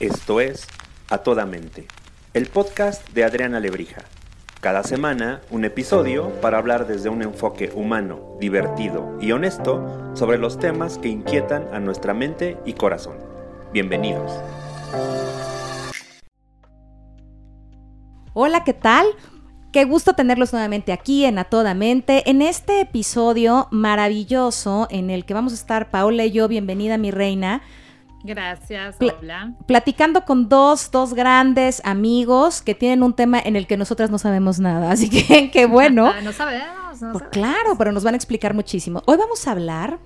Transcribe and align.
Esto 0.00 0.40
es 0.40 0.66
A 1.10 1.18
Toda 1.18 1.44
Mente, 1.44 1.86
el 2.32 2.46
podcast 2.46 3.06
de 3.10 3.22
Adriana 3.22 3.60
Lebrija. 3.60 4.06
Cada 4.62 4.82
semana 4.82 5.42
un 5.50 5.66
episodio 5.66 6.30
para 6.40 6.56
hablar 6.56 6.86
desde 6.86 7.10
un 7.10 7.20
enfoque 7.20 7.70
humano, 7.74 8.38
divertido 8.40 9.18
y 9.20 9.32
honesto 9.32 10.10
sobre 10.14 10.38
los 10.38 10.58
temas 10.58 10.96
que 10.96 11.08
inquietan 11.08 11.66
a 11.74 11.80
nuestra 11.80 12.14
mente 12.14 12.56
y 12.64 12.72
corazón. 12.72 13.18
Bienvenidos. 13.74 14.32
Hola, 18.32 18.64
¿qué 18.64 18.72
tal? 18.72 19.04
Qué 19.70 19.84
gusto 19.84 20.14
tenerlos 20.14 20.54
nuevamente 20.54 20.94
aquí 20.94 21.26
en 21.26 21.38
A 21.38 21.44
Toda 21.44 21.74
Mente, 21.74 22.22
en 22.30 22.40
este 22.40 22.80
episodio 22.80 23.68
maravilloso 23.70 24.88
en 24.90 25.10
el 25.10 25.26
que 25.26 25.34
vamos 25.34 25.52
a 25.52 25.56
estar 25.56 25.90
Paola 25.90 26.24
y 26.24 26.30
yo, 26.30 26.48
bienvenida 26.48 26.96
mi 26.96 27.10
reina, 27.10 27.60
Gracias, 28.22 28.96
hola. 29.00 29.52
platicando 29.66 30.24
con 30.24 30.48
dos, 30.48 30.90
dos 30.90 31.14
grandes 31.14 31.80
amigos 31.84 32.60
que 32.62 32.74
tienen 32.74 33.02
un 33.02 33.14
tema 33.14 33.40
en 33.40 33.56
el 33.56 33.66
que 33.66 33.76
nosotras 33.76 34.10
no 34.10 34.18
sabemos 34.18 34.60
nada. 34.60 34.90
Así 34.90 35.08
que 35.08 35.50
qué 35.52 35.66
bueno. 35.66 36.12
No 36.22 36.32
sabemos, 36.32 37.00
no 37.00 37.12
Pues 37.12 37.22
sabemos. 37.22 37.22
claro, 37.32 37.76
pero 37.78 37.92
nos 37.92 38.04
van 38.04 38.14
a 38.14 38.16
explicar 38.16 38.52
muchísimo. 38.54 39.02
Hoy 39.06 39.16
vamos 39.16 39.46
a 39.48 39.52
hablar 39.52 39.98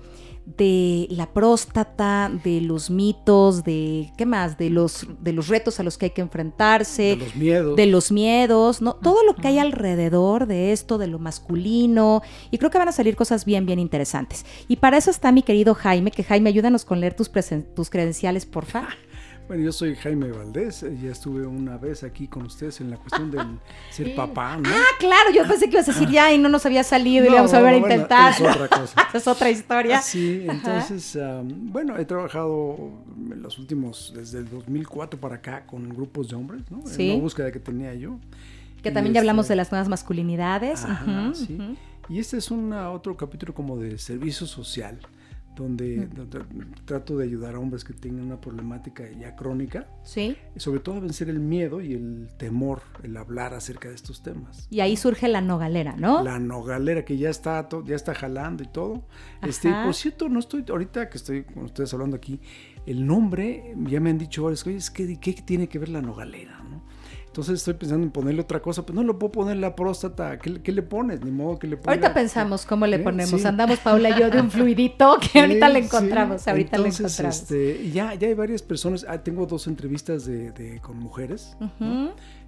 de 0.45 1.07
la 1.09 1.33
próstata, 1.33 2.31
de 2.43 2.61
los 2.61 2.89
mitos, 2.89 3.63
de 3.63 4.11
qué 4.17 4.25
más, 4.25 4.57
de 4.57 4.69
los 4.69 5.07
de 5.19 5.33
los 5.33 5.47
retos 5.47 5.79
a 5.79 5.83
los 5.83 5.97
que 5.97 6.05
hay 6.05 6.11
que 6.11 6.21
enfrentarse, 6.21 7.03
de 7.03 7.17
los 7.17 7.35
miedos. 7.35 7.75
de 7.75 7.85
los 7.87 8.11
miedos, 8.11 8.81
¿no? 8.81 8.93
Todo 8.95 9.23
lo 9.23 9.35
que 9.35 9.47
hay 9.47 9.59
alrededor 9.59 10.45
de 10.45 10.71
esto, 10.71 10.97
de 10.97 11.07
lo 11.07 11.19
masculino, 11.19 12.21
y 12.51 12.57
creo 12.57 12.69
que 12.69 12.77
van 12.77 12.89
a 12.89 12.91
salir 12.91 13.15
cosas 13.15 13.45
bien, 13.45 13.65
bien 13.65 13.79
interesantes. 13.79 14.45
Y 14.67 14.77
para 14.77 14.97
eso 14.97 15.09
está 15.09 15.31
mi 15.31 15.41
querido 15.41 15.73
Jaime, 15.73 16.11
que 16.11 16.23
Jaime, 16.23 16.49
ayúdanos 16.49 16.85
con 16.85 16.99
leer 16.99 17.15
tus, 17.15 17.31
tus 17.75 17.89
credenciales, 17.89 18.45
porfa. 18.45 18.87
Bueno, 19.47 19.63
yo 19.63 19.71
soy 19.71 19.95
Jaime 19.95 20.31
Valdés, 20.31 20.81
eh, 20.81 20.97
ya 20.99 21.11
estuve 21.11 21.45
una 21.45 21.77
vez 21.77 22.03
aquí 22.03 22.27
con 22.27 22.47
ustedes 22.47 22.81
en 22.81 22.89
la 22.89 22.97
cuestión 22.97 23.29
del 23.29 23.59
ser 23.91 24.15
papá, 24.15 24.57
¿no? 24.57 24.67
Ah, 24.69 24.83
claro, 24.99 25.29
yo 25.31 25.47
pensé 25.47 25.65
que 25.69 25.73
ibas 25.75 25.87
a 25.87 25.91
decir 25.93 26.09
ya 26.09 26.33
y 26.33 26.39
no 26.39 26.49
nos 26.49 26.65
había 26.65 26.83
salido 26.83 27.25
y 27.25 27.29
le 27.29 27.35
vamos 27.35 27.53
a 27.53 27.59
volver 27.59 27.75
a 27.75 27.79
bueno, 27.79 27.93
intentar. 27.93 28.33
es 28.33 28.41
otra 28.41 28.67
cosa. 28.67 29.07
Es 29.13 29.27
otra 29.27 29.49
historia. 29.51 30.01
Sí, 30.01 30.45
entonces, 30.49 31.15
am, 31.15 31.71
bueno, 31.71 31.95
he 31.97 32.05
trabajado 32.05 32.89
en 33.31 33.41
los 33.43 33.59
últimos, 33.59 34.13
desde 34.15 34.39
el 34.39 34.49
2004 34.49 35.19
para 35.19 35.35
acá, 35.35 35.65
con 35.67 35.87
grupos 35.89 36.29
de 36.29 36.35
hombres, 36.35 36.63
¿no? 36.71 36.81
Sí. 36.87 37.11
En 37.11 37.17
la 37.17 37.21
búsqueda 37.23 37.51
que 37.51 37.59
tenía 37.59 37.93
yo. 37.93 38.17
Que 38.81 38.89
Y 38.89 38.93
también 38.93 39.13
ya 39.13 39.19
hablamos 39.19 39.45
este- 39.45 39.53
de 39.53 39.57
las 39.57 39.71
nuevas 39.71 39.87
masculinidades. 39.89 40.83
Ajá, 40.85 41.31
sí. 41.35 41.57
Y 42.09 42.19
este 42.19 42.37
es 42.37 42.49
una, 42.51 42.89
otro 42.91 43.15
capítulo 43.15 43.53
como 43.53 43.77
de 43.77 43.97
servicio 43.99 44.47
social, 44.47 44.99
donde, 45.55 46.07
donde 46.07 46.39
trato 46.85 47.17
de 47.17 47.23
ayudar 47.25 47.55
a 47.55 47.59
hombres 47.59 47.83
que 47.83 47.93
tengan 47.93 48.25
una 48.25 48.39
problemática 48.41 49.03
ya 49.19 49.35
crónica, 49.35 49.87
Sí. 50.03 50.35
sobre 50.57 50.79
todo 50.79 50.95
a 50.95 50.99
vencer 50.99 51.29
el 51.29 51.39
miedo 51.39 51.81
y 51.81 51.93
el 51.93 52.27
temor, 52.37 52.81
el 53.03 53.15
hablar 53.17 53.53
acerca 53.53 53.89
de 53.89 53.95
estos 53.95 54.21
temas. 54.21 54.67
Y 54.69 54.81
ahí 54.81 54.97
surge 54.97 55.27
la 55.27 55.41
nogalera, 55.41 55.95
¿no? 55.95 56.23
La 56.23 56.39
nogalera 56.39 57.05
que 57.05 57.17
ya 57.17 57.29
está, 57.29 57.67
ya 57.85 57.95
está 57.95 58.13
jalando 58.13 58.63
y 58.63 58.67
todo. 58.67 59.05
Este, 59.41 59.71
por 59.83 59.93
cierto, 59.93 60.29
no 60.29 60.39
estoy, 60.39 60.65
ahorita 60.69 61.09
que 61.09 61.17
estoy 61.17 61.43
con 61.43 61.63
ustedes 61.63 61.93
hablando 61.93 62.15
aquí, 62.17 62.39
el 62.85 63.05
nombre, 63.05 63.73
ya 63.87 63.99
me 63.99 64.09
han 64.09 64.17
dicho 64.17 64.43
cosas, 64.43 64.91
¿qué, 64.91 65.19
qué 65.19 65.33
tiene 65.33 65.67
que 65.67 65.79
ver 65.79 65.89
la 65.89 66.01
nogalera? 66.01 66.64
Entonces 67.35 67.55
estoy 67.55 67.73
pensando 67.73 68.05
en 68.05 68.11
ponerle 68.11 68.39
otra 68.39 68.61
cosa, 68.61 68.85
pues 68.85 68.95
no 68.95 69.03
le 69.03 69.13
puedo 69.13 69.29
poner 69.33 69.57
la 69.57 69.75
próstata, 69.75 70.39
¿qué, 70.39 70.61
qué 70.61 70.71
le 70.71 70.81
pones? 70.83 71.21
Ni 71.21 71.31
modo 71.31 71.59
que 71.59 71.67
le 71.67 71.75
ponga. 71.75 71.89
Ahorita 71.91 72.13
pensamos 72.13 72.65
cómo 72.65 72.87
le 72.87 72.95
Sí, 72.99 73.03
ponemos. 73.03 73.41
sí. 73.41 73.45
Andamos 73.45 73.77
Paula 73.79 74.11
y 74.11 74.21
yo 74.21 74.29
de 74.29 74.39
un 74.39 74.49
fluidito 74.51 75.17
que 75.19 75.41
ahorita 75.41 75.67
le 75.67 75.79
sí. 75.81 75.85
encontramos. 75.87 76.47
Ahorita 76.47 76.77
Entonces, 76.77 77.01
le 77.01 77.05
encontramos. 77.07 77.41
Este, 77.41 77.91
ya, 77.91 78.13
ya 78.13 78.29
hay 78.29 78.33
varias 78.35 78.61
personas, 78.61 79.05
ah, 79.09 79.21
tengo 79.21 79.45
dos 79.47 79.67
entrevistas 79.67 80.25
de, 80.25 80.51
de- 80.53 80.79
con 80.79 80.97
mujeres. 80.97 81.57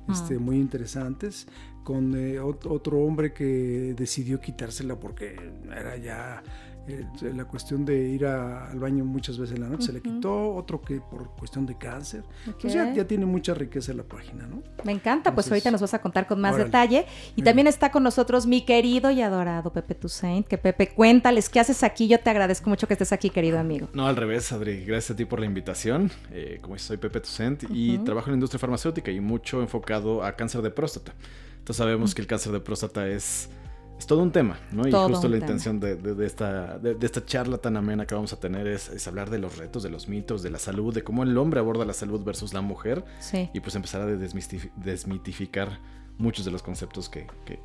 este, 0.10 0.40
muy 0.40 0.56
interesantes, 0.56 1.48
con 1.84 2.16
eh, 2.16 2.40
ot- 2.40 2.66
otro 2.72 3.00
hombre 3.02 3.34
que 3.34 3.94
decidió 3.98 4.40
quitársela 4.40 4.98
porque 4.98 5.36
era 5.70 5.98
ya 5.98 6.42
eh, 6.88 7.06
la 7.36 7.46
cuestión 7.46 7.84
de 7.86 8.08
ir 8.10 8.26
a- 8.26 8.70
al 8.70 8.80
baño 8.80 9.04
muchas 9.04 9.38
veces 9.38 9.56
en 9.56 9.62
la 9.64 9.70
noche, 9.70 9.88
se 9.88 9.94
le 9.94 10.02
quitó, 10.02 10.56
otro 10.56 10.82
que 10.82 11.02
por 11.02 11.30
cuestión 11.36 11.66
de 11.66 11.78
cáncer. 11.78 12.24
Pues 12.62 12.74
ya, 12.74 12.94
ya 12.94 13.06
tiene 13.06 13.26
mucha 13.26 13.54
riqueza 13.54 13.94
la 13.94 14.04
página, 14.04 14.48
¿no? 14.48 14.64
Me 14.84 14.92
encanta, 14.94 15.34
pues 15.34 15.48
Entonces, 15.48 15.52
ahorita 15.52 15.72
nos 15.72 15.82
vas 15.82 15.94
a 15.94 16.02
contar 16.02 16.28
con 16.28 16.40
más 16.40 16.54
órale. 16.54 16.66
detalle. 16.66 17.06
Y 17.36 17.42
también 17.42 17.68
está 17.68 17.92
con 17.92 18.04
nosotros 18.04 18.48
mi 18.48 18.62
querido 18.66 19.12
y 19.12 19.22
adorado 19.22 19.72
Pepe 19.74 19.96
Toussaint. 19.96 20.48
Que 20.48 20.58
Pepe, 20.58 20.88
cuéntales 20.90 21.50
qué 21.50 21.60
haces 21.60 21.84
aquí. 21.84 22.08
Yo 22.08 22.20
te 22.20 22.30
agradezco 22.30 22.70
mucho 22.70 22.88
que 22.88 22.94
estés 22.94 23.12
aquí, 23.12 23.30
querido 23.30 23.60
amigo. 23.60 23.88
No, 23.94 24.08
al 24.08 24.16
revés, 24.16 24.52
Adri. 24.52 24.86
Gracias 24.86 25.12
a 25.12 25.16
ti 25.16 25.26
por 25.26 25.40
la 25.40 25.46
invitación. 25.46 26.10
Eh, 26.32 26.60
como 26.62 26.78
soy 26.78 26.98
Pepe 26.98 27.20
Tucent 27.20 27.64
y 27.70 27.96
Ujú. 27.96 28.04
trabajo 28.06 28.28
en 28.28 28.32
la 28.34 28.38
industria 28.38 28.60
farmacéutica 28.60 29.12
y 29.12 29.20
mucho 29.20 29.62
enfocado 29.62 30.24
a 30.24 30.34
cáncer 30.36 30.62
de 30.62 30.72
próstata. 30.72 31.14
Entonces 31.60 31.78
sabemos 31.78 32.16
que 32.16 32.22
el 32.22 32.28
cáncer 32.28 32.54
de 32.54 32.60
próstata 32.62 33.08
es, 33.10 33.50
es 33.98 34.06
todo 34.06 34.22
un 34.22 34.32
tema, 34.32 34.60
¿no? 34.72 34.88
Y 34.88 34.92
Todo 34.92 35.10
justo 35.10 35.28
la 35.28 35.34
tema. 35.36 35.46
intención 35.46 35.80
de, 35.80 35.96
de- 35.96 36.14
de 36.16 36.26
esta, 36.26 36.78
de, 36.78 36.94
de 36.96 37.06
esta 37.06 37.26
charla 37.26 37.58
tan 37.58 37.78
amena 37.78 38.06
que 38.06 38.14
vamos 38.16 38.32
a 38.34 38.40
tener 38.40 38.68
es, 38.68 38.90
es 38.90 39.08
hablar 39.08 39.30
de 39.30 39.40
los 39.40 39.58
retos, 39.58 39.82
de 39.84 39.90
los 39.90 40.08
mitos, 40.08 40.44
de 40.44 40.52
la 40.52 40.60
salud, 40.60 40.94
de 40.94 41.04
cómo 41.04 41.24
el 41.24 41.38
hombre 41.38 41.60
aborda 41.60 41.84
la 41.86 41.94
salud 41.94 42.24
versus 42.24 42.54
la 42.54 42.62
mujer 42.62 43.04
Sí. 43.20 43.50
y 43.54 43.60
pues 43.60 43.76
empezar 43.76 44.02
a 44.02 44.06
desmitificar 44.06 45.80
muchos 46.18 46.46
de 46.46 46.52
los 46.52 46.64
conceptos 46.64 47.10
que, 47.10 47.28
que, 47.46 47.60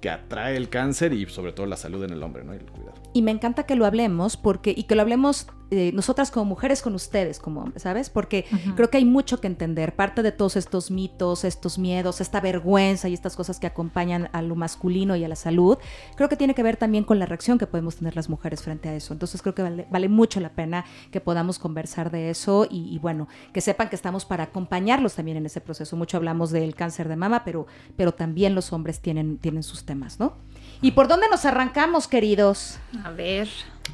que 0.00 0.10
atrae 0.10 0.56
el 0.56 0.68
cáncer 0.68 1.12
y 1.12 1.26
sobre 1.26 1.52
todo 1.52 1.66
la 1.66 1.76
salud 1.76 2.02
en 2.04 2.10
el 2.10 2.22
hombre, 2.22 2.44
¿no? 2.44 2.54
Y 2.54 2.58
el 2.58 2.66
cuidado. 2.70 2.94
Y 3.12 3.22
me 3.22 3.30
encanta 3.30 3.64
que 3.64 3.76
lo 3.76 3.86
hablemos 3.86 4.36
porque 4.36 4.74
y 4.76 4.84
que 4.84 4.94
lo 4.94 5.02
hablemos 5.02 5.46
eh, 5.74 5.90
nosotras 5.94 6.30
como 6.30 6.44
mujeres 6.44 6.82
con 6.82 6.94
ustedes 6.94 7.38
como 7.38 7.62
hombres, 7.62 7.82
¿sabes? 7.82 8.10
Porque 8.10 8.44
creo 8.76 8.90
que 8.90 8.98
hay 8.98 9.06
mucho 9.06 9.40
que 9.40 9.46
entender. 9.46 9.96
Parte 9.96 10.22
de 10.22 10.30
todos 10.30 10.56
estos 10.56 10.90
mitos, 10.90 11.44
estos 11.44 11.78
miedos, 11.78 12.20
esta 12.20 12.42
vergüenza 12.42 13.08
y 13.08 13.14
estas 13.14 13.36
cosas 13.36 13.58
que 13.58 13.66
acompañan 13.66 14.28
a 14.32 14.42
lo 14.42 14.54
masculino 14.54 15.16
y 15.16 15.24
a 15.24 15.28
la 15.28 15.34
salud, 15.34 15.78
creo 16.14 16.28
que 16.28 16.36
tiene 16.36 16.54
que 16.54 16.62
ver 16.62 16.76
también 16.76 17.04
con 17.04 17.18
la 17.18 17.24
reacción 17.24 17.58
que 17.58 17.66
podemos 17.66 17.96
tener 17.96 18.16
las 18.16 18.28
mujeres 18.28 18.60
frente 18.60 18.90
a 18.90 18.94
eso. 18.94 19.14
Entonces 19.14 19.40
creo 19.40 19.54
que 19.54 19.62
vale, 19.62 19.86
vale 19.90 20.10
mucho 20.10 20.40
la 20.40 20.50
pena 20.50 20.84
que 21.10 21.22
podamos 21.22 21.58
conversar 21.58 22.10
de 22.10 22.28
eso 22.28 22.66
y, 22.68 22.94
y 22.94 22.98
bueno, 22.98 23.26
que 23.54 23.62
sepan 23.62 23.88
que 23.88 23.96
estamos 23.96 24.26
para 24.26 24.44
acompañarlos 24.44 25.14
también 25.14 25.38
en 25.38 25.46
ese 25.46 25.62
proceso. 25.62 25.96
Mucho 25.96 26.18
hablamos 26.18 26.50
del 26.50 26.74
cáncer 26.74 27.08
de 27.08 27.16
mama, 27.16 27.44
pero, 27.46 27.66
pero 27.96 28.12
también 28.12 28.54
los 28.54 28.74
hombres 28.74 29.00
tienen, 29.00 29.38
tienen 29.38 29.62
sus 29.62 29.86
temas, 29.86 30.20
¿no? 30.20 30.34
¿Y 30.82 30.90
por 30.90 31.06
dónde 31.06 31.28
nos 31.30 31.44
arrancamos, 31.44 32.08
queridos? 32.08 32.80
A 33.04 33.10
ver. 33.10 33.48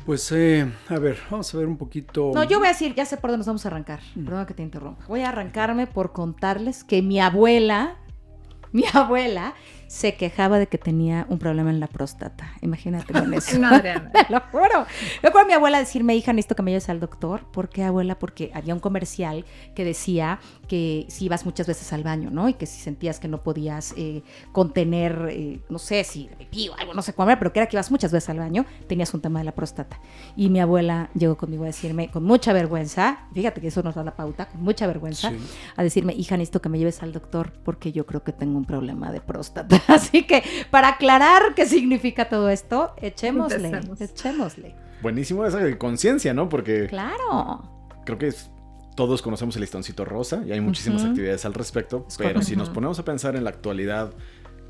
Pues, 0.06 0.32
eh, 0.32 0.72
a 0.88 0.98
ver, 0.98 1.18
vamos 1.30 1.54
a 1.54 1.58
ver 1.58 1.66
un 1.66 1.76
poquito. 1.76 2.32
No, 2.34 2.44
yo 2.44 2.58
voy 2.58 2.68
a 2.68 2.70
decir, 2.70 2.94
ya 2.94 3.04
sé 3.04 3.18
por 3.18 3.28
dónde 3.28 3.40
nos 3.40 3.46
vamos 3.46 3.66
a 3.66 3.68
arrancar. 3.68 4.00
Perdón 4.14 4.46
que 4.46 4.54
te 4.54 4.62
interrumpa. 4.62 5.04
Voy 5.06 5.20
a 5.20 5.28
arrancarme 5.28 5.86
por 5.86 6.14
contarles 6.14 6.84
que 6.84 7.02
mi 7.02 7.20
abuela, 7.20 7.96
mi 8.72 8.84
abuela, 8.94 9.52
se 9.88 10.14
quejaba 10.14 10.58
de 10.60 10.68
que 10.68 10.78
tenía 10.78 11.26
un 11.28 11.38
problema 11.38 11.70
en 11.70 11.80
la 11.80 11.86
próstata. 11.88 12.52
Imagínate 12.60 13.12
con 13.12 13.34
eso. 13.34 13.58
No, 13.58 13.68
Adriana. 13.68 14.10
Te 14.12 14.32
lo 14.32 14.40
juro. 14.52 14.86
Yo 15.22 15.32
con 15.32 15.46
mi 15.46 15.54
abuela 15.54 15.78
decirme, 15.80 16.14
hija, 16.14 16.32
necesito 16.32 16.54
que 16.54 16.62
me 16.62 16.70
lleves 16.70 16.88
al 16.88 17.00
doctor. 17.00 17.44
¿Por 17.50 17.68
qué, 17.70 17.82
abuela? 17.82 18.18
Porque 18.18 18.52
había 18.54 18.74
un 18.74 18.80
comercial 18.80 19.44
que 19.74 19.84
decía 19.84 20.38
que 20.68 21.06
si 21.08 21.24
ibas 21.24 21.44
muchas 21.46 21.66
veces 21.66 21.92
al 21.92 22.04
baño, 22.04 22.30
¿no? 22.30 22.48
Y 22.48 22.54
que 22.54 22.66
si 22.66 22.80
sentías 22.80 23.18
que 23.18 23.26
no 23.26 23.42
podías 23.42 23.94
eh, 23.96 24.22
contener, 24.52 25.28
eh, 25.30 25.60
no 25.70 25.78
sé, 25.78 26.04
si 26.04 26.28
pipí 26.38 26.68
o 26.68 26.74
algo, 26.76 26.92
no 26.94 27.02
sé 27.02 27.14
cómo 27.14 27.30
era, 27.30 27.38
pero 27.38 27.52
que 27.52 27.60
era 27.60 27.66
que 27.68 27.76
ibas 27.76 27.90
muchas 27.90 28.12
veces 28.12 28.28
al 28.28 28.38
baño, 28.38 28.66
tenías 28.86 29.12
un 29.14 29.20
tema 29.22 29.38
de 29.38 29.46
la 29.46 29.52
próstata. 29.52 29.98
Y 30.36 30.50
mi 30.50 30.60
abuela 30.60 31.08
llegó 31.14 31.36
conmigo 31.36 31.64
a 31.64 31.68
decirme, 31.68 32.10
con 32.10 32.24
mucha 32.24 32.52
vergüenza, 32.52 33.20
fíjate 33.32 33.60
que 33.62 33.68
eso 33.68 33.82
nos 33.82 33.94
da 33.94 34.04
la 34.04 34.14
pauta, 34.14 34.48
con 34.48 34.62
mucha 34.62 34.86
vergüenza, 34.86 35.30
Sí. 35.30 35.38
a 35.76 35.82
decirme, 35.82 36.12
hija, 36.12 36.36
necesito 36.36 36.60
que 36.60 36.68
me 36.68 36.78
lleves 36.78 37.02
al 37.02 37.12
doctor 37.12 37.52
porque 37.64 37.92
yo 37.92 38.04
creo 38.06 38.22
que 38.22 38.32
tengo 38.32 38.58
un 38.58 38.64
problema 38.66 39.10
de 39.10 39.20
próstata. 39.20 39.77
Así 39.88 40.26
que, 40.26 40.42
para 40.70 40.88
aclarar 40.88 41.54
qué 41.54 41.66
significa 41.66 42.28
todo 42.28 42.48
esto, 42.50 42.94
echémosle, 42.98 43.68
Empecemos. 43.68 44.00
echémosle. 44.00 44.74
Buenísimo 45.02 45.44
esa 45.46 45.78
conciencia, 45.78 46.34
¿no? 46.34 46.48
Porque 46.48 46.86
Claro. 46.88 47.62
creo 48.04 48.18
que 48.18 48.28
es- 48.28 48.50
todos 48.96 49.22
conocemos 49.22 49.54
el 49.54 49.60
listoncito 49.62 50.04
rosa 50.04 50.42
y 50.44 50.50
hay 50.50 50.60
muchísimas 50.60 51.04
actividades 51.04 51.44
al 51.44 51.54
respecto, 51.54 52.04
Es 52.08 52.16
pero 52.18 52.42
si 52.42 52.56
nos 52.56 52.68
ponemos 52.68 52.98
a 52.98 53.04
pensar 53.04 53.36
en 53.36 53.44
la 53.44 53.50
actualidad, 53.50 54.12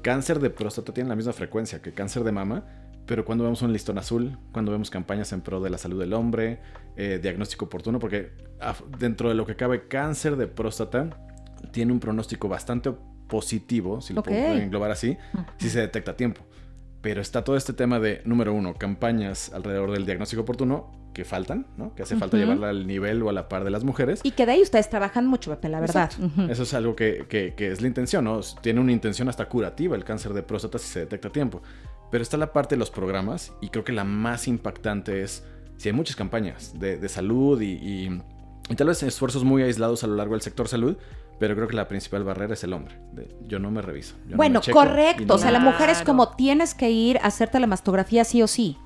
cáncer 0.03 0.39
de 0.39 0.51
próstata 0.51 0.93
tiene 0.93 1.09
la 1.09 1.17
misma 1.17 1.33
frecuencia 1.33 1.81
que 1.81 1.93
cáncer 1.95 2.25
de 2.25 2.33
mama, 2.33 2.65
pero 3.07 3.25
cuando 3.25 3.45
vemos 3.45 3.63
un 3.63 3.73
listón 3.73 3.97
azul, 3.97 4.37
cuando 4.53 4.71
vemos 4.71 4.91
campañas 4.91 5.33
en 5.33 5.41
pro 5.41 5.61
de 5.63 5.71
la 5.71 5.79
salud 5.79 5.99
del 5.99 6.13
hombre, 6.13 6.61
eh, 6.97 7.19
diagnóstico 7.23 7.65
oportuno, 7.65 7.99
porque 7.99 8.33
dentro 8.99 9.31
de 9.31 9.35
lo 9.35 9.47
que 9.47 9.57
cabe 9.57 9.89
cáncer 9.89 10.37
de 10.37 10.47
próstata 10.47 11.09
tiene 11.73 11.93
un 11.93 12.01
pronóstico 12.01 12.49
bastante 12.51 12.93
positivo, 13.29 14.01
si 14.01 14.13
lo 14.15 14.21
Ok. 14.21 14.29
puedo 14.29 14.55
englobar 14.55 14.91
así, 14.91 15.17
si 15.59 15.71
se 15.71 15.81
detecta 15.81 16.13
a 16.13 16.17
tiempo. 16.17 16.43
Pero 17.01 17.21
está 17.21 17.45
todo 17.45 17.57
este 17.57 17.73
tema 17.73 18.01
de, 18.01 18.23
número 18.25 18.53
uno, 18.53 18.75
campañas 18.75 19.53
alrededor 19.55 19.93
del 19.93 20.05
diagnóstico 20.05 20.43
oportuno 20.43 20.91
que 21.15 21.25
faltan, 21.25 21.67
¿no? 21.77 21.95
Que 21.95 22.03
hace 22.03 22.17
falta 22.17 22.37
Ujú. 22.37 22.45
llevarla 22.45 22.69
al 22.71 22.87
nivel 22.87 23.23
o 23.23 23.29
a 23.29 23.33
la 23.33 23.49
par 23.49 23.65
de 23.65 23.71
las 23.71 23.85
mujeres. 23.85 24.21
Y 24.25 24.33
que 24.33 24.47
de 24.47 24.53
ahí 24.53 24.63
ustedes 24.63 24.89
trabajan 24.91 25.27
mucho, 25.27 25.51
Pepe, 25.51 25.69
la 25.69 25.81
verdad. 25.81 26.11
Exacto. 26.13 26.27
Ujú. 26.43 26.51
Eso 26.51 26.63
es 26.65 26.75
algo 26.75 26.97
que, 26.97 27.27
que- 27.29 27.55
que 27.57 27.71
es 27.73 27.81
la 27.81 27.89
intención, 27.89 28.25
¿no? 28.25 28.41
Tiene 28.63 28.81
una 28.81 28.93
intención 28.93 29.29
hasta 29.29 29.49
curativa 29.49 29.97
el 29.97 30.05
cáncer 30.05 30.33
de 30.33 30.43
próstata 30.43 30.79
si 30.79 30.89
se 30.89 31.01
detecta 31.01 31.29
a 31.29 31.33
tiempo. 31.33 31.63
Pero 32.11 32.23
está 32.23 32.37
la 32.37 32.53
parte 32.53 32.75
de 32.75 32.79
los 32.81 32.91
programas 32.91 33.53
y 33.61 33.69
creo 33.69 33.85
que 33.85 33.93
la 33.93 34.05
más 34.05 34.49
impactante 34.49 35.23
es 35.23 35.45
si 35.77 35.89
hay 35.89 35.93
muchas 35.93 36.17
campañas 36.17 36.75
de, 36.79 36.99
de 36.99 37.09
salud 37.09 37.61
y, 37.61 37.73
y 37.75 38.23
Y 38.71 38.75
tal 38.75 38.89
vez 38.89 39.03
esfuerzos 39.03 39.45
muy 39.45 39.63
aislados 39.63 40.05
a 40.05 40.07
lo 40.09 40.15
largo 40.17 40.35
del 40.35 40.43
sector 40.43 40.69
salud, 40.69 40.97
pero 41.39 41.55
creo 41.55 41.69
que 41.69 41.77
la 41.77 41.89
principal 41.89 42.25
barrera 42.25 42.55
es 42.55 42.65
el 42.65 42.73
hombre. 42.73 42.97
De, 43.13 43.29
yo 43.47 43.59
no 43.59 43.71
me 43.71 43.83
reviso. 43.83 44.15
yo 44.25 44.31
no 44.33 44.37
Bueno, 44.37 44.61
me 44.61 44.65
checo 44.65 44.83
y 44.83 44.87
correcto. 44.87 45.25
no 45.27 45.35
O 45.35 45.39
sea, 45.39 45.49
me- 45.49 45.53
la 45.53 45.61
mujer 45.61 45.91
es 45.91 46.03
como 46.03 46.29
tienes 46.37 46.75
que 46.75 46.91
ir 46.91 47.19
a 47.19 47.27
hacerte 47.27 47.59
la 47.61 47.67
mastografía 47.67 48.25
sí 48.25 48.43
o 48.43 48.47
sí. 48.47 48.77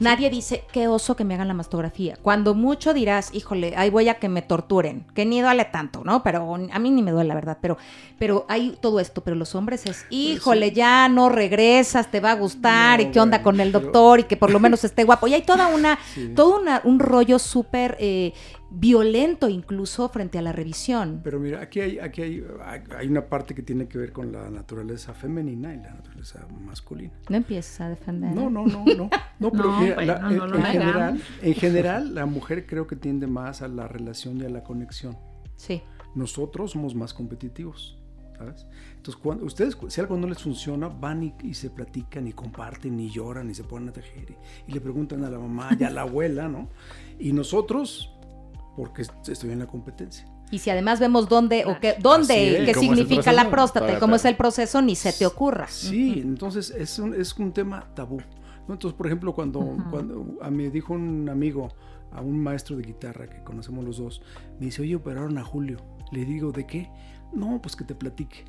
Nadie 0.00 0.28
dice, 0.28 0.64
qué 0.70 0.86
oso 0.86 1.16
que 1.16 1.24
me 1.24 1.32
hagan 1.32 1.48
la 1.48 1.54
mastografía. 1.54 2.18
Cuando 2.20 2.54
mucho 2.54 2.92
dirás, 2.92 3.30
híjole, 3.34 3.72
ahí 3.74 3.88
voy 3.88 4.10
a 4.10 4.16
que 4.18 4.28
me 4.28 4.42
torturen, 4.42 5.06
que 5.14 5.24
ni 5.24 5.40
duele 5.40 5.64
tanto, 5.64 6.02
¿no? 6.04 6.22
Pero 6.22 6.56
a 6.70 6.78
mí 6.78 6.90
ni 6.90 7.00
me 7.00 7.10
duele, 7.10 7.28
la 7.28 7.34
verdad. 7.34 7.56
Pero, 7.62 7.78
pero 8.18 8.44
hay 8.50 8.76
todo 8.82 9.00
esto. 9.00 9.22
Pero 9.24 9.34
los 9.34 9.54
hombres 9.54 9.86
es, 9.86 10.04
híjole, 10.10 10.72
ya 10.72 11.08
no 11.08 11.30
regresas, 11.30 12.10
te 12.10 12.20
va 12.20 12.32
a 12.32 12.34
gustar, 12.34 13.00
No, 13.00 13.08
y 13.08 13.10
qué 13.12 13.18
onda 13.18 13.38
bueno, 13.38 13.44
con 13.44 13.60
el 13.60 13.72
doctor, 13.72 14.20
y 14.20 14.24
que 14.24 14.36
por 14.36 14.50
lo 14.50 14.60
menos 14.60 14.84
esté 14.84 15.04
guapo. 15.04 15.26
Y 15.26 15.32
hay 15.32 15.42
toda 15.42 15.68
una, 15.68 15.98
Sí. 16.14 16.32
todo 16.36 16.60
una- 16.60 16.82
un 16.84 16.98
rollo 16.98 17.38
súper 17.38 17.96
eh, 17.98 18.34
violento 18.70 19.48
incluso 19.48 20.08
frente 20.10 20.38
a 20.38 20.42
la 20.42 20.52
revisión. 20.52 21.20
Pero 21.24 21.40
mira, 21.40 21.60
aquí 21.62 21.80
hay, 21.80 21.98
aquí 21.98 22.22
hay, 22.22 22.44
hay- 22.96 23.08
una 23.08 23.24
parte 23.26 23.54
que 23.54 23.62
tiene 23.62 23.88
que 23.88 23.96
ver 23.98 24.12
con 24.12 24.30
la 24.30 24.50
naturaleza 24.50 25.14
femenina 25.14 25.72
y 25.74 25.78
la 25.78 25.94
naturaleza 25.94 26.46
masculina. 26.60 27.14
No 27.30 27.36
empieces 27.36 27.80
a 27.80 27.88
defender. 27.88 28.32
No, 28.34 28.50
no, 28.50 28.66
no, 28.66 28.84
no. 28.84 29.10
No, 29.40 29.52
pero 29.52 29.70
No, 29.70 29.80
mira, 29.80 29.94
bueno, 29.94 30.12
la- 30.14 30.18
no 30.20 30.30
en, 30.30 30.36
lo 30.38 30.44
en 30.46 30.52
hagamos. 30.52 30.72
general, 30.72 31.22
en 31.42 31.54
general, 31.54 32.14
la 32.14 32.26
mujer 32.26 32.66
creo 32.66 32.86
que 32.86 32.96
tiende 32.96 33.26
más 33.26 33.62
a 33.62 33.68
la 33.68 33.86
relación 33.88 34.40
y 34.40 34.44
a 34.44 34.48
la 34.48 34.62
conexión. 34.64 35.16
Sí. 35.56 35.80
Nosotros 36.16 36.72
somos 36.72 36.94
más 36.96 37.14
competitivos, 37.14 37.98
¿sabes? 38.36 38.66
Entonces, 38.96 39.16
cuando 39.22 39.44
ustedes, 39.46 39.78
si 39.88 40.00
algo 40.00 40.16
no 40.16 40.26
les 40.26 40.42
funciona, 40.42 40.88
van 40.88 41.22
y, 41.22 41.34
y 41.44 41.54
se 41.54 41.70
platican 41.70 42.26
y 42.26 42.32
comparten 42.32 42.98
y 42.98 43.10
lloran 43.10 43.48
y 43.48 43.54
se 43.54 43.62
ponen 43.62 43.90
a 43.90 43.92
tejer 43.92 44.26
y, 44.66 44.70
y 44.70 44.74
le 44.74 44.80
preguntan 44.80 45.24
a 45.24 45.30
la 45.30 45.38
mamá 45.38 45.68
y 45.78 45.84
a 45.84 45.90
la 45.90 46.00
abuela, 46.02 46.48
¿no? 46.48 46.68
Y 47.20 47.32
nosotros, 47.32 48.12
porque 48.78 49.02
est- 49.02 49.28
estoy 49.28 49.50
en 49.50 49.58
la 49.58 49.66
competencia. 49.66 50.24
Y 50.50 50.60
si 50.60 50.70
además 50.70 50.98
vemos 51.00 51.28
dónde 51.28 51.64
o 51.66 51.78
qué, 51.80 51.96
dónde 52.00 52.34
es, 52.52 52.64
qué 52.66 52.72
significa 52.96 53.32
la 53.32 53.42
próstata 53.50 53.86
y 53.96 54.00
cómo 54.00 54.14
es 54.16 54.24
el 54.24 54.36
proceso, 54.36 54.80
ni 54.80 54.94
se 54.94 55.12
te 55.12 55.26
ocurra. 55.26 55.66
Sí, 55.68 56.20
entonces 56.22 56.70
es 56.70 56.98
un, 56.98 57.12
es 57.14 57.36
un 57.36 57.52
tema 57.52 57.86
tabú. 57.94 58.18
Entonces, 58.68 58.92
por 58.96 59.06
ejemplo, 59.06 59.34
cuando, 59.34 59.76
cuando 59.90 60.38
a 60.40 60.50
me 60.50 60.70
dijo 60.70 60.92
un 60.94 61.28
amigo, 61.28 61.68
a 62.12 62.20
un 62.22 62.38
maestro 62.42 62.76
de 62.76 62.82
guitarra 62.84 63.28
que 63.28 63.42
conocemos 63.42 63.84
los 63.84 63.98
dos, 63.98 64.22
me 64.58 64.66
dice, 64.66 64.82
oye, 64.82 64.94
operaron 64.94 65.36
a 65.38 65.44
Julio. 65.44 65.78
Le 66.12 66.24
digo, 66.24 66.52
¿de 66.52 66.66
qué? 66.66 66.90
No, 67.32 67.60
pues 67.60 67.76
que 67.76 67.84
te 67.84 67.94
platique. 67.94 68.44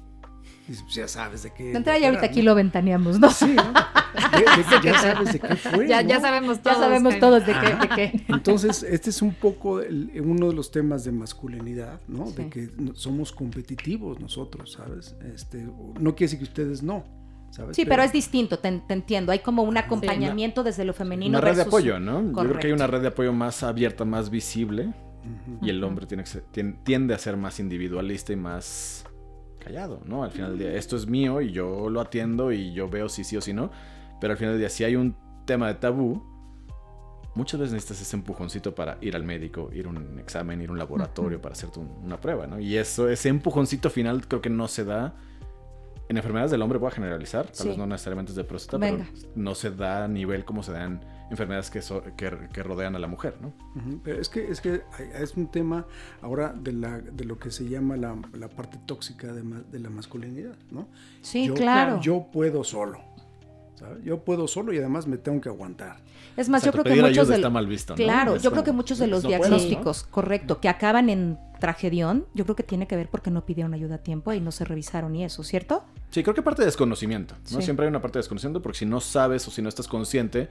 Pues 0.69 0.85
ya 0.93 1.07
sabes 1.07 1.43
de 1.43 1.51
qué. 1.51 1.63
De 1.65 1.77
entrada 1.77 1.97
ya 1.97 2.07
ahorita 2.09 2.27
aquí 2.27 2.41
lo 2.43 2.53
ventaneamos, 2.53 3.19
¿no? 3.19 3.31
Sí, 3.31 3.55
¿no? 3.55 3.73
De- 3.73 4.63
de 4.75 4.81
que 4.81 4.87
ya 4.87 4.99
sabes 4.99 5.33
de 5.33 5.39
qué 5.39 5.55
fue. 5.55 5.87
Ya, 5.87 6.03
¿no? 6.03 6.09
ya 6.09 6.19
sabemos 6.21 6.57
Ya 6.57 6.63
todos. 6.63 6.77
sabemos 6.77 7.13
que- 7.15 7.19
todos 7.19 7.45
de 7.45 7.53
qué, 7.53 7.75
de 7.75 7.89
qué. 7.95 8.23
Entonces, 8.27 8.83
este 8.83 9.09
es 9.09 9.21
un 9.23 9.33
poco 9.33 9.81
el- 9.81 10.11
uno 10.23 10.49
de 10.49 10.53
los 10.53 10.69
temas 10.71 11.03
de 11.03 11.11
masculinidad, 11.11 11.99
¿no? 12.07 12.27
Sí. 12.27 12.33
De 12.35 12.49
que 12.49 12.69
somos 12.93 13.31
competitivos 13.31 14.19
nosotros, 14.19 14.73
¿sabes? 14.73 15.15
Este, 15.33 15.63
no 15.99 16.15
quiere 16.15 16.31
decir 16.31 16.37
que 16.39 16.43
ustedes 16.45 16.83
no, 16.83 17.03
¿sabes? 17.49 17.75
Sí, 17.75 17.85
pero 17.85 18.03
es 18.03 18.11
distinto, 18.11 18.59
te, 18.59 18.71
te 18.87 18.93
entiendo. 18.93 19.31
Hay 19.31 19.39
como 19.39 19.63
un 19.63 19.77
acompañamiento 19.77 20.63
desde 20.63 20.85
lo 20.85 20.93
femenino. 20.93 21.39
Una 21.39 21.41
red 21.49 21.55
de 21.55 21.61
apoyo, 21.63 21.99
¿no? 21.99 22.21
Yo 22.21 22.21
creo 22.21 22.33
que 22.33 22.39
hay 22.41 22.47
Correcto. 22.47 22.75
una 22.75 22.87
red 22.87 23.01
de 23.01 23.07
apoyo 23.07 23.33
más 23.33 23.63
abierta, 23.63 24.05
más 24.05 24.29
visible. 24.29 24.93
Y 25.61 25.69
el 25.69 25.83
hombre 25.83 26.05
tiene 26.05 26.23
que 26.23 26.29
ser- 26.29 26.43
tien- 26.53 26.77
tiende 26.83 27.13
a 27.13 27.17
ser 27.19 27.35
más 27.37 27.59
individualista 27.59 28.31
y 28.33 28.35
más 28.37 29.05
callado, 29.59 30.01
¿no? 30.05 30.23
Al 30.23 30.31
final 30.31 30.51
del 30.51 30.59
día, 30.59 30.73
esto 30.77 30.95
es 30.95 31.05
mío 31.07 31.41
y 31.41 31.51
yo 31.51 31.89
lo 31.89 32.01
atiendo 32.01 32.51
y 32.51 32.73
yo 32.73 32.89
veo 32.89 33.09
si 33.09 33.23
sí 33.23 33.37
o 33.37 33.41
si 33.41 33.53
no. 33.53 33.69
Pero 34.19 34.31
al 34.31 34.37
final 34.37 34.53
del 34.53 34.59
día, 34.61 34.69
si 34.69 34.83
hay 34.83 34.95
un 34.95 35.15
tema 35.45 35.67
de 35.67 35.75
tabú, 35.75 36.23
muchas 37.35 37.59
veces 37.59 37.73
necesitas 37.73 38.01
ese 38.01 38.15
empujoncito 38.17 38.73
para 38.75 38.97
ir 39.01 39.15
al 39.15 39.23
médico, 39.23 39.69
ir 39.73 39.85
a 39.85 39.89
un 39.89 40.19
examen, 40.19 40.61
ir 40.61 40.69
a 40.69 40.71
un 40.73 40.79
laboratorio 40.79 41.41
para 41.41 41.53
hacerte 41.53 41.79
un- 41.79 41.89
una 42.03 42.19
prueba, 42.19 42.47
¿no? 42.47 42.59
Y 42.59 42.75
eso, 42.77 43.07
ese 43.09 43.29
empujoncito 43.29 43.89
final 43.89 44.27
creo 44.27 44.41
que 44.41 44.49
no 44.49 44.67
se 44.67 44.83
da. 44.83 45.15
En 46.09 46.17
enfermedades 46.17 46.49
del 46.51 46.61
hombre 46.63 46.79
voy 46.79 46.87
a 46.87 46.91
generalizar, 46.91 47.45
tal 47.45 47.55
Sí. 47.55 47.67
vez 47.69 47.77
no 47.77 47.85
necesariamente 47.85 48.31
es 48.31 48.35
de 48.35 48.43
próstata, 48.43 48.79
Venga. 48.79 49.07
pero 49.13 49.27
no 49.35 49.53
se 49.53 49.69
da 49.71 50.05
a 50.05 50.07
nivel 50.07 50.43
como 50.43 50.63
se 50.63 50.71
dan 50.71 51.01
enfermedades 51.29 51.69
que, 51.69 51.81
so- 51.81 52.03
que, 52.17 52.31
que 52.51 52.63
rodean 52.63 52.95
a 52.95 52.99
la 52.99 53.07
mujer, 53.07 53.35
¿no? 53.41 53.53
Pero 54.03 54.19
es 54.19 54.29
que, 54.29 54.49
es 54.49 54.61
que 54.61 54.81
hay- 54.97 55.21
es 55.23 55.35
un 55.35 55.47
tema 55.51 55.85
ahora 56.21 56.53
de, 56.53 56.73
la, 56.73 56.99
de 56.99 57.25
lo 57.25 57.37
que 57.37 57.51
se 57.51 57.67
llama 57.69 57.97
la, 57.97 58.15
la 58.33 58.49
parte 58.49 58.79
tóxica 58.85 59.31
de, 59.33 59.43
ma- 59.43 59.61
de 59.71 59.79
la 59.79 59.89
masculinidad, 59.89 60.55
¿no? 60.71 60.87
Sí, 61.21 61.47
yo, 61.47 61.53
claro. 61.53 61.99
Yo 62.01 62.27
puedo 62.31 62.63
solo, 62.63 62.99
¿sabes? 63.75 64.03
Yo 64.03 64.23
puedo 64.23 64.47
solo 64.47 64.73
y 64.73 64.77
además 64.77 65.07
me 65.07 65.17
tengo 65.17 65.39
que 65.41 65.49
aguantar. 65.49 65.97
es 66.35 66.49
más, 66.49 66.63
yo 66.63 66.71
creo 66.71 66.83
que 66.83 66.91
muchos 66.91 67.05
ayuda 67.09 67.25
de 67.25 67.35
está 67.35 67.49
mal 67.49 67.67
visto. 67.67 67.95
Claro, 67.95 68.37
yo 68.37 68.51
creo 68.51 68.63
que 68.63 68.71
muchos 68.71 68.97
de 68.97 69.07
los 69.07 69.23
no 69.23 69.29
puedo, 69.29 69.41
¿no? 69.41 69.47
diagnósticos, 69.57 70.03
correcto, 70.03 70.59
que 70.59 70.69
acaban 70.69 71.09
en 71.09 71.37
tragedión, 71.59 72.25
yo 72.33 72.45
creo 72.45 72.55
que 72.55 72.63
tiene 72.63 72.87
que 72.87 72.95
ver 72.95 73.09
porque 73.09 73.29
no 73.31 73.45
pidieron 73.45 73.73
ayuda 73.73 73.95
a 73.95 73.97
tiempo 73.97 74.31
y 74.33 74.39
no 74.39 74.51
se 74.51 74.63
revisaron 74.63 75.13
y 75.15 75.25
eso, 75.25 75.43
¿cierto? 75.43 75.83
Sí, 76.09 76.23
creo 76.23 76.33
que 76.33 76.41
parte 76.41 76.61
de 76.61 76.67
desconocimiento, 76.67 77.35
¿no? 77.51 77.59
Sí. 77.59 77.63
Siempre 77.63 77.85
hay 77.85 77.89
una 77.89 78.01
parte 78.01 78.17
de 78.17 78.21
desconocimiento 78.21 78.61
porque 78.61 78.79
si 78.79 78.85
no 78.85 79.01
sabes 79.01 79.45
o 79.47 79.51
si 79.51 79.61
no 79.61 79.67
estás 79.69 79.87
consciente, 79.89 80.47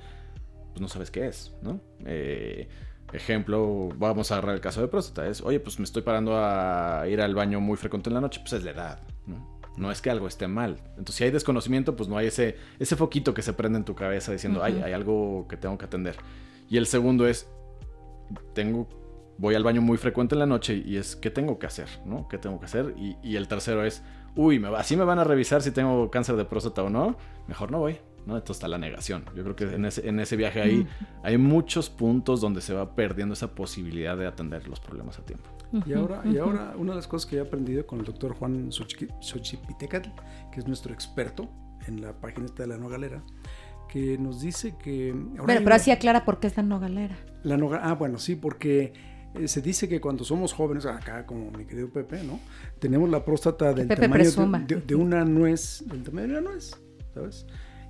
pues 0.70 0.81
no 0.81 0.88
sabes 0.88 1.11
qué 1.11 1.26
es, 1.26 1.55
¿no? 1.62 1.81
Eh, 2.05 2.69
ejemplo, 3.12 3.88
vamos 3.97 4.31
a 4.31 4.35
agarrar 4.37 4.55
el 4.55 4.61
caso 4.61 4.81
de 4.81 4.88
próstata, 4.88 5.29
es, 5.29 5.41
oye, 5.41 5.61
pues 5.61 5.79
me 5.79 5.85
estoy 5.85 6.03
parando 6.03 6.37
a 6.37 7.05
ir 7.09 7.20
al 7.20 7.35
baño 7.35 7.61
muy 7.61 7.76
frecuente 7.76 8.11
en 8.11 8.15
la 8.15 8.20
noche, 8.20 8.41
pues 8.41 8.53
es 8.55 8.65
la 8.65 8.70
edad, 8.73 9.03
¿no? 9.26 9.59
No 9.76 9.93
es 9.93 10.03
que 10.03 10.11
algo 10.11 10.26
esté 10.26 10.49
mal. 10.49 10.82
Entonces, 10.91 11.15
si 11.15 11.25
hay 11.25 11.31
desconocimiento, 11.31 11.94
pues 11.94 12.09
no 12.09 12.19
hay 12.19 12.26
ese, 12.26 12.56
ese 12.81 12.97
foquito 12.97 13.32
que 13.32 13.43
se 13.43 13.53
prende 13.53 13.79
en 13.79 13.85
tu 13.85 13.94
cabeza 13.94 14.32
diciendo, 14.32 14.62
ay, 14.62 14.82
hay 14.85 14.93
algo 14.93 15.47
que 15.49 15.56
tengo 15.56 15.79
que 15.79 15.85
atender. 15.85 16.17
Y 16.69 16.79
el 16.79 16.87
segundo 16.87 17.29
es, 17.29 17.49
tengo, 18.55 18.88
voy 19.38 19.55
al 19.55 19.62
baño 19.62 19.81
muy 19.81 19.97
frecuente 19.97 20.35
en 20.35 20.41
la 20.41 20.47
noche 20.47 20.82
y 20.85 20.97
es, 20.97 21.14
¿qué 21.14 21.31
tengo 21.31 21.61
que 21.61 21.67
hacer? 21.67 21.88
¿No? 22.05 22.26
¿Qué 22.29 22.38
tengo 22.38 22.59
que 22.59 22.67
hacer? 22.67 22.93
Y, 22.99 23.17
y 23.23 23.37
el 23.37 23.47
tercero 23.47 23.85
es, 23.85 24.03
uy, 24.35 24.59
me 24.59 24.69
así 24.76 24.97
me 24.97 25.05
van 25.05 25.21
a 25.21 25.25
revisar 25.25 25.62
si 25.62 25.71
tengo 25.71 26.11
cáncer 26.11 26.35
de 26.35 26.44
próstata 26.44 26.82
o 26.82 26.91
no, 26.91 27.17
mejor 27.47 27.71
no 27.71 27.79
voy. 27.79 27.99
¿No? 28.29 28.37
Entonces 28.37 28.59
está 28.59 28.69
la 28.69 28.79
negación. 28.79 29.25
Yo 29.35 29.43
creo 29.43 29.57
que 29.57 29.65
en 29.75 29.85
ese, 29.87 30.09
en 30.09 30.21
ese 30.21 30.37
viaje 30.37 30.61
ahí 30.63 30.87
hay 31.25 31.37
muchos 31.39 31.91
puntos 31.91 32.41
donde 32.41 32.61
se 32.61 32.75
va 32.75 32.95
perdiendo 32.95 33.33
esa 33.33 33.55
posibilidad 33.55 34.17
de 34.17 34.27
atender 34.29 34.69
los 34.69 34.79
problemas 34.79 35.19
a 35.19 35.23
tiempo. 35.25 35.49
Y 35.87 35.93
ahora, 35.95 36.23
y 36.25 36.39
ahora 36.39 36.75
una 36.77 36.93
de 36.93 36.97
las 36.97 37.09
cosas 37.09 37.29
que 37.29 37.37
he 37.37 37.41
aprendido 37.41 37.87
con 37.87 37.99
el 37.99 38.05
doctor 38.05 38.35
Juan 38.35 38.71
Xochipitecatl, 39.21 40.11
que 40.53 40.61
es 40.61 40.67
nuestro 40.67 40.93
experto 40.95 41.49
en 41.87 42.01
la 42.03 42.13
página 42.13 42.47
de 42.57 42.67
la 42.67 42.77
Nogalera, 42.79 43.23
que 43.89 44.19
nos 44.19 44.41
dice 44.41 44.75
que... 44.83 45.11
ahora 45.13 45.23
Bueno, 45.23 45.43
hay 45.53 45.57
pero 45.59 45.67
una- 45.67 45.75
así 45.77 45.91
aclara 45.91 46.25
por 46.25 46.41
qué 46.41 46.47
es 46.49 46.57
la 46.57 46.63
nogalera. 46.63 47.17
La 47.43 47.57
noga- 47.57 47.81
ah, 47.83 47.95
bueno, 47.95 48.19
sí, 48.19 48.37
porque 48.37 48.93
eh, 49.35 49.49
se 49.49 49.62
dice 49.62 49.88
que 49.88 50.00
cuando 50.00 50.25
somos 50.25 50.52
jóvenes, 50.52 50.85
acá 50.85 51.25
como 51.25 51.50
mi 51.50 51.64
querido 51.64 51.88
Pepe, 51.91 52.23
¿no? 52.23 52.38
Tenemos 52.81 53.09
la 53.09 53.25
próstata 53.25 53.73
del 53.73 53.88
Pepe 53.88 54.02
tamaño 54.02 54.64
de, 54.67 54.76
de 54.83 54.95
una 54.95 55.25
nuez, 55.25 55.83
del 55.87 56.02
tamaño 56.02 56.26
de 56.29 56.33
una 56.38 56.50
nuez, 56.50 56.76
¿sabes? 57.14 57.47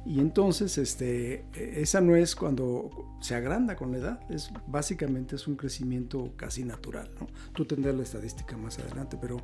Y 0.08 0.20
entonces, 0.20 0.78
este, 0.78 1.44
esa 1.54 2.00
nuez 2.00 2.34
cuando 2.34 2.88
se 3.20 3.34
agranda 3.34 3.76
con 3.76 3.92
la 3.92 3.98
edad, 3.98 4.20
es 4.30 4.50
básicamente 4.66 5.36
es 5.36 5.46
un 5.46 5.54
crecimiento 5.56 6.32
casi 6.34 6.64
natural, 6.64 7.10
¿no? 7.20 7.26
Tú 7.52 7.66
tendrás 7.66 7.94
la 7.94 8.04
estadística 8.04 8.56
más 8.56 8.78
adelante, 8.78 9.18
pero 9.20 9.36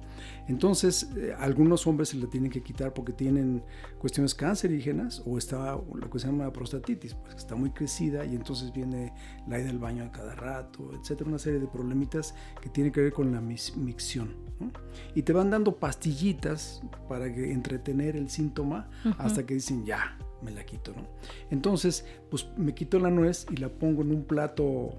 entonces 0.48 1.10
eh, 1.18 1.34
algunos 1.38 1.86
hombres 1.86 2.08
se 2.08 2.16
la 2.16 2.30
tienen 2.30 2.50
que 2.50 2.62
quitar 2.62 2.94
porque 2.94 3.12
tienen 3.12 3.62
cuestiones 3.98 4.34
cancerígenas 4.34 5.22
o 5.26 5.36
está 5.36 5.76
lo 5.76 6.08
que 6.08 6.18
se 6.18 6.28
llama 6.28 6.50
prostatitis, 6.50 7.12
pues 7.12 7.34
está 7.34 7.54
muy 7.56 7.68
crecida 7.68 8.24
y 8.24 8.34
entonces 8.34 8.72
viene 8.72 9.12
la 9.46 9.60
ida 9.60 9.68
al 9.68 9.78
baño 9.78 10.04
a 10.04 10.12
cada 10.12 10.34
rato, 10.34 10.92
etcétera, 10.98 11.28
una 11.28 11.38
serie 11.38 11.60
de 11.60 11.66
problemitas 11.66 12.34
que 12.62 12.70
tienen 12.70 12.90
que 12.90 13.02
ver 13.02 13.12
con 13.12 13.30
la 13.32 13.42
mis- 13.42 13.76
micción. 13.76 14.34
¿no? 14.60 14.70
Y 15.14 15.24
te 15.24 15.34
van 15.34 15.50
dando 15.50 15.76
pastillitas 15.76 16.80
para 17.06 17.30
que 17.30 17.52
entretener 17.52 18.16
el 18.16 18.30
síntoma 18.30 18.88
hasta 19.18 19.44
que 19.44 19.54
dicen 19.54 19.84
ya, 19.84 20.16
me 20.44 20.50
la 20.52 20.64
quito, 20.64 20.92
¿no? 20.94 21.02
Entonces, 21.50 22.04
pues 22.30 22.46
me 22.56 22.74
quito 22.74 22.98
la 22.98 23.10
nuez 23.10 23.46
y 23.50 23.56
la 23.56 23.68
pongo 23.68 24.02
en 24.02 24.10
un 24.12 24.24
plato 24.24 24.90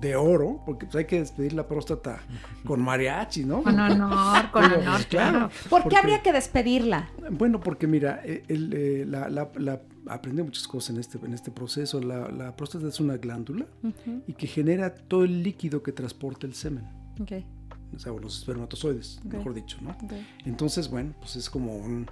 de 0.00 0.16
oro, 0.16 0.62
porque 0.64 0.86
pues, 0.86 0.96
hay 0.96 1.04
que 1.04 1.18
despedir 1.20 1.52
la 1.52 1.68
próstata 1.68 2.20
con 2.64 2.80
mariachi, 2.82 3.44
¿no? 3.44 3.62
Con 3.62 3.78
honor, 3.78 4.50
con 4.50 4.62
Pero, 4.62 4.80
honor, 4.80 4.94
pues, 4.94 5.06
claro. 5.06 5.48
¿Por 5.48 5.50
qué 5.50 5.68
Porque- 5.84 5.96
habría 5.96 6.22
que 6.22 6.32
despedirla? 6.32 7.10
Bueno, 7.30 7.60
porque 7.60 7.86
mira, 7.86 8.20
eh, 8.24 8.42
el, 8.48 8.72
eh, 8.72 9.04
la, 9.06 9.28
la- 9.28 9.50
la- 9.56 9.82
aprendí 10.06 10.42
muchas 10.42 10.66
cosas 10.68 10.90
en 10.94 11.00
este, 11.00 11.18
en 11.24 11.34
este 11.34 11.50
proceso. 11.50 12.00
La, 12.00 12.28
la 12.30 12.56
próstata 12.56 12.88
es 12.88 12.98
una 13.00 13.16
glándula 13.18 13.66
y 14.26 14.32
que 14.34 14.46
genera 14.46 14.94
todo 14.94 15.24
el 15.24 15.42
líquido 15.42 15.82
que 15.82 15.92
transporta 15.92 16.46
el 16.46 16.54
semen, 16.54 16.84
ok, 17.20 17.32
o 17.94 17.98
sea, 17.98 18.12
o 18.12 18.18
los 18.18 18.38
espermatozoides, 18.38 19.20
mejor 19.24 19.54
dicho, 19.54 19.76
¿no? 19.82 19.96
Entonces, 20.44 20.88
bueno, 20.90 21.14
pues 21.20 21.36
es 21.36 21.48
como 21.48 21.76
un, 21.76 22.06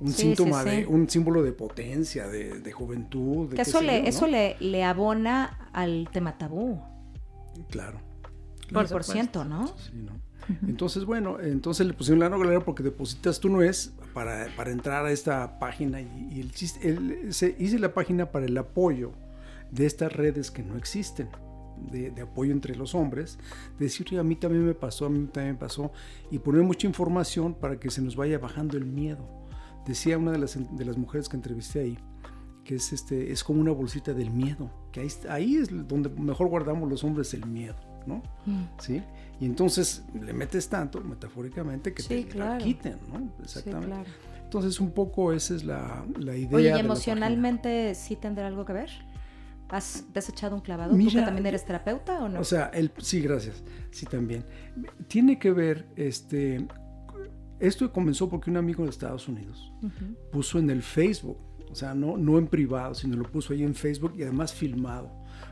un 0.00 0.12
Sí, 0.12 0.22
síntoma 0.22 0.62
sí, 0.62 0.70
sí. 0.70 0.76
de, 0.76 0.86
un 0.86 1.08
símbolo 1.10 1.42
de 1.42 1.52
potencia, 1.52 2.28
de, 2.28 2.60
de 2.60 2.72
juventud. 2.72 3.48
De 3.50 3.56
Que 3.56 3.62
eso 3.62 3.80
le, 3.80 3.96
yo, 3.96 4.02
¿no? 4.02 4.08
eso 4.08 4.26
le, 4.26 4.56
le 4.60 4.84
abona 4.84 5.68
al 5.72 6.08
tema 6.12 6.38
tabú, 6.38 6.80
Claro. 7.70 8.00
por 8.72 8.84
Por 8.84 8.88
por 8.88 9.04
ciento, 9.04 9.44
¿no? 9.44 9.66
Sí, 9.68 9.92
¿no? 9.94 10.12
Entonces, 10.66 11.04
bueno, 11.04 11.40
entonces 11.40 11.86
le 11.86 11.92
pusieron 11.92 12.20
la 12.20 12.28
nogalera 12.30 12.60
porque 12.64 12.82
depositas 12.82 13.38
tu 13.38 13.48
nuez 13.50 13.92
para, 14.14 14.46
para 14.56 14.70
entrar 14.70 15.04
a 15.04 15.10
esta 15.10 15.58
página 15.58 16.00
y, 16.00 16.28
y 16.32 16.40
el 16.40 16.52
chiste, 16.52 16.88
el- 16.88 17.34
se, 17.34 17.54
hice 17.58 17.78
la 17.78 17.92
página 17.92 18.30
para 18.30 18.46
el 18.46 18.56
apoyo 18.56 19.12
de 19.70 19.84
estas 19.84 20.12
redes 20.12 20.50
que 20.50 20.62
no 20.62 20.76
existen. 20.76 21.28
de, 21.92 22.10
de 22.10 22.22
apoyo 22.22 22.50
entre 22.52 22.74
los 22.74 22.92
hombres, 22.96 23.38
de 23.78 23.84
decir, 23.84 24.04
"Oye, 24.10 24.18
a 24.18 24.24
mí 24.24 24.34
también 24.34 24.66
me 24.66 24.74
pasó, 24.74 25.06
a 25.06 25.10
mí 25.10 25.26
también 25.32 25.54
me 25.54 25.60
pasó, 25.60 25.92
y 26.28 26.38
poner 26.40 26.62
mucha 26.64 26.88
información 26.88 27.54
para 27.54 27.78
que 27.78 27.88
se 27.90 28.02
nos 28.02 28.16
vaya 28.16 28.36
bajando 28.40 28.76
el 28.76 28.84
miedo. 28.84 29.28
Decía 29.88 30.18
una 30.18 30.32
de 30.32 30.38
las, 30.38 30.58
de 30.76 30.84
las 30.84 30.98
mujeres 30.98 31.30
que 31.30 31.36
entrevisté 31.36 31.80
ahí, 31.80 31.98
que 32.62 32.74
es, 32.74 32.92
este, 32.92 33.32
es 33.32 33.42
como 33.42 33.60
una 33.62 33.72
bolsita 33.72 34.12
del 34.12 34.30
miedo, 34.30 34.70
que 34.92 35.00
ahí, 35.00 35.08
ahí 35.30 35.56
es 35.56 35.70
donde 35.88 36.10
mejor 36.10 36.48
guardamos 36.48 36.90
los 36.90 37.02
hombres 37.04 37.32
el 37.32 37.46
miedo, 37.46 37.76
¿no? 38.06 38.22
Mm. 38.44 38.64
¿Sí? 38.78 39.02
Y 39.40 39.46
entonces 39.46 40.04
le 40.20 40.34
metes 40.34 40.68
tanto, 40.68 41.00
metafóricamente, 41.00 41.94
que 41.94 42.02
Sí, 42.02 42.24
te 42.30 42.36
la 42.38 42.58
quiten, 42.58 42.98
¿no? 43.10 43.18
Sí, 43.18 43.42
Exactamente. 43.44 43.86
claro. 43.86 44.10
Entonces 44.44 44.78
un 44.78 44.90
poco 44.90 45.32
esa 45.32 45.54
es 45.54 45.64
la, 45.64 46.04
la 46.18 46.36
idea. 46.36 46.56
Oye, 46.56 46.76
¿y 46.76 46.78
emocionalmente 46.78 47.94
sí 47.94 48.14
tendrá 48.14 48.46
algo 48.46 48.66
que 48.66 48.74
ver? 48.74 48.90
¿Has 49.70 50.04
desechado 50.12 50.54
un 50.54 50.60
clavado? 50.60 50.90
¿Tú 50.90 50.96
Mira, 50.96 51.20
que 51.20 51.26
también 51.26 51.46
eres 51.46 51.64
terapeuta 51.64 52.22
o 52.24 52.28
no? 52.28 52.40
O 52.40 52.44
sea, 52.44 52.66
el, 52.74 52.92
sí, 52.98 53.20
gracias. 53.22 53.62
Sí, 53.90 54.04
también. 54.04 54.44
Tiene 55.06 55.38
que 55.38 55.50
ver, 55.50 55.86
este, 55.96 56.66
esto 57.60 57.92
comenzó 57.92 58.28
porque 58.28 58.50
un 58.50 58.56
amigo 58.56 58.84
de 58.84 58.90
Estados 58.90 59.28
Unidos 59.28 59.72
Ujú. 59.82 60.14
puso 60.30 60.58
en 60.58 60.70
el 60.70 60.82
Facebook, 60.82 61.38
o 61.70 61.74
sea, 61.74 61.94
no, 61.94 62.16
no 62.16 62.38
en 62.38 62.46
privado, 62.46 62.94
sino 62.94 63.16
lo 63.16 63.24
puso 63.24 63.52
ahí 63.52 63.62
en 63.62 63.74
Facebook 63.74 64.14
y 64.16 64.22
además 64.22 64.52
filmado. 64.54 65.10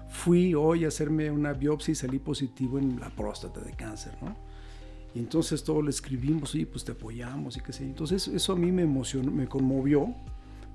Fui 0.09 0.55
hoy 0.55 0.85
a 0.85 0.89
hacerme 0.89 1.31
una 1.31 1.53
biopsia 1.53 1.93
y 1.93 1.95
salí 1.95 2.19
positivo 2.19 2.79
en 2.79 3.01
la 3.01 3.11
próstata 3.11 3.61
de 3.61 3.73
cáncer, 3.73 4.17
¿no? 4.23 4.35
Y 5.15 5.19
entonces 5.19 5.65
todos 5.65 5.83
le 5.83 5.91
escribimos, 5.91 6.55
y 6.55 6.67
pues 6.67 6.85
te 6.85 6.93
apoyamos 6.93 7.57
y 7.57 7.61
qué 7.61 7.73
sé. 7.73 7.85
Entonces 7.85 8.29
eso 8.29 8.53
a 8.53 8.57
mí 8.57 8.71
me 8.71 8.83
emocionó, 8.83 9.31
me 9.31 9.49
conmovió, 9.49 10.15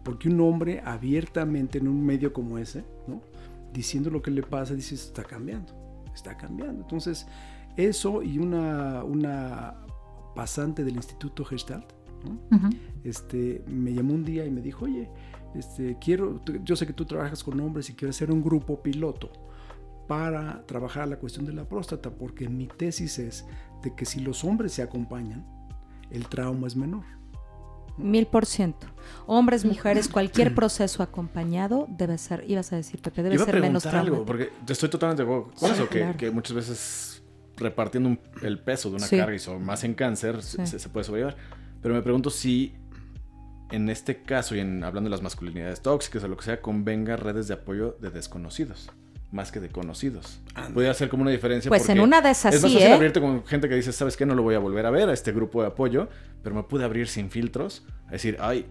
porque 0.03 0.29
un 0.29 0.41
hombre 0.41 0.81
abiertamente 0.83 1.77
en 1.77 1.87
un 1.87 2.03
medio 2.03 2.33
como 2.33 2.57
ese, 2.57 2.83
¿no? 3.07 3.21
Diciendo 3.71 4.09
lo 4.09 4.21
que 4.21 4.31
le 4.31 4.43
pasa, 4.43 4.73
dice, 4.73 4.95
está 4.95 5.23
cambiando, 5.23 5.73
está 6.13 6.35
cambiando. 6.37 6.81
Entonces 6.81 7.27
eso 7.77 8.21
y 8.23 8.39
una, 8.39 9.03
una 9.03 9.75
pasante 10.35 10.83
del 10.83 10.95
Instituto 10.95 11.43
Gestalt, 11.45 11.91
este, 13.03 13.63
me 13.67 13.93
llamó 13.93 14.13
un 14.13 14.23
día 14.23 14.45
y 14.45 14.51
me 14.51 14.61
dijo, 14.61 14.85
oye, 14.85 15.09
este, 15.55 15.97
quiero, 15.99 16.39
yo 16.63 16.75
sé 16.75 16.85
que 16.85 16.93
tú 16.93 17.05
trabajas 17.05 17.43
con 17.43 17.59
hombres 17.59 17.89
y 17.89 17.93
quiero 17.93 18.11
hacer 18.11 18.31
un 18.31 18.43
grupo 18.43 18.81
piloto 18.81 19.31
para 20.07 20.65
trabajar 20.65 21.07
la 21.07 21.17
cuestión 21.17 21.45
de 21.45 21.53
la 21.53 21.67
próstata, 21.67 22.09
porque 22.11 22.47
mi 22.49 22.67
tesis 22.67 23.17
es 23.19 23.45
de 23.81 23.95
que 23.95 24.05
si 24.05 24.19
los 24.19 24.43
hombres 24.43 24.73
se 24.73 24.81
acompañan, 24.81 25.45
el 26.09 26.27
trauma 26.27 26.67
es 26.67 26.75
menor. 26.75 27.03
Mil 27.97 28.25
por 28.25 28.45
ciento. 28.45 28.87
Hombres, 29.25 29.65
mujeres, 29.65 30.07
cualquier 30.07 30.53
proceso 30.55 31.03
acompañado 31.03 31.87
debe 31.89 32.17
ser, 32.17 32.43
ibas 32.49 32.71
a 32.73 32.77
decir, 32.77 33.01
Pepe, 33.01 33.23
debe 33.23 33.35
Iba 33.35 33.43
a 33.43 33.45
ser 33.45 33.61
menos 33.61 33.83
preguntar 33.83 34.01
algo, 34.01 34.23
traumático. 34.25 34.53
porque 34.63 34.71
estoy 34.73 34.89
totalmente 34.89 35.23
de 35.23 35.29
acuerdo 35.29 35.51
con 35.57 35.69
Sí, 35.69 35.75
eso, 35.75 36.17
que 36.17 36.31
muchas 36.31 36.55
veces 36.55 37.20
repartiendo 37.61 38.09
un- 38.09 38.19
el 38.41 38.59
peso 38.59 38.89
de 38.89 38.95
una 38.97 39.07
Sí. 39.07 39.17
carga 39.17 39.33
y 39.35 39.39
sobre- 39.39 39.63
más 39.63 39.83
en 39.83 39.93
cáncer 39.93 40.41
se- 40.43 40.57
Sí. 40.65 40.71
se, 40.71 40.79
se 40.79 40.89
puede 40.89 41.03
sobrellevar. 41.05 41.37
Pero 41.81 41.93
me 41.95 42.01
pregunto 42.01 42.29
si 42.29 42.73
en 43.71 43.89
este 43.89 44.21
caso, 44.23 44.53
y 44.55 44.59
en, 44.59 44.83
hablando 44.83 45.09
de 45.09 45.11
las 45.11 45.21
masculinidades 45.21 45.81
tóxicas 45.81 46.23
o 46.23 46.27
lo 46.27 46.35
que 46.35 46.43
sea, 46.43 46.61
convenga 46.61 47.15
redes 47.15 47.47
de 47.47 47.53
apoyo 47.53 47.95
de 48.01 48.09
desconocidos, 48.09 48.91
más 49.31 49.49
que 49.53 49.61
de 49.61 49.69
conocidos. 49.69 50.41
Podría 50.73 50.93
ser 50.93 51.07
como 51.07 51.21
una 51.21 51.31
diferencia. 51.31 51.69
Pues 51.69 51.83
en 51.83 51.87
porque 51.95 52.01
una 52.01 52.19
de 52.21 52.31
esas 52.31 52.53
es 52.55 52.61
más 52.61 52.73
fácil 52.73 52.87
¿eh? 52.89 52.91
abrirte 52.93 53.21
con 53.21 53.45
gente 53.45 53.69
que 53.69 53.75
dice, 53.75 53.93
¿sabes 53.93 54.17
qué? 54.17 54.25
No 54.25 54.35
lo 54.35 54.43
voy 54.43 54.55
a 54.55 54.59
volver 54.59 54.85
a 54.85 54.89
ver 54.91 55.07
a 55.07 55.13
este 55.13 55.31
grupo 55.31 55.61
de 55.61 55.69
apoyo, 55.69 56.09
pero 56.43 56.53
me 56.53 56.63
pude 56.63 56.83
abrir 56.83 57.07
sin 57.07 57.29
filtros, 57.31 57.85
a 58.07 58.11
decir, 58.11 58.35
ay, 58.41 58.65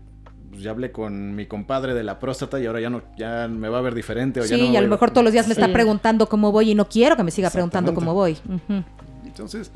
pues 0.51 0.63
ya 0.63 0.71
hablé 0.73 0.91
con 0.93 1.35
mi 1.37 1.47
compadre 1.47 1.95
de 1.95 2.03
la 2.03 2.19
próstata 2.19 2.59
y 2.61 2.67
ahora 2.67 2.81
ya 2.81 2.91
no, 2.91 3.03
ya 3.17 3.49
me 3.49 3.69
va 3.69 3.79
a 3.79 3.81
ver 3.83 3.95
diferente. 3.95 4.41
O 4.41 4.43
ya 4.45 4.57
Sí, 4.57 4.61
no 4.61 4.65
y 4.65 4.77
a 4.77 4.81
voy 4.81 4.83
lo 4.83 4.89
mejor 4.91 5.11
todos 5.11 5.25
los 5.25 5.33
días 5.33 5.47
me 5.47 5.53
está 5.55 5.67
Sí. 5.67 5.73
preguntando 5.73 6.29
cómo 6.29 6.51
voy 6.53 6.71
y 6.71 6.75
no 6.75 6.89
quiero 6.89 7.17
que 7.17 7.23
me 7.23 7.31
siga 7.31 7.51
preguntando 7.51 7.95
cómo 7.95 8.15
voy. 8.15 8.33
Ujú. 8.49 8.83
Entonces, 9.25 9.71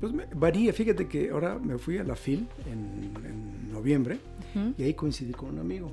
pues 0.00 0.12
me- 0.12 0.26
varía. 0.34 0.72
Fíjate 0.72 1.08
que 1.08 1.30
ahora 1.30 1.58
me 1.58 1.76
fui 1.78 1.98
a 1.98 2.04
la 2.04 2.14
FIL 2.14 2.46
en, 2.70 3.12
en 3.26 3.72
noviembre 3.72 4.18
Ujú. 4.54 4.74
y 4.78 4.84
ahí 4.84 4.94
coincidí 4.94 5.32
con 5.32 5.50
un 5.50 5.58
amigo 5.58 5.92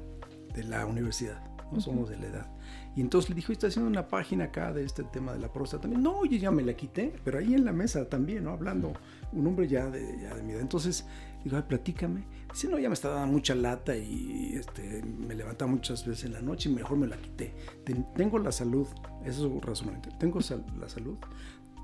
de 0.53 0.63
la 0.63 0.85
universidad. 0.85 1.41
No 1.71 1.81
somos 1.81 2.09
de 2.09 2.17
la 2.17 2.27
edad. 2.27 2.47
Y 2.95 3.01
entonces 3.01 3.29
le 3.29 3.35
dijo, 3.35 3.51
está 3.51 3.67
haciendo 3.67 3.89
una 3.91 4.07
página 4.07 4.45
acá 4.45 4.71
de 4.71 4.83
este 4.85 5.03
tema 5.03 5.33
de 5.33 5.39
la 5.39 5.51
próstata. 5.51 5.81
También, 5.83 6.01
no, 6.01 6.25
yo 6.25 6.37
ya 6.37 6.49
me 6.49 6.63
la 6.63 6.73
quité, 6.73 7.13
pero 7.25 7.39
ahí 7.39 7.53
en 7.53 7.65
la 7.65 7.71
mesa 7.73 8.05
también, 8.07 8.45
¿no? 8.45 8.51
Hablando, 8.51 8.93
un 9.33 9.45
hombre 9.47 9.67
ya 9.67 9.87
de, 9.89 10.17
ya 10.21 10.33
de 10.33 10.41
mi 10.43 10.53
edad. 10.53 10.61
Entonces, 10.61 11.05
digo, 11.43 11.57
ay, 11.57 11.63
platícame. 11.67 12.23
Dice, 12.57 12.69
no, 12.69 12.79
ya 12.79 12.89
me 12.89 12.93
está 12.95 13.09
dando 13.09 13.31
mucha 13.33 13.53
lata 13.53 13.95
y 13.95 14.53
este, 14.55 15.03
me 15.03 15.35
levanta 15.35 15.67
muchas 15.67 16.03
veces 16.07 16.25
en 16.25 16.33
la 16.33 16.41
noche 16.41 16.69
y 16.69 16.73
mejor 16.73 16.97
me 16.97 17.05
la 17.05 17.15
quité. 17.17 17.53
Ten- 17.83 18.07
tengo 18.15 18.39
la 18.39 18.51
salud, 18.51 18.87
eso 19.23 19.45
es 19.57 19.63
razonablemente. 19.63 20.09
Tengo 20.19 20.41
sal- 20.41 20.65
la 20.79 20.89
salud 20.89 21.17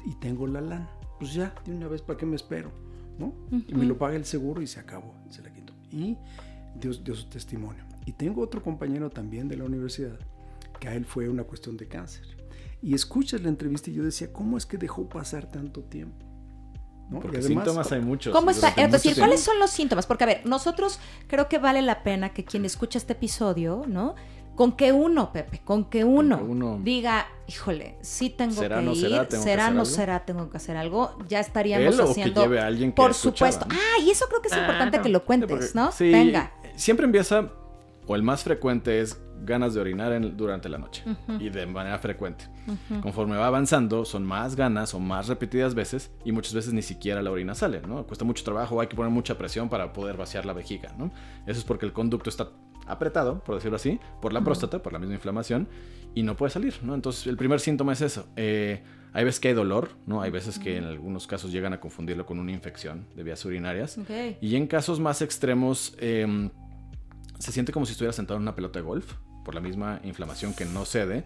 y 0.03 0.15
tengo 0.15 0.47
la 0.47 0.61
lana. 0.61 0.89
Pues 1.19 1.35
ya, 1.35 1.53
de 1.63 1.73
una 1.75 1.87
vez, 1.87 2.01
¿para 2.01 2.17
qué 2.17 2.25
me 2.25 2.35
espero? 2.35 2.71
¿No? 3.19 3.35
Y 3.67 3.75
me 3.75 3.85
lo 3.85 3.99
paga 3.99 4.15
el 4.15 4.25
seguro 4.25 4.63
y 4.63 4.67
se 4.67 4.79
acabó, 4.79 5.13
se 5.29 5.43
la 5.43 5.53
quitó. 5.53 5.73
Y 5.91 6.17
dio, 6.81 6.91
dio 6.91 7.13
su 7.13 7.27
testimonio. 7.29 7.83
Y 8.07 8.13
tengo 8.13 8.41
otro 8.41 8.63
compañero 8.63 9.11
también 9.11 9.47
de 9.47 9.57
la 9.57 9.65
universidad, 9.65 10.17
que 10.79 10.87
a 10.87 10.95
él 10.95 11.05
fue 11.05 11.29
una 11.29 11.43
cuestión 11.43 11.77
de 11.77 11.87
cáncer. 11.87 12.25
Y 12.81 12.95
escuchas 12.95 13.41
la 13.43 13.49
entrevista 13.49 13.91
y 13.91 13.93
yo 13.93 14.03
decía, 14.03 14.33
¿cómo 14.33 14.57
es 14.57 14.65
que 14.65 14.77
dejó 14.79 15.07
pasar 15.07 15.51
tanto 15.51 15.83
tiempo? 15.83 16.22
¿No? 17.13 17.19
Porque 17.21 17.37
además, 17.37 17.63
síntomas 17.65 17.91
hay 17.91 18.01
muchos. 18.01 18.33
¿Cómo 18.33 18.49
está? 18.51 18.69
durante 18.71 18.83
Es 18.83 18.91
decir, 18.91 19.11
mucho 19.11 19.21
¿cuáles 19.21 19.41
son 19.41 19.59
los 19.59 19.69
síntomas? 19.71 20.05
Porque, 20.05 20.23
a 20.23 20.27
ver, 20.27 20.41
nosotros 20.45 20.99
creo 21.27 21.47
que 21.49 21.57
vale 21.59 21.81
la 21.81 22.03
pena 22.03 22.33
que 22.33 22.43
quien 22.45 22.65
escucha 22.65 22.97
este 22.97 23.13
episodio, 23.13 23.83
¿no? 23.87 24.15
Con 24.55 24.73
que 24.73 24.91
uno, 24.91 25.31
Pepe, 25.33 25.61
con 25.65 25.85
que 25.85 26.03
uno, 26.03 26.37
que 26.37 26.43
uno- 26.43 26.79
diga, 26.83 27.25
híjole, 27.47 27.97
sí 28.01 28.29
tengo 28.29 28.53
¿Será, 28.53 28.77
que 28.77 28.81
no 28.85 28.91
ir, 28.91 28.97
será, 29.01 29.27
tengo 29.27 29.43
será, 29.43 29.63
no 29.71 29.81
algo? 29.81 29.85
será, 29.85 30.25
tengo 30.25 30.49
que 30.51 30.57
hacer 30.57 30.77
algo, 30.77 31.17
ya 31.27 31.39
estaríamos 31.39 31.95
Él 31.95 31.99
o 32.01 32.05
que 32.05 32.11
haciendo... 32.11 32.41
lleve 32.43 32.59
a 32.59 32.67
alguien 32.67 32.91
que 32.91 32.95
Por 32.95 33.09
escuchaba, 33.11 33.51
supuesto. 33.51 33.75
Ah, 33.75 33.99
y 34.03 34.11
eso 34.11 34.27
creo 34.27 34.41
que 34.43 34.49
es 34.49 34.53
importante 34.57 34.91
Claro. 34.91 35.03
que 35.03 35.09
lo 35.09 35.19
Sí, 35.19 35.25
cuentes, 35.25 35.49
porque- 35.49 35.71
¿no? 35.73 35.91
sí, 35.91 36.11
Venga. 36.11 36.51
Siempre 36.75 37.05
empieza, 37.07 37.49
o 38.07 38.15
el 38.15 38.23
más 38.23 38.43
frecuente 38.43 38.99
es 39.01 39.21
ganas 39.45 39.73
de 39.73 39.81
orinar 39.81 40.13
en- 40.13 40.37
durante 40.37 40.69
la 40.69 40.77
noche. 40.77 41.03
Y 41.39 41.49
de 41.49 41.65
manera 41.65 41.97
frecuente. 41.99 42.45
Conforme 43.01 43.35
va 43.35 43.47
avanzando, 43.47 44.05
son 44.05 44.23
más 44.23 44.55
ganas 44.55 44.93
o 44.93 44.99
más 44.99 45.27
repetidas 45.27 45.75
veces 45.75 46.11
y 46.23 46.31
muchas 46.31 46.53
veces 46.53 46.73
ni 46.73 46.81
siquiera 46.81 47.21
la 47.21 47.29
orina 47.31 47.53
sale, 47.55 47.81
¿no? 47.85 48.05
Cuesta 48.05 48.23
mucho 48.23 48.43
trabajo, 48.43 48.79
hay 48.79 48.87
que 48.87 48.95
poner 48.95 49.11
mucha 49.11 49.37
presión 49.37 49.67
para 49.69 49.91
poder 49.91 50.15
vaciar 50.15 50.45
la 50.45 50.53
vejiga, 50.53 50.93
¿no? 50.97 51.11
Eso 51.45 51.59
es 51.59 51.65
porque 51.65 51.85
el 51.85 51.91
conducto 51.93 52.29
está 52.29 52.49
apretado, 52.87 53.39
por 53.39 53.55
decirlo 53.55 53.75
así, 53.77 53.99
por 54.21 54.33
la 54.33 54.41
próstata, 54.43 54.81
por 54.81 54.93
la 54.93 54.99
misma 54.99 55.15
inflamación, 55.15 55.67
y 56.15 56.23
no 56.23 56.35
puede 56.35 56.51
salir, 56.51 56.75
¿no? 56.83 56.93
Entonces, 56.95 57.27
el 57.27 57.37
primer 57.37 57.59
síntoma 57.59 57.93
es 57.93 58.01
eso. 58.01 58.27
Eh, 58.35 58.83
hay 59.13 59.23
veces 59.25 59.39
que 59.39 59.49
hay 59.49 59.53
dolor, 59.53 59.89
¿no? 60.05 60.21
Hay 60.21 60.31
veces 60.31 60.57
que 60.59 60.77
en 60.77 60.83
algunos 60.85 61.27
casos 61.27 61.51
llegan 61.51 61.73
a 61.73 61.79
confundirlo 61.79 62.25
con 62.25 62.39
una 62.39 62.51
infección 62.51 63.07
de 63.15 63.23
vías 63.23 63.43
urinarias. 63.45 63.97
Y 64.41 64.55
en 64.55 64.67
casos 64.67 64.99
más 64.99 65.21
extremos, 65.21 65.95
em, 65.99 66.49
se 67.43 67.51
siente 67.51 67.73
como 67.73 67.85
si 67.85 67.91
estuviera 67.91 68.13
sentado 68.13 68.37
en 68.37 68.43
una 68.43 68.55
pelota 68.55 68.79
de 68.79 68.85
golf, 68.85 69.15
por 69.43 69.53
la 69.53 69.59
misma 69.59 69.99
inflamación 70.05 70.53
que 70.53 70.63
no 70.63 70.85
cede. 70.85 71.25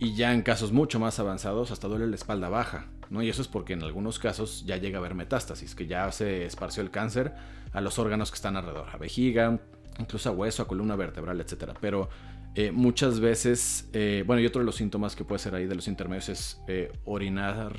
Y 0.00 0.16
ya 0.16 0.34
en 0.34 0.42
casos 0.42 0.72
mucho 0.72 0.98
más 0.98 1.20
avanzados, 1.20 1.70
hasta 1.70 1.86
duele 1.86 2.08
la 2.08 2.16
espalda 2.16 2.48
baja, 2.48 2.86
¿no? 3.10 3.22
Y 3.22 3.28
eso 3.28 3.42
es 3.42 3.46
porque 3.46 3.74
en 3.74 3.84
algunos 3.84 4.18
casos 4.18 4.64
ya 4.66 4.76
llega 4.76 4.98
a 4.98 5.00
haber 5.00 5.14
metástasis, 5.14 5.76
que 5.76 5.86
ya 5.86 6.10
se 6.10 6.44
esparció 6.44 6.82
el 6.82 6.90
cáncer 6.90 7.32
a 7.72 7.80
los 7.80 8.00
órganos 8.00 8.32
que 8.32 8.34
están 8.34 8.56
alrededor, 8.56 8.88
a 8.92 8.96
vejiga, 8.96 9.60
incluso 10.00 10.30
a 10.30 10.32
hueso, 10.32 10.64
a 10.64 10.66
columna 10.66 10.96
vertebral, 10.96 11.40
etc. 11.40 11.76
Pero 11.80 12.08
eh, 12.56 12.72
muchas 12.72 13.20
veces, 13.20 13.88
eh, 13.92 14.24
bueno, 14.26 14.42
y 14.42 14.46
otro 14.46 14.62
de 14.62 14.66
los 14.66 14.74
síntomas 14.74 15.14
que 15.14 15.24
puede 15.24 15.38
ser 15.38 15.54
ahí 15.54 15.66
de 15.66 15.76
los 15.76 15.86
intermedios 15.86 16.28
es 16.28 16.60
eh, 16.66 16.90
orinar 17.04 17.76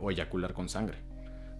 o 0.00 0.10
eyacular 0.10 0.52
con 0.52 0.68
sangre. 0.68 0.98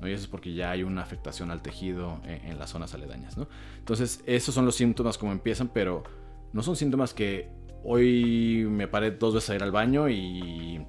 ¿No? 0.01 0.09
Y 0.09 0.13
eso 0.13 0.25
es 0.25 0.29
porque 0.29 0.55
ya 0.55 0.71
hay 0.71 0.83
una 0.83 1.03
afectación 1.03 1.51
al 1.51 1.63
tejido 1.63 2.21
en, 2.25 2.53
en 2.53 2.59
las 2.59 2.71
zonas 2.71 2.95
aledañas, 2.95 3.37
¿no? 3.37 3.49
Entonces, 3.79 4.23
esos 4.27 4.55
son 4.55 4.65
los 4.67 4.75
síntomas 4.75 5.19
como 5.19 5.33
empiezan, 5.33 5.69
pero 5.69 6.05
no 6.53 6.63
son 6.63 6.77
síntomas 6.77 7.15
que 7.15 7.49
hoy 7.85 8.67
me 8.69 8.89
paré 8.89 9.13
dos 9.13 9.35
veces 9.35 9.51
a 9.51 9.55
ir 9.55 9.63
al 9.63 9.73
baño 9.73 10.09
y, 10.09 10.85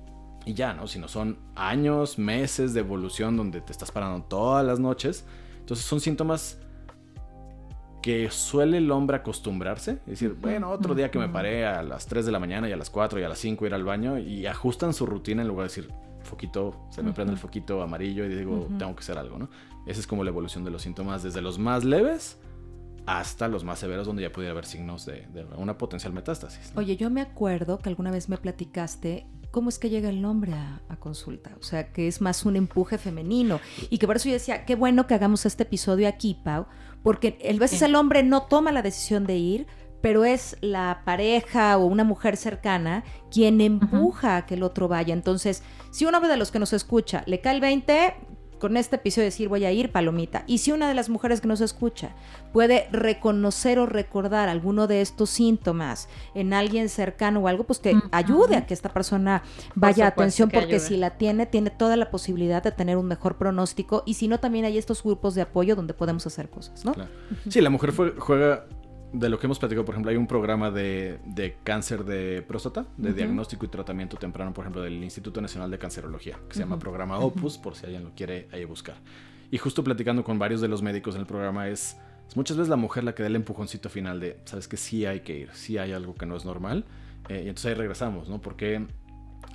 y 0.45 0.53
ya, 0.53 0.73
¿no? 0.73 0.87
Sino 0.87 1.07
son 1.07 1.37
años, 1.55 2.17
meses 2.17 2.73
de 2.73 2.79
evolución 2.79 3.37
donde 3.37 3.61
te 3.61 3.71
estás 3.71 3.91
parando 3.91 4.25
todas 4.25 4.65
las 4.65 4.79
noches. 4.79 5.25
Entonces, 5.59 5.85
son 5.85 5.99
síntomas 5.99 6.59
que 8.01 8.31
suele 8.31 8.77
el 8.77 8.89
hombre 8.91 9.17
acostumbrarse. 9.17 9.99
Es 10.05 10.05
decir, 10.05 10.37
bueno, 10.39 10.71
otro 10.71 10.95
día 10.95 11.11
que 11.11 11.19
me 11.19 11.27
paré 11.27 11.65
a 11.65 11.83
las 11.83 12.07
3 12.07 12.25
de 12.25 12.31
la 12.31 12.39
mañana 12.39 12.69
y 12.69 12.71
a 12.71 12.77
las 12.77 12.89
4 12.89 13.19
y 13.19 13.23
a 13.23 13.29
las 13.29 13.37
5 13.39 13.65
ir 13.65 13.73
al 13.73 13.83
baño 13.83 14.17
y 14.17 14.45
ajustan 14.45 14.93
su 14.93 15.05
rutina 15.05 15.41
en 15.41 15.49
lugar 15.49 15.67
de 15.67 15.75
decir, 15.75 15.93
foquito, 16.27 16.87
se 16.91 17.01
me 17.01 17.11
prende 17.13 17.33
el 17.33 17.39
foquito 17.39 17.81
amarillo 17.81 18.25
y 18.25 18.29
digo, 18.29 18.67
tengo 18.77 18.95
que 18.95 18.99
hacer 18.99 19.17
algo, 19.17 19.39
¿no? 19.39 19.49
Esa 19.85 19.99
es 19.99 20.07
como 20.07 20.23
la 20.23 20.29
evolución 20.29 20.63
de 20.63 20.71
los 20.71 20.81
síntomas 20.81 21.23
desde 21.23 21.41
los 21.41 21.57
más 21.57 21.83
leves 21.83 22.37
hasta 23.07 23.47
los 23.47 23.63
más 23.63 23.79
severos 23.79 24.05
donde 24.05 24.21
ya 24.21 24.31
pudiera 24.31 24.51
haber 24.51 24.65
signos 24.65 25.05
de, 25.05 25.25
de 25.27 25.45
una 25.55 25.77
potencial 25.77 26.11
metástasis. 26.11 26.73
¿no? 26.75 26.81
Oye, 26.81 26.97
yo 26.97 27.09
me 27.09 27.21
acuerdo 27.21 27.79
que 27.79 27.87
alguna 27.87 28.11
vez 28.11 28.27
me 28.27 28.37
platicaste 28.37 29.25
cómo 29.49 29.69
es 29.69 29.79
que 29.79 29.89
llega 29.89 30.09
el 30.09 30.25
hombre 30.25 30.53
a, 30.53 30.81
a 30.89 30.97
consulta. 30.97 31.55
O 31.59 31.63
sea, 31.63 31.93
que 31.93 32.09
es 32.09 32.19
más 32.19 32.45
un 32.45 32.57
empuje 32.57 32.97
femenino. 32.97 33.61
Y 33.89 33.97
que 33.97 34.07
por 34.07 34.17
eso 34.17 34.27
yo 34.27 34.33
decía, 34.33 34.65
qué 34.65 34.75
bueno 34.75 35.07
que 35.07 35.13
hagamos 35.13 35.45
este 35.45 35.63
episodio 35.63 36.09
aquí, 36.09 36.37
Pau, 36.43 36.67
porque 37.01 37.39
a 37.49 37.57
veces 37.57 37.81
el 37.81 37.95
hombre 37.95 38.23
no 38.23 38.43
toma 38.43 38.73
la 38.73 38.81
decisión 38.81 39.25
de 39.25 39.37
ir, 39.37 39.67
pero 40.01 40.25
es 40.25 40.57
la 40.61 41.01
pareja 41.05 41.77
o 41.77 41.85
una 41.85 42.03
mujer 42.03 42.37
cercana 42.37 43.03
quien 43.31 43.61
empuja 43.61 44.37
a 44.37 44.45
que 44.45 44.55
el 44.55 44.63
otro 44.63 44.87
vaya. 44.87 45.13
Entonces, 45.13 45.63
si 45.91 46.05
un 46.05 46.15
hombre 46.15 46.29
de 46.29 46.37
los 46.37 46.51
que 46.51 46.59
nos 46.59 46.73
escucha 46.73 47.23
le 47.25 47.41
cae 47.41 47.55
el 47.55 47.61
20, 47.61 48.15
con 48.59 48.77
este 48.77 48.95
episodio 48.97 49.25
decir 49.25 49.49
voy 49.49 49.65
a 49.65 49.71
ir, 49.71 49.91
palomita. 49.91 50.43
Y 50.47 50.59
si 50.59 50.71
una 50.71 50.87
de 50.87 50.93
las 50.93 51.09
mujeres 51.09 51.41
que 51.41 51.47
nos 51.47 51.61
escucha 51.61 52.11
puede 52.53 52.87
reconocer 52.91 53.79
o 53.79 53.85
recordar 53.85 54.49
alguno 54.49 54.87
de 54.87 55.01
estos 55.01 55.29
síntomas 55.29 56.09
en 56.33 56.53
alguien 56.53 56.89
cercano 56.89 57.41
o 57.41 57.47
algo, 57.47 57.65
pues 57.65 57.79
que 57.79 57.99
ayude 58.11 58.55
a 58.55 58.65
que 58.65 58.73
esta 58.73 58.89
persona 58.89 59.43
vaya 59.75 60.05
a 60.05 60.07
atención, 60.09 60.49
porque 60.49 60.79
si 60.79 60.97
la 60.97 61.11
tiene, 61.17 61.45
tiene 61.45 61.69
toda 61.69 61.95
la 61.97 62.09
posibilidad 62.09 62.63
de 62.63 62.71
tener 62.71 62.97
un 62.97 63.07
mejor 63.07 63.37
pronóstico. 63.37 64.03
Y 64.05 64.15
si 64.15 64.27
no, 64.27 64.39
también 64.39 64.65
hay 64.65 64.77
estos 64.77 65.03
grupos 65.03 65.35
de 65.35 65.41
apoyo 65.41 65.75
donde 65.75 65.93
podemos 65.93 66.25
hacer 66.25 66.49
cosas, 66.49 66.83
¿no? 66.85 66.95
Sí, 67.49 67.61
la 67.61 67.69
mujer 67.69 67.93
juega 68.17 68.65
de 69.13 69.29
lo 69.29 69.39
que 69.39 69.47
hemos 69.47 69.59
platicado, 69.59 69.85
por 69.85 69.95
ejemplo, 69.95 70.11
hay 70.11 70.17
un 70.17 70.27
programa 70.27 70.69
de, 70.69 71.57
cáncer 71.63 72.03
de 72.03 72.41
próstata, 72.41 72.85
de 72.97 73.13
diagnóstico 73.13 73.65
y 73.65 73.69
tratamiento 73.69 74.17
temprano, 74.17 74.53
por 74.53 74.63
ejemplo, 74.63 74.81
del 74.81 75.01
Instituto 75.03 75.41
Nacional 75.41 75.71
de 75.71 75.79
Cancerología, 75.79 76.37
que 76.47 76.55
se 76.55 76.59
llama 76.61 76.77
Programa 76.77 77.19
Opus, 77.19 77.57
por 77.57 77.75
si 77.75 77.85
alguien 77.85 78.03
lo 78.03 78.11
quiere 78.11 78.47
ahí 78.51 78.65
buscar. 78.65 78.95
Y 79.49 79.57
justo 79.57 79.83
platicando 79.83 80.23
con 80.23 80.37
varios 80.37 80.59
de 80.59 80.67
los 80.67 80.81
médicos 80.81 81.15
en 81.15 81.21
el 81.21 81.27
programa 81.27 81.69
es, 81.69 81.97
muchas 82.35 82.57
veces 82.57 82.69
la 82.69 82.75
mujer 82.75 83.05
la 83.05 83.15
que 83.15 83.23
da 83.23 83.27
el 83.27 83.35
empujoncito 83.37 83.89
final 83.89 84.19
de, 84.19 84.41
sabes 84.43 84.67
que 84.67 84.75
sí 84.75 85.05
hay 85.05 85.21
que 85.21 85.37
ir, 85.37 85.49
sí 85.53 85.77
hay 85.77 85.93
algo 85.93 86.13
que 86.15 86.25
no 86.25 86.35
es 86.35 86.43
normal, 86.43 86.85
eh, 87.29 87.43
y 87.45 87.49
entonces 87.49 87.67
ahí 87.67 87.73
regresamos, 87.75 88.27
¿no? 88.27 88.41
Porque 88.41 88.85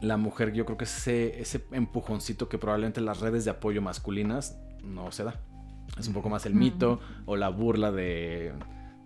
la 0.00 0.16
mujer, 0.16 0.52
yo 0.54 0.64
creo 0.64 0.78
que 0.78 0.84
ese, 0.84 1.40
ese 1.40 1.64
empujoncito 1.72 2.48
que 2.48 2.56
probablemente 2.56 3.02
las 3.02 3.20
redes 3.20 3.44
de 3.44 3.50
apoyo 3.50 3.82
masculinas 3.82 4.58
no 4.82 5.12
se 5.12 5.24
da. 5.24 5.40
Es 5.98 6.08
un 6.08 6.14
poco 6.14 6.30
más 6.30 6.46
el 6.46 6.54
mito 6.54 7.00
o 7.26 7.36
la 7.36 7.50
burla 7.50 7.92
de 7.92 8.54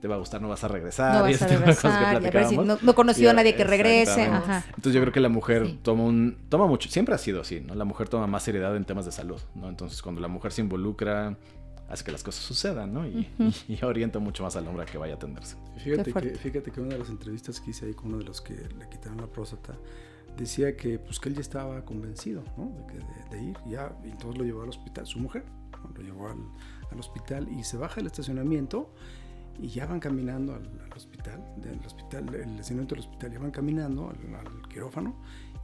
te 0.01 0.09
va 0.09 0.17
a 0.17 0.19
gustar, 0.19 0.43
no 0.43 0.49
vas 0.49 0.63
a 0.63 0.69
regresar. 0.69 1.15
No 1.15 1.23
vas 1.23 1.43
a 1.43 2.19
regresar, 2.19 2.53
no, 2.53 2.79
no, 2.81 2.91
he 2.91 2.95
conocido 2.95 3.31
a 3.31 3.33
nadie 3.33 3.55
que 3.55 3.65
regrese. 3.65 4.25
Entonces 4.25 4.93
yo 4.93 5.01
creo 5.01 5.13
que 5.13 5.21
la 5.21 5.29
mujer 5.29 5.79
toma 5.83 6.05
un, 6.05 6.39
toma 6.49 6.67
mucho, 6.67 6.89
siempre 6.89 7.15
ha 7.15 7.19
sido 7.19 7.41
así, 7.41 7.61
¿no? 7.61 7.75
La 7.75 7.85
mujer 7.85 8.09
toma 8.09 8.27
más 8.27 8.43
seriedad 8.43 8.77
en 8.77 8.85
temas 8.85 9.05
de 9.05 9.13
salud, 9.13 9.41
¿no? 9.55 9.69
Entonces 9.69 10.03
cuando 10.03 10.21
la 10.21 10.29
mujer 10.29 10.53
se 10.53 10.61
involucra, 10.63 11.37
hace 11.89 12.05
que 12.05 12.13
las 12.13 12.23
cosas 12.23 12.45
sucedan, 12.45 12.93
¿no? 12.93 13.07
Y, 13.07 13.29
orienta 13.83 14.19
mucho 14.19 14.43
más 14.43 14.57
al 14.57 14.67
hombre 14.69 14.83
a 14.85 14.87
que 14.87 14.99
vaya 14.99 15.15
a 15.15 15.17
atenderse. 15.17 15.57
Fíjate 15.79 16.13
que, 16.13 16.31
fíjate 16.31 16.71
que 16.71 16.81
una 16.81 16.95
de 16.95 16.99
las 16.99 17.09
entrevistas 17.09 17.61
que 17.61 17.71
hice 17.71 17.87
ahí 17.87 17.95
con 17.95 18.09
uno 18.09 18.19
de 18.19 18.25
los 18.25 18.41
que 18.41 18.55
le 18.55 18.89
quitaron 18.91 19.21
la 19.21 19.27
próstata, 19.27 19.75
decía 20.37 20.77
que 20.77 20.99
pues 20.99 21.19
que 21.19 21.31
él 21.31 21.35
ya 21.35 21.41
estaba 21.41 21.85
convencido, 21.85 22.45
¿no? 22.57 22.73
De, 23.31 23.43
ir, 23.43 23.57
ya, 23.67 23.97
y 24.05 24.11
entonces 24.11 24.39
lo 24.39 24.45
llevó 24.45 24.63
al 24.63 24.69
hospital, 24.69 25.07
su 25.07 25.19
mujer, 25.19 25.45
lo 25.95 26.03
llevó 26.03 26.29
al, 26.29 26.39
al 26.91 27.01
hospital 27.01 27.49
y 27.49 27.65
se 27.65 27.77
baja 27.77 27.97
del 27.97 28.07
estacionamiento 28.07 28.93
y 29.59 29.69
ya 29.69 29.87
van 29.87 30.01
caminando 30.01 30.55
al, 30.55 30.69
hospital, 30.95 31.43
del 31.57 31.79
hospital, 31.85 32.35
el 32.35 32.51
estacionamiento 32.51 32.95
del 32.95 33.05
hospital, 33.05 33.33
ya 33.33 33.39
van 33.39 33.51
caminando 33.51 34.11
al, 34.11 34.69
quirófano 34.69 35.17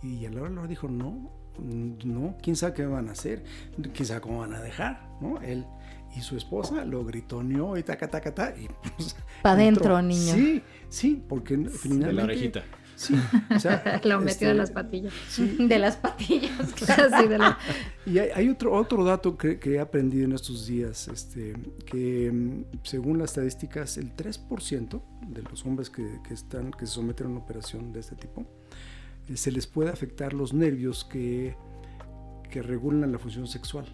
y 0.02 0.26
a 0.26 0.30
la 0.30 0.42
hora 0.42 0.66
dijo, 0.66 0.88
no, 0.88 1.30
no, 1.58 2.36
quién 2.42 2.56
sabe 2.56 2.74
qué 2.74 2.86
van 2.86 3.08
a 3.08 3.12
hacer, 3.12 3.44
quién 3.94 4.06
sabe 4.06 4.20
cómo 4.20 4.40
van 4.40 4.54
a 4.54 4.60
dejar, 4.60 5.08
¿no? 5.20 5.40
Él 5.40 5.66
y 6.14 6.20
su 6.20 6.36
esposa 6.36 6.84
lo 6.84 7.04
gritoneó 7.04 7.76
y 7.76 7.82
taca, 7.82 8.08
taca, 8.08 8.34
taca, 8.34 8.58
y 8.58 8.68
pues, 8.96 9.16
Pa' 9.42 9.52
adentro, 9.52 10.00
niño. 10.02 10.34
Sí, 10.34 10.62
sí, 10.88 11.24
porque 11.28 11.56
finalmente... 11.56 12.06
De 12.06 12.12
la 12.12 12.24
orejita. 12.24 12.64
Sí, 12.96 13.14
o 13.54 13.58
sea, 13.58 14.00
lo 14.04 14.20
metió 14.20 14.48
este, 14.48 14.54
las 14.54 14.70
patillas. 14.70 15.12
De 15.58 15.78
las 15.78 15.96
patillas, 15.96 16.74
Y 18.06 18.18
hay, 18.18 18.48
otro, 18.48 18.74
otro 18.74 19.04
dato 19.04 19.36
que, 19.36 19.58
he 19.64 19.78
aprendido 19.78 20.24
en 20.24 20.32
estos 20.32 20.66
días, 20.66 21.08
este, 21.08 21.54
que 21.86 22.30
mm, 22.32 22.64
según 22.82 23.18
las 23.18 23.30
estadísticas, 23.30 23.96
el 23.98 24.14
3% 24.14 25.02
de 25.28 25.42
los 25.42 25.64
hombres 25.64 25.90
que, 25.90 26.20
están, 26.30 26.72
que 26.72 26.86
se 26.86 26.94
someten 26.94 27.28
a 27.28 27.30
una 27.30 27.40
operación 27.40 27.92
de 27.92 28.00
este 28.00 28.16
tipo, 28.16 28.44
eh, 29.28 29.36
se 29.36 29.52
les 29.52 29.66
puede 29.66 29.90
afectar 29.90 30.32
los 30.32 30.52
nervios 30.52 31.04
que, 31.04 31.56
que 32.50 32.62
regulan 32.62 33.12
la 33.12 33.18
función 33.18 33.46
sexual 33.46 33.86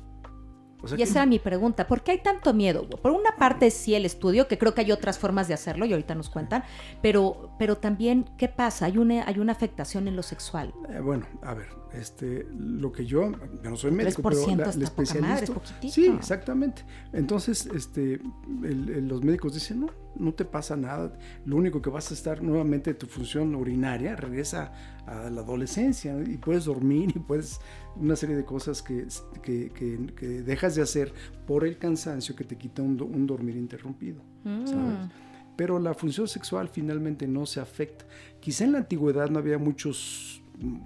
y 0.97 1.02
esa 1.02 1.20
era 1.20 1.26
mi 1.26 1.38
pregunta, 1.38 1.87
¿por 1.87 2.02
qué 2.02 2.12
hay 2.12 2.22
tanto 2.22 2.55
miedo? 2.55 2.88
Por 2.88 3.11
una 3.11 3.37
parte 3.37 3.70
sí 3.70 3.94
el 3.94 4.05
estudio, 4.05 4.46
que 4.46 4.59
creo 4.59 4.74
que 4.74 4.83
hay 4.83 4.92
otras 4.92 5.18
formas 5.18 5.48
de 5.48 5.55
hacerlo 5.55 5.85
y 5.87 5.92
ahorita 5.92 6.14
nos 6.14 6.31
cuentan, 6.31 6.62
pero, 7.02 7.50
pero 7.59 7.79
también, 7.79 8.26
¿qué 8.37 8.48
pasa? 8.48 8.87
¿Hay 8.87 8.98
una, 8.98 9.26
hay 9.26 9.38
una 9.38 9.52
afectación 9.52 10.07
en 10.09 10.16
lo 10.16 10.22
sexual? 10.22 10.72
Eh, 10.90 11.00
bueno, 11.00 11.26
a 11.42 11.55
ver, 11.55 11.68
este, 11.92 12.46
lo 12.57 12.92
que 12.92 13.07
yo, 13.07 13.33
yo 13.62 13.70
no 13.70 13.76
soy 13.76 13.90
médico, 13.90 14.22
pero 14.22 14.37
la, 14.57 14.70
el 14.70 14.83
especialista... 14.83 15.52
sí, 15.88 16.07
exactamente. 16.07 16.85
Entonces, 17.12 17.66
este, 17.66 18.20
los 18.46 19.22
médicos 19.24 19.55
dicen, 19.55 19.81
no, 19.81 19.90
no 20.14 20.33
te 20.33 20.44
pasa 20.44 20.76
nada, 20.76 21.12
lo 21.44 21.57
único 21.57 21.81
que 21.83 21.90
vas 21.90 22.11
a 22.11 22.14
estar 22.14 22.42
nuevamente 22.42 22.94
tu 22.94 23.07
función 23.07 23.55
urinaria 23.55 24.16
regresa 24.16 24.72
a 25.07 25.31
la 25.31 25.40
adolescencia 25.40 26.16
y 26.26 26.37
puedes 26.37 26.64
dormir 26.64 27.12
y 27.14 27.18
puedes 27.18 27.61
una 28.00 28.16
serie 28.16 28.37
de 28.37 28.44
cosas 28.44 28.82
que, 28.82 29.06
que, 29.42 29.70
que, 29.72 30.26
dejas 30.42 30.74
de 30.74 30.82
hacer 30.82 31.12
por 31.46 31.66
el 31.66 31.78
cansancio 31.78 32.34
que 32.37 32.44
te 32.44 32.56
quita 32.56 32.82
un, 32.82 33.00
un 33.00 33.26
dormir 33.26 33.56
interrumpido. 33.56 34.22
Mm. 34.44 35.08
Pero 35.56 35.78
la 35.80 35.92
función 35.94 36.28
sexual 36.28 36.68
finalmente 36.68 37.26
no 37.26 37.44
se 37.44 37.61
afecta. 37.61 38.06
Quizá 38.40 38.64
en 38.64 38.72
la 38.72 38.78
antigüedad 38.78 39.28
no 39.28 39.40
había 39.40 39.58
muchos 39.58 40.42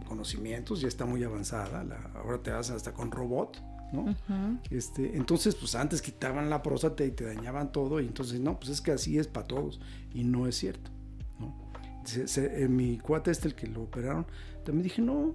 conocimientos, 0.07 0.81
ya 0.81 0.89
está 0.89 1.05
muy 1.05 1.23
avanzada, 1.25 1.85
ahora 2.15 2.43
te 2.43 2.51
hacen 2.51 2.77
hasta 2.77 2.93
con 2.93 3.11
robot. 3.11 3.63
¿no? 3.93 4.17
este, 4.71 5.19
entonces, 5.19 5.55
pues 5.55 5.75
antes 5.75 6.01
quitaban 6.01 6.49
la 6.49 6.63
próstata 6.63 7.05
y 7.05 7.11
te 7.11 7.25
dañaban 7.25 7.73
todo, 7.73 8.01
y 8.01 8.07
entonces, 8.07 8.41
no, 8.41 8.59
pues 8.59 8.71
es 8.71 8.81
que 8.81 8.93
así 8.93 9.19
es 9.19 9.29
para 9.29 9.47
todos, 9.47 9.81
y 10.15 10.25
no 10.25 10.47
es 10.47 10.57
cierto. 10.57 10.91
¿no? 11.39 11.55
en 12.37 12.75
mi 12.75 12.99
cuate 12.99 13.31
este, 13.31 13.49
el 13.49 13.55
que 13.55 13.67
lo 13.67 13.83
operaron, 13.83 14.27
también 14.65 14.85
dije, 14.85 15.03
no, 15.03 15.35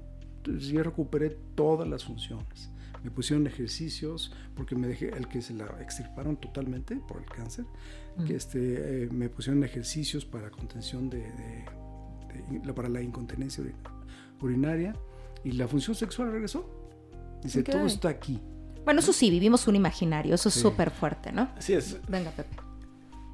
yo 0.57 0.83
recuperé 0.83 1.37
todas 1.55 1.87
las 1.87 2.05
funciones. 2.05 2.69
Me 3.03 3.11
pusieron 3.11 3.47
ejercicios, 3.47 4.33
porque 4.55 4.75
me 4.75 4.87
dejé, 4.87 5.09
el 5.09 5.27
que 5.27 5.41
se 5.41 5.53
la 5.53 5.65
extirparon 5.79 6.37
totalmente 6.37 6.95
por 6.95 7.21
el 7.21 7.25
cáncer, 7.25 7.65
que 8.25 8.35
este, 8.35 9.03
eh, 9.03 9.09
me 9.11 9.29
pusieron 9.29 9.63
ejercicios 9.63 10.25
para 10.25 10.49
contención 10.49 11.09
de, 11.09 11.23
para 12.75 12.89
la 12.89 13.01
incontinencia 13.01 13.63
urinaria, 14.41 14.95
y 15.43 15.51
la 15.51 15.67
función 15.67 15.95
sexual 15.95 16.31
regresó. 16.31 16.69
Dice, 17.43 17.63
todo 17.63 17.85
está 17.85 18.09
aquí. 18.09 18.41
Bueno, 18.83 18.99
eso 19.01 19.13
sí, 19.13 19.29
vivimos 19.29 19.67
un 19.67 19.75
imaginario, 19.75 20.33
eso 20.33 20.49
es 20.49 20.55
súper 20.55 20.91
fuerte, 20.91 21.31
¿no? 21.31 21.49
Así 21.55 21.73
es. 21.73 21.99
Venga, 22.07 22.31
Pepe. 22.31 22.66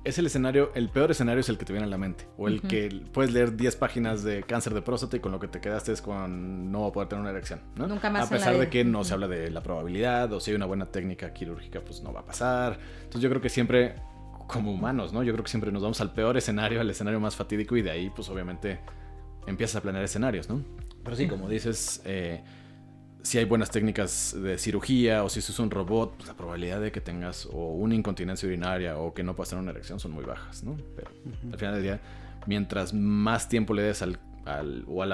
Es 0.03 0.17
el 0.17 0.25
escenario, 0.25 0.71
el 0.75 0.89
peor 0.89 1.11
escenario 1.11 1.39
es 1.39 1.47
el 1.47 1.57
que 1.57 1.63
te 1.63 1.71
viene 1.71 1.87
a 1.87 1.89
la 1.89 1.97
mente. 1.97 2.27
O 2.37 2.49
el 2.49 2.61
que 2.61 3.03
puedes 3.13 3.31
leer 3.31 3.55
10 3.55 3.75
páginas 3.77 4.23
de 4.23 4.43
cáncer 4.43 4.73
de 4.73 4.81
próstata 4.81 5.15
y 5.15 5.19
con 5.21 5.31
lo 5.31 5.39
que 5.39 5.47
te 5.47 5.61
quedaste 5.61 5.93
es 5.93 6.01
con 6.01 6.71
no 6.71 6.91
poder 6.91 7.07
tener 7.07 7.21
una 7.21 7.31
erección, 7.31 7.61
¿no? 7.75 7.87
Nunca 7.87 8.09
más. 8.09 8.27
A 8.27 8.29
pesar 8.29 8.57
de 8.57 8.69
que 8.69 8.83
no 8.83 9.05
se 9.05 9.13
habla 9.13 9.29
de 9.29 9.49
la 9.49 9.63
probabilidad 9.63 10.31
o 10.33 10.41
si 10.41 10.51
hay 10.51 10.55
una 10.55 10.65
buena 10.65 10.87
técnica 10.87 11.31
quirúrgica, 11.33 11.79
pues 11.79 12.03
no 12.03 12.11
va 12.11 12.19
a 12.19 12.25
pasar. 12.25 12.79
Entonces 12.97 13.21
yo 13.21 13.29
creo 13.29 13.41
que 13.41 13.49
siempre, 13.49 13.95
como 14.47 14.73
humanos, 14.73 15.13
¿no? 15.13 15.23
Yo 15.23 15.31
creo 15.31 15.43
que 15.45 15.49
siempre 15.49 15.71
nos 15.71 15.81
vamos 15.81 16.01
al 16.01 16.13
peor 16.13 16.35
escenario, 16.35 16.81
al 16.81 16.89
escenario 16.89 17.21
más 17.21 17.37
fatídico 17.37 17.77
y 17.77 17.81
de 17.81 17.91
ahí, 17.91 18.11
pues 18.13 18.27
obviamente 18.29 18.81
empiezas 19.47 19.77
a 19.77 19.81
planear 19.81 20.03
escenarios, 20.03 20.49
¿no? 20.49 20.61
Pero 21.03 21.15
sí, 21.15 21.27
como 21.27 21.47
dices, 21.47 22.01
eh, 22.05 22.43
si 23.23 23.37
hay 23.37 23.45
buenas 23.45 23.71
técnicas 23.71 24.35
de 24.37 24.57
cirugía 24.57 25.23
o 25.23 25.29
si 25.29 25.39
es 25.39 25.59
un 25.59 25.71
robot, 25.71 26.15
pues 26.17 26.27
la 26.27 26.35
probabilidad 26.35 26.81
de 26.81 26.91
que 26.91 26.99
tengas 26.99 27.45
o 27.45 27.71
una 27.71 27.95
incontinencia 27.95 28.45
urinaria 28.47 28.97
o 28.97 29.13
que 29.13 29.23
no 29.23 29.33
puedas 29.35 29.49
tener 29.49 29.63
una 29.63 29.71
erección 29.71 29.99
son 29.99 30.11
muy 30.11 30.25
bajas, 30.25 30.63
¿no? 30.63 30.75
Pero 30.95 31.09
al 31.51 31.57
final 31.57 31.73
del 31.75 31.83
día, 31.83 32.01
mientras 32.47 32.93
más 32.93 33.47
tiempo 33.47 33.73
le 33.73 33.83
des 33.83 34.01
al, 34.01 34.19
o, 34.87 35.01
a 35.01 35.05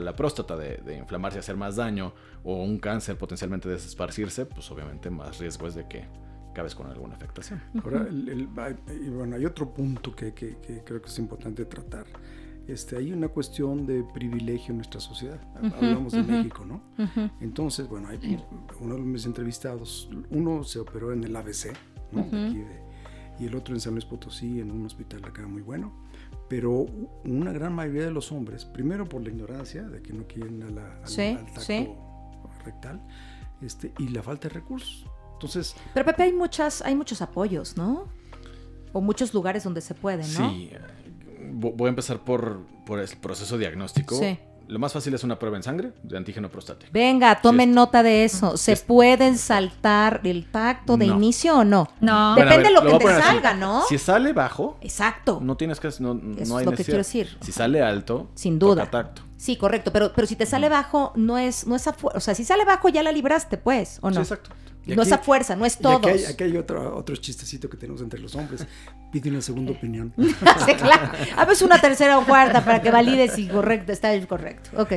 la, 0.00 0.16
próstata 0.16 0.56
de, 0.56 0.96
inflamarse 0.96 1.38
y 1.38 1.40
hacer 1.40 1.56
más 1.56 1.76
daño 1.76 2.14
o 2.42 2.62
un 2.64 2.78
cáncer 2.78 3.18
potencialmente 3.18 3.68
de 3.68 3.76
esparcirse, 3.76 4.46
pues 4.46 4.70
obviamente 4.70 5.10
más 5.10 5.38
riesgo 5.38 5.66
es 5.66 5.74
de 5.74 5.86
que 5.86 6.06
cabes 6.54 6.74
con 6.74 6.86
alguna 6.86 7.16
afectación. 7.16 7.62
Ahora, 7.84 8.08
bueno, 9.10 9.36
hay 9.36 9.44
otro 9.44 9.74
punto 9.74 10.16
que 10.16 10.32
creo 10.32 11.02
que 11.02 11.08
es 11.08 11.18
importante 11.18 11.66
tratar 11.66 12.06
este, 12.68 12.96
hay 12.96 13.12
una 13.12 13.28
cuestión 13.28 13.86
de 13.86 14.04
privilegio 14.04 14.72
en 14.72 14.78
nuestra 14.78 15.00
sociedad. 15.00 15.40
Hablamos 15.56 16.12
de 16.12 16.22
México, 16.22 16.64
¿no? 16.64 16.82
Entonces, 17.40 17.88
bueno, 17.88 18.08
hay, 18.08 18.42
uno 18.80 18.94
de 18.94 19.00
mis 19.00 19.24
entrevistados, 19.26 20.10
uno 20.30 20.62
se 20.64 20.78
operó 20.78 21.12
en 21.12 21.24
el 21.24 21.34
ABC, 21.34 21.72
¿no? 22.12 22.26
y 23.40 23.46
el 23.46 23.54
otro 23.54 23.74
en 23.74 23.80
San 23.80 23.92
Luis 23.92 24.04
Potosí, 24.04 24.60
en 24.60 24.70
un 24.70 24.84
hospital 24.84 25.24
acá 25.24 25.46
muy 25.46 25.62
bueno. 25.62 25.92
Pero 26.48 26.86
una 27.24 27.52
gran 27.52 27.72
mayoría 27.74 28.04
de 28.04 28.10
los 28.10 28.32
hombres, 28.32 28.64
primero 28.64 29.08
por 29.08 29.22
la 29.22 29.30
ignorancia, 29.30 29.82
de 29.82 30.02
que 30.02 30.12
no 30.12 30.26
quieren 30.26 30.62
a 30.62 30.70
la, 30.70 31.00
al, 31.04 31.54
tacto 31.54 31.96
rectal, 32.64 33.00
este, 33.62 33.92
y 33.98 34.08
la 34.08 34.22
falta 34.22 34.48
de 34.48 34.54
recursos. 34.54 35.06
Entonces, 35.34 35.76
Pero 35.94 36.04
Pepe, 36.04 36.24
hay, 36.24 36.32
muchas, 36.32 36.82
hay 36.82 36.96
muchos 36.96 37.22
apoyos, 37.22 37.76
¿no? 37.76 38.08
O 38.92 39.00
muchos 39.00 39.32
lugares 39.32 39.62
donde 39.62 39.80
se 39.80 39.94
puede, 39.94 40.26
¿no? 40.38 40.50
Sí, 40.50 40.70
voy 41.52 41.86
a 41.86 41.88
empezar 41.90 42.18
por, 42.20 42.60
por 42.86 42.98
el 42.98 43.08
proceso 43.20 43.58
diagnóstico. 43.58 44.18
lo 44.68 44.78
más 44.78 44.92
fácil 44.92 45.14
es 45.14 45.24
una 45.24 45.38
prueba 45.38 45.56
en 45.56 45.62
sangre 45.62 45.92
de 46.02 46.16
antígeno 46.18 46.50
prostático. 46.50 46.90
Venga, 46.92 47.40
tomen 47.40 47.70
Sí, 47.70 47.74
nota 47.74 48.02
de 48.02 48.24
eso. 48.24 48.58
¿Se 48.58 48.72
es- 48.72 48.82
pueden 48.82 49.38
saltar 49.38 50.20
el 50.24 50.44
tacto 50.50 50.96
de 50.98 51.06
No. 51.06 51.14
inicio 51.14 51.58
o 51.58 51.64
no? 51.64 51.88
No. 52.00 52.34
Depende 52.34 52.54
Bueno, 52.56 52.62
ver, 52.62 52.66
de 52.66 52.90
lo 52.90 52.98
que 52.98 53.04
te 53.06 53.10
así. 53.12 53.22
salga, 53.22 53.54
¿no? 53.54 53.82
Si 53.88 53.96
sale 53.96 54.32
bajo, 54.34 54.76
Exacto. 54.82 55.38
no 55.42 55.56
tienes 55.56 55.80
que. 55.80 55.88
No, 56.00 56.12
no 56.14 56.38
Eso 56.38 56.56
hay 56.58 56.64
es 56.64 56.70
lo 56.70 56.76
que 56.76 56.84
quiero 56.84 56.98
decir. 56.98 57.38
Si 57.40 57.50
sale 57.52 57.80
alto, 57.82 58.28
Sin 58.34 58.58
duda. 58.58 58.84
toca 58.84 58.90
tacto. 58.90 59.22
Sí, 59.38 59.56
correcto, 59.56 59.92
pero, 59.92 60.12
pero 60.14 60.26
si 60.26 60.36
te 60.36 60.44
sale 60.44 60.68
bajo, 60.68 61.12
no 61.14 61.38
es, 61.38 61.66
no 61.66 61.74
es 61.76 61.86
O 62.02 62.20
sea, 62.20 62.34
si 62.34 62.44
sale 62.44 62.64
bajo 62.64 62.88
ya 62.90 63.02
la 63.02 63.12
libraste, 63.12 63.56
pues, 63.56 63.98
¿o 64.02 64.08
no? 64.10 64.16
Sí, 64.16 64.20
exacto. 64.20 64.50
Y 64.92 64.96
no 64.96 65.02
aquí- 65.02 65.12
a 65.12 65.18
fuerza, 65.18 65.54
no 65.56 65.64
es 65.66 65.76
Y 65.78 65.82
todos. 65.82 65.96
aquí 65.98 66.08
hay, 66.08 66.24
aquí 66.24 66.44
hay 66.44 66.56
otro, 66.56 66.96
otro 66.96 67.14
chistecito 67.16 67.68
que 67.68 67.76
tenemos 67.76 68.00
entre 68.02 68.18
los 68.20 68.34
hombres. 68.34 68.66
Pide 69.12 69.30
una 69.30 69.40
segunda 69.40 69.72
opinión. 69.78 70.12
sí, 70.18 70.74
claro. 70.74 71.10
A 71.36 71.44
veces 71.44 71.62
una 71.62 71.80
tercera 71.80 72.18
o 72.18 72.24
cuarta 72.26 72.64
para 72.64 72.82
que 72.82 72.90
valide 72.90 73.28
si 73.28 73.48
correcto, 73.48 73.92
está 73.92 74.08
correcto. 74.26 74.70
Ok. 74.80 74.92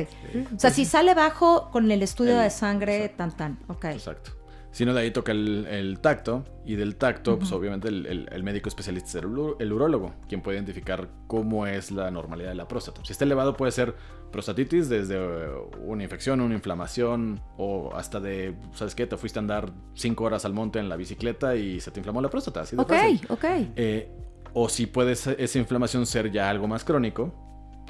O 0.56 0.58
sea, 0.58 0.70
si 0.70 0.84
sale 0.84 1.14
bajo 1.14 1.70
con 1.70 1.90
el 1.90 2.02
estudio 2.02 2.36
El- 2.38 2.44
de 2.44 2.50
sangre, 2.50 3.08
tan 3.10 3.36
tan. 3.36 3.58
Ok. 3.68 3.84
Exacto. 3.86 4.32
Si 4.72 4.84
no, 4.86 4.94
de 4.94 5.02
ahí 5.02 5.10
toca 5.10 5.32
el, 5.32 5.66
el 5.70 6.00
tacto. 6.00 6.44
Y 6.64 6.76
del 6.76 6.96
tacto, 6.96 7.38
pues 7.38 7.52
obviamente 7.52 7.88
el, 7.88 8.06
el- 8.06 8.28
el 8.32 8.42
médico 8.42 8.68
especialista 8.68 9.18
es 9.18 9.24
el, 9.24 9.72
urólogo, 9.72 10.14
quien 10.28 10.40
puede 10.42 10.56
identificar 10.56 11.08
cómo 11.26 11.66
es 11.66 11.90
la 11.90 12.10
normalidad 12.10 12.48
de 12.50 12.54
la 12.54 12.68
próstata. 12.68 13.00
Si 13.04 13.12
está 13.12 13.24
elevado, 13.24 13.54
puede 13.56 13.70
ser 13.72 13.94
prostatitis 14.30 14.88
desde 14.88 15.16
eh, 15.16 15.48
una 15.84 16.04
infección, 16.04 16.40
una 16.40 16.54
inflamación, 16.54 17.40
o 17.58 17.90
hasta 17.94 18.18
de, 18.20 18.54
¿sabes 18.74 18.94
qué? 18.94 19.06
Te 19.06 19.16
fuiste 19.16 19.38
a 19.38 19.42
andar 19.42 19.72
cinco 19.94 20.24
horas 20.24 20.44
al 20.46 20.54
monte 20.54 20.78
en 20.78 20.88
la 20.88 20.96
bicicleta 20.96 21.54
y 21.56 21.80
se 21.80 21.90
te 21.90 22.00
inflamó 22.00 22.22
la 22.22 22.30
próstata. 22.30 22.60
Así 22.62 22.74
de 22.76 22.82
Ok, 22.82 22.88
fácil. 22.88 23.20
ok. 23.28 23.44
Eh, 23.76 24.10
o 24.54 24.68
si 24.68 24.86
puede 24.86 25.12
esa 25.12 25.58
inflamación 25.58 26.06
ser 26.06 26.30
ya 26.30 26.48
algo 26.48 26.66
más 26.68 26.84
crónico 26.84 27.34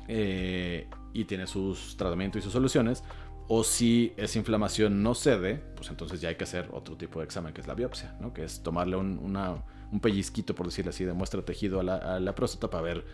eh, 0.09 0.89
y 1.13 1.25
tiene 1.27 1.47
sus 1.47 1.97
tratamientos 1.97 2.41
y 2.41 2.43
sus 2.43 2.53
soluciones. 2.53 3.05
O 3.49 3.65
si 3.65 4.13
esa 4.17 4.39
inflamación 4.39 5.03
no 5.03 5.15
cede, 5.15 5.57
pues 5.77 5.91
entonces 5.91 6.21
ya 6.21 6.29
hay 6.31 6.37
que 6.37 6.45
hacer 6.45 6.69
otro 6.73 6.97
tipo 6.97 7.19
de 7.19 7.25
examen 7.27 7.53
que 7.53 7.61
es 7.61 7.67
la 7.67 7.75
biopsia, 7.75 8.17
¿no? 8.21 8.33
Que 8.33 8.45
es 8.45 8.63
tomarle 8.63 8.97
un, 8.97 9.19
una- 9.19 9.63
un 9.91 10.01
pellizquito, 10.01 10.55
por 10.55 10.67
decirlo 10.67 10.91
así, 10.91 11.05
de 11.05 11.13
muestra 11.13 11.43
tejido 11.45 11.81
a 11.81 11.83
la, 11.83 11.97
a 11.97 12.21
la 12.21 12.35
próstata 12.35 12.71
para 12.71 12.83
ver 12.83 13.05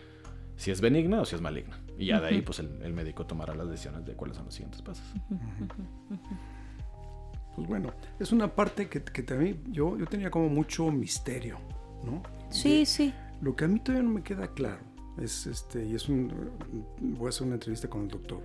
si 0.55 0.71
es 0.71 0.79
benigna 0.81 1.19
o 1.21 1.25
si 1.25 1.35
es 1.35 1.41
maligna. 1.41 1.79
Y 1.97 2.05
ya 2.05 2.21
de 2.21 2.27
ahí, 2.27 2.41
pues 2.41 2.59
el, 2.59 2.81
el 2.83 2.93
médico 2.93 3.25
tomará 3.25 3.53
las 3.55 3.67
decisiones 3.69 4.05
de 4.05 4.13
cuáles 4.13 4.37
son 4.37 4.45
los 4.45 4.53
siguientes 4.53 4.81
pasos. 4.81 5.03
Pues 7.55 7.67
bueno, 7.67 7.91
es 8.19 8.31
una 8.31 8.47
parte 8.55 8.87
que, 8.87 9.03
que 9.03 9.23
también 9.23 9.61
yo, 9.71 9.97
yo 9.97 10.05
tenía 10.05 10.31
como 10.31 10.47
mucho 10.49 10.89
misterio, 10.91 11.57
¿no? 12.05 12.23
Sí, 12.49 12.79
De- 12.79 12.85
sí. 12.85 13.13
Lo 13.41 13.55
que 13.55 13.65
a 13.65 13.67
mí 13.67 13.79
todavía 13.79 14.03
no 14.07 14.13
me 14.13 14.21
queda 14.23 14.53
claro 14.53 14.81
es 15.17 15.47
este 15.47 15.85
y 15.85 15.95
es 15.95 16.07
un 16.09 16.31
voy 16.99 17.27
a 17.27 17.29
hacer 17.29 17.45
una 17.47 17.55
entrevista 17.55 17.89
con 17.89 18.03
el 18.03 18.07
doctor. 18.09 18.41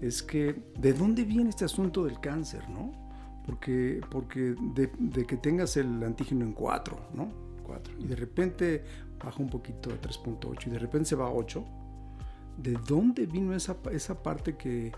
Es 0.00 0.22
que 0.22 0.54
de 0.78 0.92
dónde 0.92 1.24
viene 1.24 1.50
este 1.50 1.64
asunto 1.64 2.04
del 2.04 2.20
cáncer, 2.20 2.68
¿no? 2.68 2.92
Porque 3.46 4.00
porque 4.10 4.54
de, 4.74 4.90
de 4.98 5.24
que 5.24 5.36
tengas 5.36 5.76
el 5.76 6.02
antígeno 6.02 6.44
en 6.44 6.52
4, 6.52 7.10
¿no? 7.14 7.28
4 7.64 7.94
y 8.00 8.06
de 8.06 8.16
repente 8.16 8.84
baja 9.22 9.40
un 9.42 9.48
poquito 9.48 9.90
a 9.90 9.94
3.8 10.00 10.66
y 10.66 10.70
de 10.70 10.78
repente 10.78 11.08
se 11.08 11.16
va 11.16 11.26
a 11.26 11.30
8. 11.32 11.64
¿De 12.58 12.72
dónde 12.86 13.26
vino 13.26 13.54
esa 13.54 13.76
esa 13.92 14.22
parte 14.22 14.56
que 14.56 14.92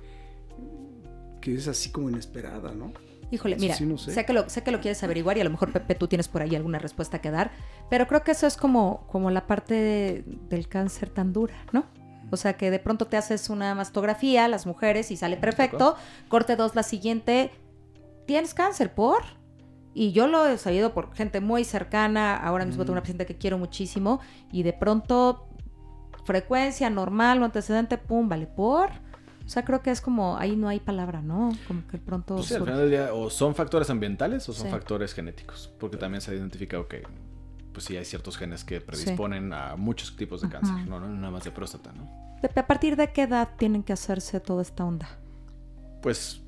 que 1.40 1.54
es 1.54 1.68
así 1.68 1.90
como 1.90 2.08
inesperada, 2.10 2.72
¿no? 2.74 2.92
Híjole, 3.30 3.56
Eso 3.56 3.62
mira, 3.62 3.74
sí 3.76 3.84
no 3.86 3.98
sé. 3.98 4.12
sé. 4.12 4.24
que 4.24 4.32
lo, 4.32 4.48
sé 4.48 4.62
que 4.62 4.70
lo 4.70 4.80
quieres 4.80 5.02
averiguar 5.04 5.36
y 5.36 5.40
a 5.42 5.44
lo 5.44 5.50
mejor 5.50 5.70
Pepe 5.72 5.94
tú 5.94 6.08
tienes 6.08 6.28
por 6.28 6.40
ahí 6.42 6.56
alguna 6.56 6.78
respuesta 6.78 7.20
que 7.20 7.30
dar, 7.30 7.52
pero 7.90 8.06
creo 8.08 8.24
que 8.24 8.30
eso 8.32 8.46
es 8.46 8.56
como, 8.56 9.06
como 9.06 9.30
la 9.30 9.46
parte 9.46 9.74
de- 9.74 10.24
del 10.48 10.66
cáncer 10.66 11.10
tan 11.10 11.32
dura, 11.34 11.54
¿no? 11.72 11.84
O 12.30 12.36
sea, 12.36 12.56
que 12.56 12.70
de 12.70 12.78
pronto 12.78 13.06
te 13.06 13.16
haces 13.16 13.48
una 13.50 13.74
mastografía, 13.74 14.48
las 14.48 14.66
mujeres, 14.66 15.10
y 15.10 15.16
sale 15.16 15.36
perfecto, 15.36 15.96
corte 16.28 16.56
dos 16.56 16.74
la 16.74 16.82
siguiente, 16.82 17.50
tienes 18.26 18.54
cáncer, 18.54 18.94
¿por? 18.94 19.22
Y 19.94 20.12
yo 20.12 20.26
lo 20.26 20.46
he 20.46 20.58
sabido 20.58 20.92
por 20.92 21.14
gente 21.14 21.40
muy 21.40 21.64
cercana, 21.64 22.36
ahora 22.36 22.64
mismo 22.64 22.84
tengo 22.84 22.92
una 22.92 23.00
paciente 23.00 23.26
que 23.26 23.36
quiero 23.36 23.58
muchísimo, 23.58 24.20
y 24.52 24.62
de 24.62 24.72
pronto, 24.72 25.48
frecuencia 26.24 26.90
normal 26.90 27.40
o 27.42 27.44
antecedente, 27.46 27.96
pum, 27.98 28.28
vale, 28.28 28.46
¿por? 28.46 28.90
O 29.44 29.50
sea, 29.50 29.64
creo 29.64 29.80
que 29.80 29.90
es 29.90 30.02
como, 30.02 30.36
ahí 30.36 30.56
no 30.56 30.68
hay 30.68 30.78
palabra, 30.78 31.22
¿no? 31.22 31.48
Como 31.66 31.86
que 31.86 31.92
de 31.92 32.04
pronto... 32.04 32.34
Pues 32.34 32.48
sí, 32.48 32.54
al 32.54 32.60
final 32.64 32.80
del 32.80 32.90
día, 32.90 33.14
o 33.14 33.30
son 33.30 33.54
factores 33.54 33.88
ambientales 33.88 34.46
o 34.50 34.52
son 34.52 34.66
Sí. 34.66 34.70
factores 34.70 35.14
genéticos. 35.14 35.72
Porque 35.80 35.96
también 35.96 36.20
se 36.20 36.30
ha 36.30 36.34
identificado 36.34 36.86
que, 36.86 37.02
pues 37.72 37.84
sí, 37.84 37.96
hay 37.96 38.04
ciertos 38.04 38.36
genes 38.36 38.64
que 38.64 38.80
predisponen 38.80 39.52
a 39.52 39.76
muchos 39.76 40.16
tipos 40.16 40.40
de 40.40 40.48
cáncer, 40.48 40.86
no, 40.86 41.00
no 41.00 41.08
nada 41.08 41.30
más 41.30 41.44
de 41.44 41.50
próstata, 41.50 41.92
¿no? 41.92 42.28
¿A 42.42 42.66
partir 42.66 42.96
de 42.96 43.12
qué 43.12 43.22
edad 43.22 43.48
tienen 43.56 43.82
que 43.82 43.92
hacerse 43.92 44.40
toda 44.40 44.62
esta 44.62 44.84
onda? 44.84 45.08
Pues 46.02 46.40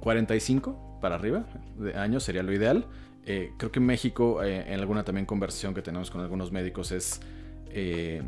45 0.00 0.98
para 1.00 1.14
arriba 1.14 1.46
de 1.78 1.94
años 1.94 2.22
sería 2.22 2.42
lo 2.42 2.52
ideal. 2.52 2.86
Eh, 3.24 3.52
creo 3.56 3.70
que 3.72 3.78
en 3.78 3.86
México, 3.86 4.42
eh, 4.42 4.72
en 4.72 4.80
alguna 4.80 5.04
también 5.04 5.26
conversación 5.26 5.74
que 5.74 5.82
tenemos 5.82 6.10
con 6.10 6.20
algunos 6.20 6.52
médicos, 6.52 6.92
es 6.92 7.20
eh, 7.68 8.22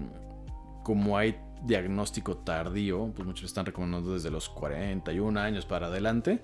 como 0.83 1.17
hay 1.17 1.37
diagnóstico 1.65 2.39
tardío, 2.39 3.13
pues 3.15 3.27
muchos 3.27 3.45
están 3.45 3.67
recomendando 3.67 4.15
desde 4.15 4.31
los 4.31 4.49
41 4.49 5.39
años 5.39 5.65
para 5.67 5.87
adelante. 5.87 6.43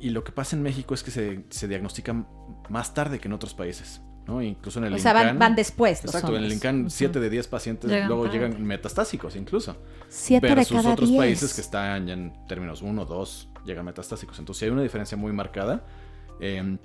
Y 0.00 0.10
lo 0.10 0.24
que 0.24 0.32
pasa 0.32 0.56
en 0.56 0.62
México 0.62 0.92
es 0.92 1.02
que 1.02 1.10
se, 1.10 1.44
se 1.48 1.68
diagnostica 1.68 2.26
más 2.68 2.92
tarde 2.92 3.18
que 3.18 3.28
en 3.28 3.32
otros 3.32 3.54
países. 3.54 4.02
¿No? 4.26 4.40
Incluso 4.42 4.78
en 4.78 4.86
el 4.86 4.94
o 4.94 4.98
sea, 4.98 5.12
van, 5.12 5.28
INCAN- 5.36 5.38
van 5.38 5.54
después. 5.56 6.02
los 6.04 6.14
Exacto, 6.14 6.28
en 6.28 6.34
el 6.36 6.42
hombres. 6.44 6.54
INCAN 6.54 6.80
Ujú. 6.82 6.90
7 6.90 7.20
de 7.20 7.30
10 7.30 7.48
pacientes 7.48 7.90
Llegan 7.90 8.08
luego 8.08 8.24
tarde. 8.24 8.38
llegan 8.38 8.62
metastásicos 8.64 9.36
incluso. 9.36 9.76
Siete 10.08 10.46
de 10.48 10.54
versus 10.54 10.76
cada 10.76 10.92
otros 10.92 11.08
diez. 11.08 11.18
países 11.18 11.54
que 11.54 11.60
están 11.60 12.06
ya 12.06 12.12
en 12.14 12.32
términos 12.46 12.82
1, 12.82 13.04
2, 13.04 13.48
llegan 13.66 13.84
metastásicos. 13.84 14.38
Entonces 14.38 14.60
sí 14.60 14.64
hay 14.66 14.70
una 14.70 14.82
diferencia 14.82 15.16
muy 15.16 15.32
marcada. 15.32 15.84
eh, 16.40 16.78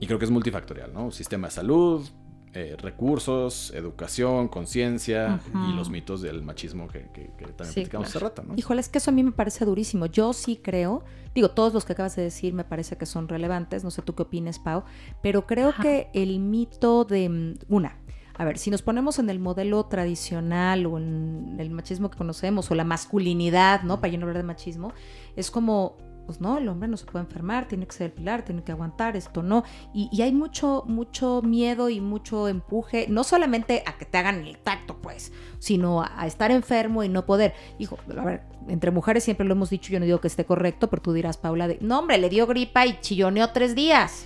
y 0.00 0.06
creo 0.06 0.18
que 0.18 0.24
es 0.24 0.30
multifactorial, 0.30 0.92
¿no? 0.92 1.10
Sistema 1.12 1.46
de 1.46 1.52
salud, 1.52 2.06
eh, 2.54 2.76
recursos, 2.80 3.72
educación, 3.74 4.46
conciencia 4.48 5.40
y 5.68 5.72
los 5.74 5.90
mitos 5.90 6.22
del 6.22 6.42
machismo 6.42 6.86
que, 6.88 7.08
que- 7.12 7.30
que 7.36 7.46
también 7.46 7.66
Sí, 7.66 7.80
platicamos 7.80 8.08
hace 8.08 8.18
rato, 8.20 8.42
¿no? 8.44 8.54
Híjole, 8.56 8.80
es 8.80 8.88
que 8.88 8.98
eso 8.98 9.10
a 9.10 9.14
mí 9.14 9.22
me 9.24 9.32
parece 9.32 9.64
durísimo. 9.64 10.06
Yo 10.06 10.32
sí 10.32 10.56
creo, 10.62 11.02
digo, 11.34 11.50
todos 11.50 11.74
los 11.74 11.84
que 11.84 11.94
acabas 11.94 12.14
de 12.16 12.22
decir 12.22 12.54
me 12.54 12.64
parece 12.64 12.96
que 12.96 13.06
son 13.06 13.26
relevantes, 13.28 13.82
no 13.82 13.90
sé 13.90 14.02
tú 14.02 14.14
qué 14.14 14.22
opinas, 14.22 14.58
Pau, 14.60 14.84
pero 15.22 15.46
creo 15.46 15.70
Ajá. 15.70 15.82
que 15.82 16.08
el 16.14 16.38
mito 16.38 17.04
de 17.04 17.28
mm, 17.28 17.54
una, 17.68 17.98
a 18.36 18.44
ver, 18.44 18.58
si 18.58 18.70
nos 18.70 18.82
ponemos 18.82 19.18
en 19.18 19.30
el 19.30 19.38
modelo 19.40 19.84
tradicional 19.86 20.86
o 20.86 20.98
en 20.98 21.56
el 21.58 21.70
machismo 21.70 22.10
que 22.10 22.18
conocemos 22.18 22.70
o 22.70 22.74
la 22.74 22.84
masculinidad, 22.84 23.82
¿no? 23.82 24.00
Para 24.00 24.12
yo 24.12 24.18
no 24.18 24.24
hablar 24.26 24.38
de 24.38 24.46
machismo, 24.46 24.92
es 25.36 25.50
como 25.50 25.96
pues 26.26 26.40
no, 26.40 26.58
el 26.58 26.68
hombre 26.68 26.88
no 26.88 26.96
se 26.96 27.06
puede 27.06 27.24
enfermar, 27.24 27.66
tiene 27.68 27.86
que 27.86 27.92
ser 27.92 28.06
el 28.06 28.12
pilar, 28.12 28.44
tiene 28.44 28.62
que 28.62 28.72
aguantar, 28.72 29.16
esto 29.16 29.42
no. 29.42 29.64
Y, 29.92 30.08
y 30.12 30.22
hay 30.22 30.32
mucho, 30.32 30.84
mucho 30.86 31.42
miedo 31.42 31.88
y 31.90 32.00
mucho 32.00 32.48
empuje, 32.48 33.06
no 33.08 33.24
solamente 33.24 33.82
a 33.86 33.96
que 33.98 34.04
te 34.04 34.18
hagan 34.18 34.40
el 34.46 34.58
tacto, 34.58 34.96
pues, 35.02 35.32
sino 35.58 36.02
a, 36.02 36.10
a 36.20 36.26
estar 36.26 36.50
enfermo 36.50 37.02
y 37.04 37.08
no 37.08 37.26
poder. 37.26 37.54
Hijo, 37.78 37.98
a 38.18 38.24
ver, 38.24 38.42
entre 38.68 38.90
mujeres 38.90 39.24
siempre 39.24 39.46
lo 39.46 39.52
hemos 39.52 39.70
dicho, 39.70 39.92
yo 39.92 40.00
no 40.00 40.06
digo 40.06 40.20
que 40.20 40.28
esté 40.28 40.44
correcto, 40.44 40.88
pero 40.88 41.02
tú 41.02 41.12
dirás, 41.12 41.36
Paula, 41.36 41.68
de, 41.68 41.78
no, 41.80 41.98
hombre, 41.98 42.18
le 42.18 42.28
dio 42.30 42.46
gripa 42.46 42.86
y 42.86 42.98
chilloneó 43.00 43.50
tres 43.50 43.74
días, 43.74 44.24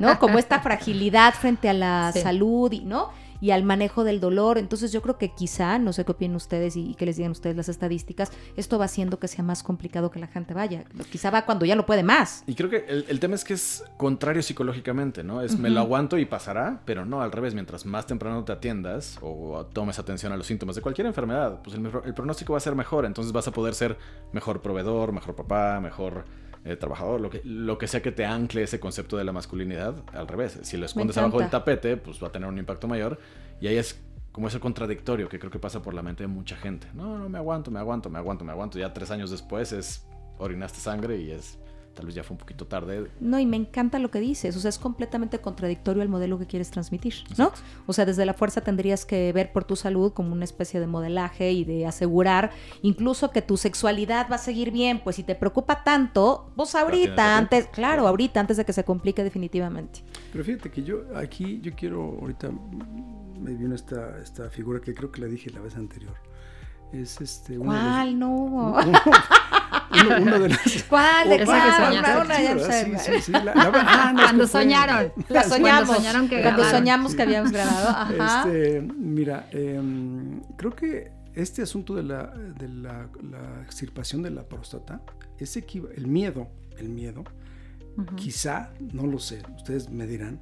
¿no? 0.00 0.18
Como 0.18 0.38
esta 0.38 0.60
fragilidad 0.60 1.34
frente 1.34 1.68
a 1.68 1.72
la 1.74 2.10
Sí. 2.12 2.20
salud 2.20 2.70
y, 2.72 2.80
¿no? 2.80 3.08
Y 3.44 3.50
al 3.50 3.62
manejo 3.62 4.04
del 4.04 4.20
dolor. 4.20 4.56
Entonces 4.56 4.90
yo 4.90 5.02
creo 5.02 5.18
que 5.18 5.34
quizá, 5.34 5.78
no 5.78 5.92
sé 5.92 6.06
qué 6.06 6.12
opinen 6.12 6.34
ustedes 6.34 6.76
y, 6.76 6.92
y 6.92 6.94
que 6.94 7.04
les 7.04 7.18
digan 7.18 7.30
ustedes 7.30 7.54
las 7.54 7.68
estadísticas, 7.68 8.32
esto 8.56 8.78
va 8.78 8.86
haciendo 8.86 9.18
que 9.18 9.28
sea 9.28 9.44
más 9.44 9.62
complicado 9.62 10.10
que 10.10 10.18
la 10.18 10.28
gente 10.28 10.54
vaya. 10.54 10.84
Quizá 11.12 11.30
va 11.30 11.44
cuando 11.44 11.66
ya 11.66 11.76
no 11.76 11.84
puede 11.84 12.02
más. 12.02 12.42
Y 12.46 12.54
creo 12.54 12.70
que 12.70 12.86
el, 12.88 13.04
el 13.06 13.20
tema 13.20 13.34
es 13.34 13.44
que 13.44 13.52
es 13.52 13.84
contrario 13.98 14.42
psicológicamente, 14.42 15.22
¿no? 15.22 15.42
Es 15.42 15.58
me 15.58 15.68
lo 15.68 15.80
aguanto 15.80 16.16
y 16.16 16.24
pasará, 16.24 16.80
pero 16.86 17.04
no, 17.04 17.20
al 17.20 17.32
revés, 17.32 17.52
mientras 17.52 17.84
más 17.84 18.06
temprano 18.06 18.44
te 18.44 18.52
atiendas 18.52 19.18
o 19.20 19.66
tomes 19.74 19.98
atención 19.98 20.32
a 20.32 20.38
los 20.38 20.46
síntomas 20.46 20.74
de 20.76 20.80
cualquier 20.80 21.06
enfermedad, 21.06 21.60
pues 21.62 21.76
el, 21.76 21.86
el 22.02 22.14
pronóstico 22.14 22.54
va 22.54 22.56
a 22.56 22.60
ser 22.60 22.74
mejor, 22.74 23.04
entonces 23.04 23.30
vas 23.34 23.46
a 23.46 23.50
poder 23.50 23.74
ser 23.74 23.98
mejor 24.32 24.62
proveedor, 24.62 25.12
mejor 25.12 25.36
papá, 25.36 25.80
mejor 25.82 26.24
eh, 26.64 26.76
trabajador, 26.76 27.20
lo 27.20 27.30
que, 27.30 27.42
lo 27.44 27.76
que 27.76 27.86
sea 27.86 28.00
que 28.00 28.12
te 28.12 28.24
ancle 28.24 28.62
ese 28.62 28.80
concepto 28.80 29.16
de 29.16 29.24
la 29.24 29.32
masculinidad, 29.32 29.96
al 30.12 30.26
revés, 30.26 30.58
si 30.62 30.76
lo 30.76 30.86
escondes 30.86 31.16
abajo 31.18 31.40
del 31.40 31.50
tapete, 31.50 31.96
pues 31.96 32.22
va 32.22 32.28
a 32.28 32.32
tener 32.32 32.48
un 32.48 32.58
impacto 32.58 32.88
mayor 32.88 33.18
y 33.60 33.66
ahí 33.66 33.76
es 33.76 34.00
como 34.32 34.48
ese 34.48 34.58
contradictorio 34.58 35.28
que 35.28 35.38
creo 35.38 35.50
que 35.50 35.60
pasa 35.60 35.80
por 35.80 35.94
la 35.94 36.02
mente 36.02 36.24
de 36.24 36.26
mucha 36.26 36.56
gente. 36.56 36.88
No, 36.94 37.18
no, 37.18 37.28
me 37.28 37.38
aguanto, 37.38 37.70
me 37.70 37.78
aguanto, 37.78 38.10
me 38.10 38.18
aguanto, 38.18 38.44
me 38.44 38.50
aguanto. 38.50 38.78
Ya 38.78 38.92
tres 38.92 39.10
años 39.12 39.30
después 39.30 39.72
es 39.72 40.04
orinaste 40.38 40.80
sangre 40.80 41.18
y 41.18 41.30
es 41.30 41.58
tal 41.94 42.06
vez 42.06 42.14
ya 42.14 42.22
fue 42.22 42.34
un 42.34 42.38
poquito 42.38 42.66
tarde. 42.66 43.10
No, 43.20 43.38
y 43.38 43.46
me 43.46 43.56
encanta 43.56 43.98
lo 43.98 44.10
que 44.10 44.20
dices, 44.20 44.56
o 44.56 44.60
sea, 44.60 44.68
es 44.68 44.78
completamente 44.78 45.38
contradictorio 45.38 46.02
al 46.02 46.08
modelo 46.08 46.38
que 46.38 46.46
quieres 46.46 46.70
transmitir, 46.70 47.14
¿no? 47.38 47.52
O 47.86 47.92
sea, 47.92 48.04
desde 48.04 48.26
la 48.26 48.34
fuerza 48.34 48.60
tendrías 48.60 49.04
que 49.06 49.32
ver 49.32 49.52
por 49.52 49.64
tu 49.64 49.76
salud 49.76 50.12
como 50.12 50.32
una 50.32 50.44
especie 50.44 50.80
de 50.80 50.86
modelaje 50.86 51.52
y 51.52 51.64
de 51.64 51.86
asegurar 51.86 52.50
incluso 52.82 53.30
que 53.30 53.42
tu 53.42 53.56
sexualidad 53.56 54.28
va 54.30 54.36
a 54.36 54.38
seguir 54.38 54.70
bien, 54.70 55.00
pues 55.02 55.16
si 55.16 55.22
te 55.22 55.34
preocupa 55.34 55.84
tanto, 55.84 56.52
tienes 56.54 56.74
ahorita, 56.74 57.38
antes, 57.38 57.66
claro, 57.68 58.06
ahorita, 58.08 58.40
antes 58.40 58.56
de 58.56 58.64
que 58.64 58.72
se 58.72 58.84
complique 58.84 59.22
definitivamente. 59.22 60.00
Pero 60.32 60.44
fíjate 60.44 60.70
que 60.70 60.82
yo 60.82 61.02
aquí, 61.14 61.60
yo 61.62 61.72
quiero, 61.74 62.18
ahorita 62.20 62.50
me 63.40 63.54
vino 63.54 63.74
esta, 63.74 64.18
esta 64.18 64.50
figura 64.50 64.80
que 64.80 64.94
creo 64.94 65.10
que 65.10 65.20
la 65.20 65.26
dije 65.26 65.50
la 65.50 65.60
vez 65.60 65.76
anterior. 65.76 66.14
Es 66.92 67.20
este. 67.20 67.58
¿Cuál? 67.58 68.18
no. 68.18 68.76
Uno, 70.00 70.16
uno, 70.22 70.38
de 70.40 70.48
las. 70.48 70.82
¿Cuál? 70.88 71.28
¿De 71.30 71.44
cuál? 71.44 71.92
Una, 72.24 72.42
ya 72.42 72.58
sé. 72.58 72.84
Sí, 72.84 72.92
sí, 72.98 73.20
sí, 73.22 73.32
la, 73.32 73.44
la, 73.44 73.52
ah, 73.56 74.12
no, 74.12 74.22
Cuando 74.24 74.46
soñaron. 74.46 75.12
La 75.28 75.42
soñamos. 75.42 75.86
Cuando 75.86 75.94
soñaron 75.94 76.28
que 76.28 76.42
Cuando 76.42 76.64
soñamos 76.64 77.14
que 77.14 77.22
habíamos 77.22 77.52
grabado. 77.52 77.88
Ajá. 77.88 78.44
Este, 78.48 78.80
mira, 78.80 79.48
eh, 79.52 79.80
creo 80.56 80.74
que 80.74 81.12
este 81.34 81.62
asunto 81.62 81.94
de 81.94 82.02
la, 82.02 82.26
de 82.26 82.68
la, 82.68 83.08
la 83.22 83.62
extirpación 83.62 84.22
de 84.22 84.30
la 84.30 84.44
próstata 84.44 85.00
es 85.38 85.56
el 85.56 86.06
miedo, 86.06 86.48
el 86.78 86.88
miedo, 86.88 87.24
uh 87.96 88.02
-huh. 88.02 88.14
quizá, 88.14 88.70
no 88.92 89.06
lo 89.06 89.18
sé, 89.18 89.42
ustedes 89.56 89.90
me 89.90 90.06
dirán, 90.06 90.40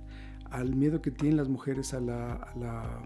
al 0.50 0.74
miedo 0.74 1.00
que 1.00 1.10
tienen 1.10 1.38
las 1.38 1.48
mujeres 1.48 1.94
a 1.94 2.00
la, 2.00 2.34
a 2.34 2.54
la 2.56 3.00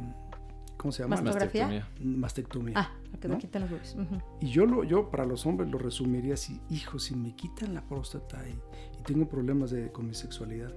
¿cómo 0.76 0.92
se 0.92 1.02
llama? 1.02 1.16
¿Mastografía? 1.16 1.88
Mastectomía. 2.00 2.74
Ah, 2.76 2.92
que 3.20 3.28
¿no? 3.28 3.38
quitan 3.38 3.62
los 3.62 3.70
huevos. 3.70 3.94
Uh 3.96 4.00
-huh. 4.02 4.22
Y 4.40 4.48
yo, 4.48 4.66
lo, 4.66 4.84
yo 4.84 5.10
para 5.10 5.24
los 5.24 5.46
hombres 5.46 5.70
lo 5.70 5.78
resumiría 5.78 6.34
así, 6.34 6.60
hijo, 6.70 6.98
si 6.98 7.14
me 7.16 7.34
quitan 7.34 7.74
la 7.74 7.82
próstata 7.82 8.46
y, 8.48 8.52
y 8.98 9.02
tengo 9.04 9.26
problemas 9.28 9.70
de, 9.70 9.90
con 9.90 10.06
mi 10.06 10.14
sexualidad, 10.14 10.72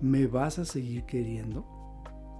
¿me 0.00 0.26
vas 0.26 0.58
a 0.58 0.64
seguir 0.64 1.04
queriendo? 1.04 1.60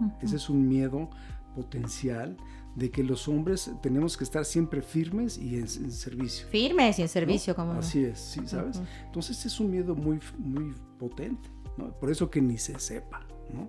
Uh 0.01 0.05
-huh. 0.05 0.17
Ese 0.23 0.37
es 0.37 0.51
un 0.51 0.69
miedo 0.69 1.11
potencial 1.55 2.37
de 2.77 2.91
que 2.91 3.03
los 3.03 3.27
hombres 3.29 3.71
tenemos 3.83 4.17
que 4.17 4.25
estar 4.25 4.45
siempre 4.45 4.83
firmes 4.83 5.37
y 5.39 5.57
en, 5.57 5.63
en 5.63 5.91
servicio. 5.91 6.47
Firmes 6.49 6.99
y 6.99 7.03
en 7.03 7.09
servicio, 7.09 7.53
¿no? 7.53 7.57
como 7.57 7.73
Así 7.73 8.05
es, 8.05 8.19
sí, 8.19 8.41
¿sabes? 8.47 8.77
Uh 8.77 8.83
-huh. 8.83 9.07
Entonces 9.07 9.45
es 9.45 9.59
un 9.59 9.71
miedo 9.71 9.95
muy, 9.97 10.21
muy 10.39 10.73
potente, 10.99 11.49
¿no? 11.77 11.91
Por 11.99 12.11
eso 12.11 12.31
que 12.31 12.41
ni 12.41 12.59
se 12.59 12.79
sepa, 12.79 13.27
¿no? 13.53 13.69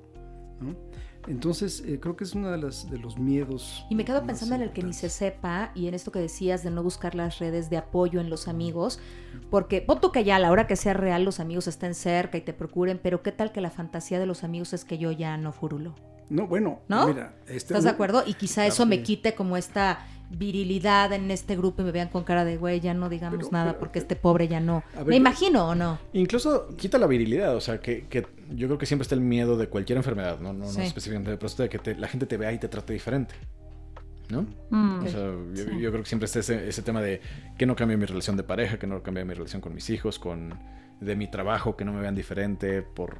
¿No? 0.61 0.75
Entonces, 1.27 1.83
eh, 1.85 1.99
creo 1.99 2.15
que 2.15 2.23
es 2.23 2.33
uno 2.33 2.51
de, 2.51 2.57
las, 2.57 2.89
de 2.89 2.97
los 2.97 3.17
miedos. 3.17 3.85
Y 3.89 3.95
me 3.95 4.05
quedo 4.05 4.25
pensando 4.25 4.55
en 4.55 4.61
el 4.61 4.71
que 4.71 4.83
ni 4.83 4.93
se 4.93 5.09
sepa 5.09 5.71
y 5.75 5.87
en 5.87 5.93
esto 5.93 6.11
que 6.11 6.19
decías 6.19 6.63
de 6.63 6.71
no 6.71 6.83
buscar 6.83 7.15
las 7.15 7.39
redes 7.39 7.69
de 7.69 7.77
apoyo 7.77 8.19
en 8.19 8.29
los 8.29 8.47
amigos, 8.47 8.99
porque 9.49 9.81
pon 9.81 10.01
tú 10.01 10.11
que 10.11 10.23
ya 10.23 10.37
a 10.37 10.39
la 10.39 10.51
hora 10.51 10.67
que 10.67 10.75
sea 10.75 10.93
real 10.93 11.23
los 11.23 11.39
amigos 11.39 11.67
estén 11.67 11.93
cerca 11.93 12.37
y 12.37 12.41
te 12.41 12.53
procuren, 12.53 12.99
pero 13.01 13.21
¿qué 13.21 13.31
tal 13.31 13.51
que 13.51 13.61
la 13.61 13.69
fantasía 13.69 14.19
de 14.19 14.25
los 14.25 14.43
amigos 14.43 14.73
es 14.73 14.85
que 14.85 14.97
yo 14.97 15.11
ya 15.11 15.37
no 15.37 15.51
furulo? 15.51 15.95
No, 16.29 16.47
bueno, 16.47 16.79
¿no? 16.87 17.07
Mira, 17.07 17.35
este, 17.41 17.55
¿Estás 17.73 17.83
de 17.83 17.89
acuerdo? 17.89 18.23
Y 18.25 18.35
quizá 18.35 18.65
eso 18.65 18.85
me 18.85 19.03
quite 19.03 19.35
como 19.35 19.57
esta 19.57 19.99
virilidad 20.29 21.11
en 21.11 21.29
este 21.29 21.55
grupo 21.57 21.81
y 21.81 21.85
me 21.85 21.91
vean 21.91 22.07
con 22.07 22.23
cara 22.23 22.45
de 22.45 22.57
güey, 22.57 22.79
ya 22.79 22.93
no 22.93 23.09
digamos 23.09 23.37
pero, 23.37 23.51
nada 23.51 23.71
pero, 23.71 23.79
porque 23.79 23.99
este 23.99 24.15
pobre 24.15 24.47
ya 24.47 24.59
no. 24.59 24.83
Ver, 24.95 25.07
me 25.07 25.15
imagino 25.17 25.67
o 25.67 25.75
no. 25.75 25.99
Incluso 26.13 26.69
quita 26.77 26.97
la 26.97 27.07
virilidad, 27.07 27.55
o 27.55 27.61
sea, 27.61 27.81
que, 27.81 28.05
que, 28.07 28.25
yo 28.55 28.67
creo 28.67 28.77
que 28.77 28.85
siempre 28.85 29.03
está 29.03 29.15
el 29.15 29.21
miedo 29.21 29.57
de 29.57 29.67
cualquier 29.67 29.97
enfermedad, 29.97 30.39
no, 30.39 30.53
no, 30.53 30.67
Sí. 30.67 30.77
no 30.79 30.83
específicamente 30.83 31.31
de 31.31 31.37
próstata, 31.37 31.63
de 31.63 31.69
que 31.69 31.79
te- 31.79 31.95
la 31.95 32.07
gente 32.07 32.25
te 32.25 32.37
vea 32.37 32.51
y 32.53 32.59
te 32.59 32.67
trate 32.67 32.93
diferente. 32.93 33.35
¿No? 34.29 34.45
Mm. 34.69 35.03
O 35.03 35.07
sea, 35.09 35.19
yo, 35.53 35.55
Sí. 35.65 35.79
yo 35.81 35.91
creo 35.91 36.03
que 36.03 36.07
siempre 36.07 36.25
está 36.25 36.39
ese, 36.39 36.67
ese 36.69 36.81
tema 36.81 37.01
de 37.01 37.19
que 37.57 37.65
no 37.65 37.75
cambie 37.75 37.97
mi 37.97 38.05
relación 38.05 38.37
de 38.37 38.43
pareja, 38.43 38.79
que 38.79 38.87
no 38.87 39.03
cambie 39.03 39.25
mi 39.25 39.33
relación 39.33 39.61
con 39.61 39.73
mis 39.73 39.89
hijos, 39.89 40.19
con 40.19 40.53
de 41.01 41.15
mi 41.17 41.27
trabajo, 41.29 41.75
que 41.75 41.83
no 41.83 41.91
me 41.91 41.99
vean 41.99 42.15
diferente 42.15 42.81
por 42.81 43.17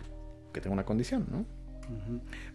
que 0.54 0.62
tengo 0.62 0.74
una 0.74 0.86
condición, 0.86 1.26
¿no? 1.30 1.46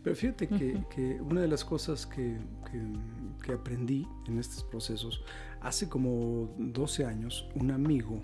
Pero 0.02 0.16
fíjate 0.16 0.48
que, 0.48 0.78
que 0.94 1.20
una 1.20 1.42
de 1.42 1.48
las 1.48 1.64
cosas 1.64 2.06
que, 2.06 2.38
que- 2.70 3.44
que 3.44 3.52
aprendí 3.52 4.06
en 4.26 4.38
estos 4.38 4.62
procesos, 4.64 5.22
hace 5.60 5.88
como 5.90 6.54
12 6.58 7.04
años, 7.04 7.46
un 7.54 7.70
amigo 7.72 8.20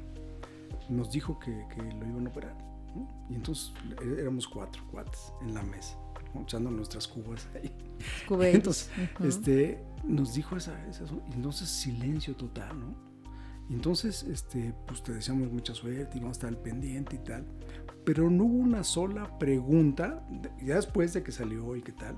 nos 0.88 1.10
dijo 1.12 1.38
que, 1.38 1.50
que 1.74 1.82
lo 1.82 2.06
iban 2.08 2.26
a 2.26 2.30
operar. 2.30 2.56
¿No? 2.94 3.08
Y 3.30 3.34
entonces 3.34 3.72
é- 4.00 4.20
éramos 4.20 4.46
cuatro 4.48 4.82
cuates 4.90 5.32
en 5.42 5.54
la 5.54 5.62
mesa, 5.62 5.96
¿no? 6.34 6.42
echando 6.42 6.70
nuestras 6.70 7.06
cubas 7.08 7.48
ahí. 7.54 7.70
Entonces, 8.54 8.90
Ujú. 9.16 9.26
este, 9.28 9.82
nos 10.04 10.34
dijo 10.34 10.56
esa, 10.56 10.74
esa- 10.88 11.04
y 11.30 11.34
entonces 11.34 11.68
silencio 11.68 12.34
total, 12.36 12.78
¿no? 12.80 13.12
Y 13.68 13.74
entonces, 13.74 14.24
este, 14.24 14.74
pues 14.86 15.02
te 15.02 15.12
deseamos 15.12 15.50
mucha 15.52 15.72
suerte 15.74 16.18
y 16.18 16.20
vamos 16.20 16.36
a 16.36 16.38
estar 16.38 16.48
al 16.50 16.58
pendiente 16.58 17.16
y 17.16 17.20
tal. 17.20 17.46
Pero 18.04 18.28
no 18.28 18.44
hubo 18.44 18.56
una 18.58 18.82
sola 18.82 19.38
pregunta, 19.38 20.26
ya 20.62 20.74
después 20.74 21.12
de 21.12 21.22
que 21.22 21.30
salió 21.32 21.76
y 21.76 21.82
qué 21.82 21.92
tal, 21.92 22.16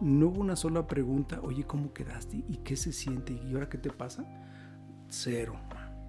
no 0.00 0.26
hubo 0.28 0.40
una 0.40 0.56
sola 0.56 0.86
pregunta, 0.86 1.40
oye, 1.42 1.64
¿cómo 1.64 1.92
quedaste? 1.92 2.38
¿Y 2.48 2.56
qué 2.64 2.74
se 2.76 2.92
siente? 2.92 3.32
¿Y 3.34 3.52
ahora 3.54 3.68
qué 3.68 3.78
te 3.78 3.90
pasa? 3.90 4.24
Cero, 5.08 5.54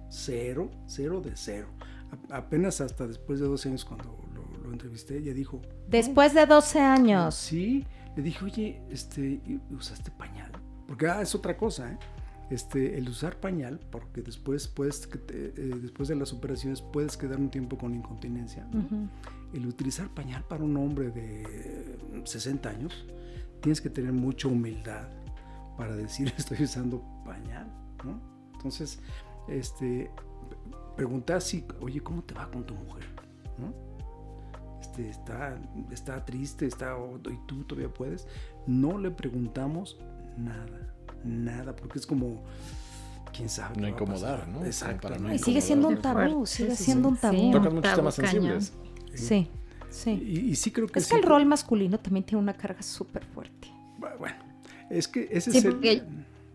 cero, 0.08 0.70
cero 0.86 1.20
de 1.20 1.32
cero. 1.36 1.68
Apenas 2.30 2.80
hasta 2.80 3.06
después 3.06 3.40
de 3.40 3.46
12 3.46 3.68
años 3.70 3.84
cuando 3.84 4.18
lo, 4.34 4.64
lo 4.64 4.72
entrevisté, 4.72 5.18
ella 5.18 5.32
dijo, 5.34 5.60
Después 5.88 6.34
de 6.34 6.46
12 6.46 6.80
años. 6.80 7.34
Sí, 7.34 7.86
le 8.16 8.22
dije, 8.22 8.44
oye, 8.44 8.82
este, 8.90 9.22
¿y- 9.46 9.60
¿usaste 9.74 10.10
pañal? 10.10 10.52
Porque 10.86 11.06
ah, 11.08 11.22
es 11.22 11.34
otra 11.34 11.56
cosa, 11.56 11.92
¿eh? 11.92 11.98
Este, 12.50 12.98
el 12.98 13.08
usar 13.08 13.40
pañal, 13.40 13.80
porque 13.90 14.20
después 14.20 14.68
puedes, 14.68 15.08
eh, 15.30 15.52
después 15.80 16.10
de 16.10 16.16
las 16.16 16.34
operaciones 16.34 16.82
puedes 16.82 17.16
quedar 17.16 17.38
un 17.38 17.48
tiempo 17.50 17.78
con 17.78 17.94
incontinencia. 17.94 18.68
El 19.54 19.66
utilizar 19.66 20.10
pañal 20.10 20.44
para 20.44 20.62
un 20.62 20.76
hombre 20.76 21.10
de 21.10 21.96
60 22.24 22.68
años, 22.68 23.06
tienes 23.62 23.80
que 23.80 23.88
tener 23.88 24.12
mucha 24.12 24.48
humildad 24.48 25.08
para 25.78 25.96
decir 25.96 26.30
estoy 26.36 26.64
usando 26.64 27.02
pañal, 27.24 27.72
¿no? 28.04 28.20
Entonces, 28.52 28.98
este, 29.48 30.10
preguntar 30.96 31.40
si, 31.42 31.64
oye, 31.80 32.00
¿cómo 32.00 32.22
te 32.22 32.34
va 32.34 32.50
con 32.50 32.64
tu 32.64 32.74
mujer? 32.74 33.04
¿no? 33.58 33.72
Este, 34.80 35.08
está, 35.08 35.58
está 35.90 36.24
triste, 36.24 36.66
está, 36.66 36.96
y 37.30 37.46
tú 37.46 37.64
todavía 37.64 37.92
puedes. 37.92 38.26
No 38.66 38.98
le 38.98 39.10
preguntamos 39.10 39.98
nada, 40.36 40.92
nada, 41.24 41.74
porque 41.74 41.98
es 41.98 42.06
como, 42.06 42.42
quién 43.34 43.48
sabe. 43.48 43.80
No 43.80 43.88
incomodar. 43.88 44.46
¿no? 44.48 44.64
Exacto. 44.64 45.08
Para 45.08 45.18
no 45.18 45.32
Y 45.32 45.38
sigue 45.38 45.60
siendo 45.60 45.88
un 45.88 45.94
incomodar. 45.98 46.28
tabú, 46.28 46.46
sigue 46.46 46.76
siendo 46.76 47.08
un 47.08 47.14
Sí, 47.16 47.20
tabú. 47.22 47.36
sí. 47.38 47.50
Tocas 47.52 47.72
muchos 47.72 47.82
tabú 47.90 47.96
temas 47.96 48.16
cañón. 48.16 48.32
sensibles. 48.62 48.72
Sí, 49.14 49.48
sí. 49.90 50.10
Y, 50.10 50.38
y 50.50 50.56
sí 50.56 50.70
creo 50.70 50.86
que 50.88 50.98
Es 50.98 51.06
sí 51.06 51.10
que 51.10 51.16
el 51.16 51.22
que- 51.22 51.28
rol 51.28 51.46
masculino 51.46 51.98
también 51.98 52.24
tiene 52.24 52.42
una 52.42 52.54
carga 52.54 52.82
súper 52.82 53.24
fuerte. 53.24 53.68
Bueno, 54.18 54.36
es 54.90 55.06
que 55.08 55.28
ese 55.30 55.52
Sí, 55.52 55.58
es 55.58 55.64
el. 55.64 56.04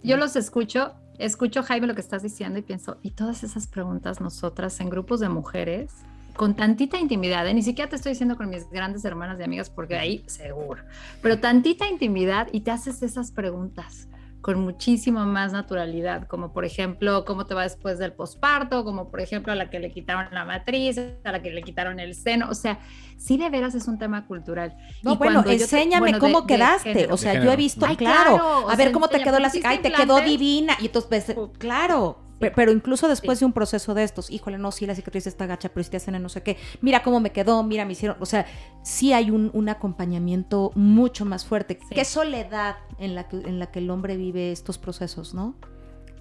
Yo 0.03 0.15
los 0.17 0.35
escucho, 0.35 0.93
escucho 1.17 1.63
Jaime 1.63 1.87
lo 1.87 1.95
que 1.95 2.01
estás 2.01 2.23
diciendo 2.23 2.59
y 2.59 2.61
pienso, 2.61 2.97
y 3.01 3.11
todas 3.11 3.43
esas 3.43 3.67
preguntas 3.67 4.21
nosotras 4.21 4.79
en 4.79 4.89
grupos 4.89 5.19
de 5.19 5.29
mujeres, 5.29 5.91
con 6.35 6.55
tantita 6.55 6.99
intimidad, 6.99 7.47
¿eh? 7.47 7.53
ni 7.53 7.63
siquiera 7.63 7.89
te 7.89 7.95
estoy 7.95 8.11
diciendo 8.11 8.37
con 8.37 8.49
mis 8.49 8.69
grandes 8.69 9.03
hermanas 9.05 9.39
y 9.39 9.43
amigas, 9.43 9.69
porque 9.69 9.97
ahí 9.97 10.23
seguro, 10.27 10.83
pero 11.21 11.39
tantita 11.39 11.87
intimidad 11.87 12.47
y 12.51 12.61
te 12.61 12.71
haces 12.71 13.01
esas 13.01 13.31
preguntas 13.31 14.07
con 14.47 14.61
muchísima 14.61 15.25
más 15.25 15.51
naturalidad, 15.51 16.25
como 16.25 16.53
por 16.53 16.63
ejemplo, 16.63 17.25
cómo 17.25 17.45
te 17.45 17.53
va 17.53 17.63
después 17.63 17.99
del 17.99 18.13
posparto, 18.13 18.85
como 18.85 19.11
por 19.11 19.19
ejemplo 19.19 19.51
a 19.51 19.57
la 19.57 19.69
que 19.69 19.77
le 19.77 19.91
quitaron 19.91 20.27
la 20.31 20.45
matriz, 20.45 20.97
a 21.25 21.31
la 21.33 21.41
que 21.41 21.51
le 21.51 21.61
quitaron 21.63 21.99
el 21.99 22.15
seno, 22.15 22.47
o 22.49 22.53
sea, 22.53 22.79
sí 23.17 23.35
de 23.35 23.49
veras 23.49 23.75
es 23.75 23.89
un 23.89 23.99
tema 23.99 24.25
cultural. 24.25 24.77
No, 25.03 25.11
Y 25.11 25.17
bueno, 25.17 25.43
te- 25.43 25.51
enséñame 25.51 25.99
bueno, 25.99 26.19
cómo 26.19 26.41
de 26.43 26.47
quedaste. 26.47 27.09
O 27.11 27.17
sea, 27.17 27.43
yo 27.43 27.51
he 27.51 27.57
visto, 27.57 27.85
Ay, 27.85 27.97
claro. 27.97 28.69
A 28.69 28.75
ver 28.77 28.87
sea, 28.87 28.91
cómo 28.93 29.09
te 29.09 29.21
quedó 29.21 29.37
la 29.37 29.49
¿pusiste 29.49 29.67
Ay, 29.67 29.79
te 29.79 29.91
quedó 29.91 30.21
divina. 30.21 30.77
Y 30.79 30.85
entonces, 30.85 31.09
ves, 31.27 31.35
claro. 31.57 32.17
Pe- 32.39 32.51
Pero 32.51 32.71
incluso 32.71 33.07
después 33.07 33.39
de 33.39 33.45
un 33.45 33.53
proceso 33.53 33.93
de 33.93 34.03
estos, 34.03 34.29
híjole, 34.29 34.57
no, 34.57 34.71
sí, 34.71 34.85
la 34.85 34.93
cicatriz 34.95 35.25
está 35.27 35.45
gacha, 35.47 35.69
pero 35.69 35.83
si 35.83 35.89
te 35.89 35.97
hacen 35.97 36.13
en 36.15 36.21
no 36.23 36.29
sé 36.29 36.43
qué, 36.43 36.57
mira 36.81 37.01
cómo 37.01 37.19
me 37.19 37.31
quedó, 37.31 37.63
mira, 37.63 37.83
me 37.85 37.93
hicieron, 37.93 38.17
o 38.19 38.25
sea, 38.25 38.45
sí 38.83 39.11
hay 39.13 39.31
un, 39.31 39.49
un 39.53 39.69
acompañamiento 39.69 40.71
mucho 40.75 41.25
más 41.25 41.45
fuerte. 41.45 41.79
Sí. 41.89 41.95
Qué 41.95 42.05
soledad 42.05 42.75
en 42.99 43.15
la, 43.15 43.27
que, 43.27 43.37
en 43.37 43.59
la 43.59 43.67
que 43.71 43.79
el 43.79 43.89
hombre 43.89 44.17
vive 44.17 44.51
estos 44.51 44.77
procesos, 44.77 45.33
¿no? 45.33 45.55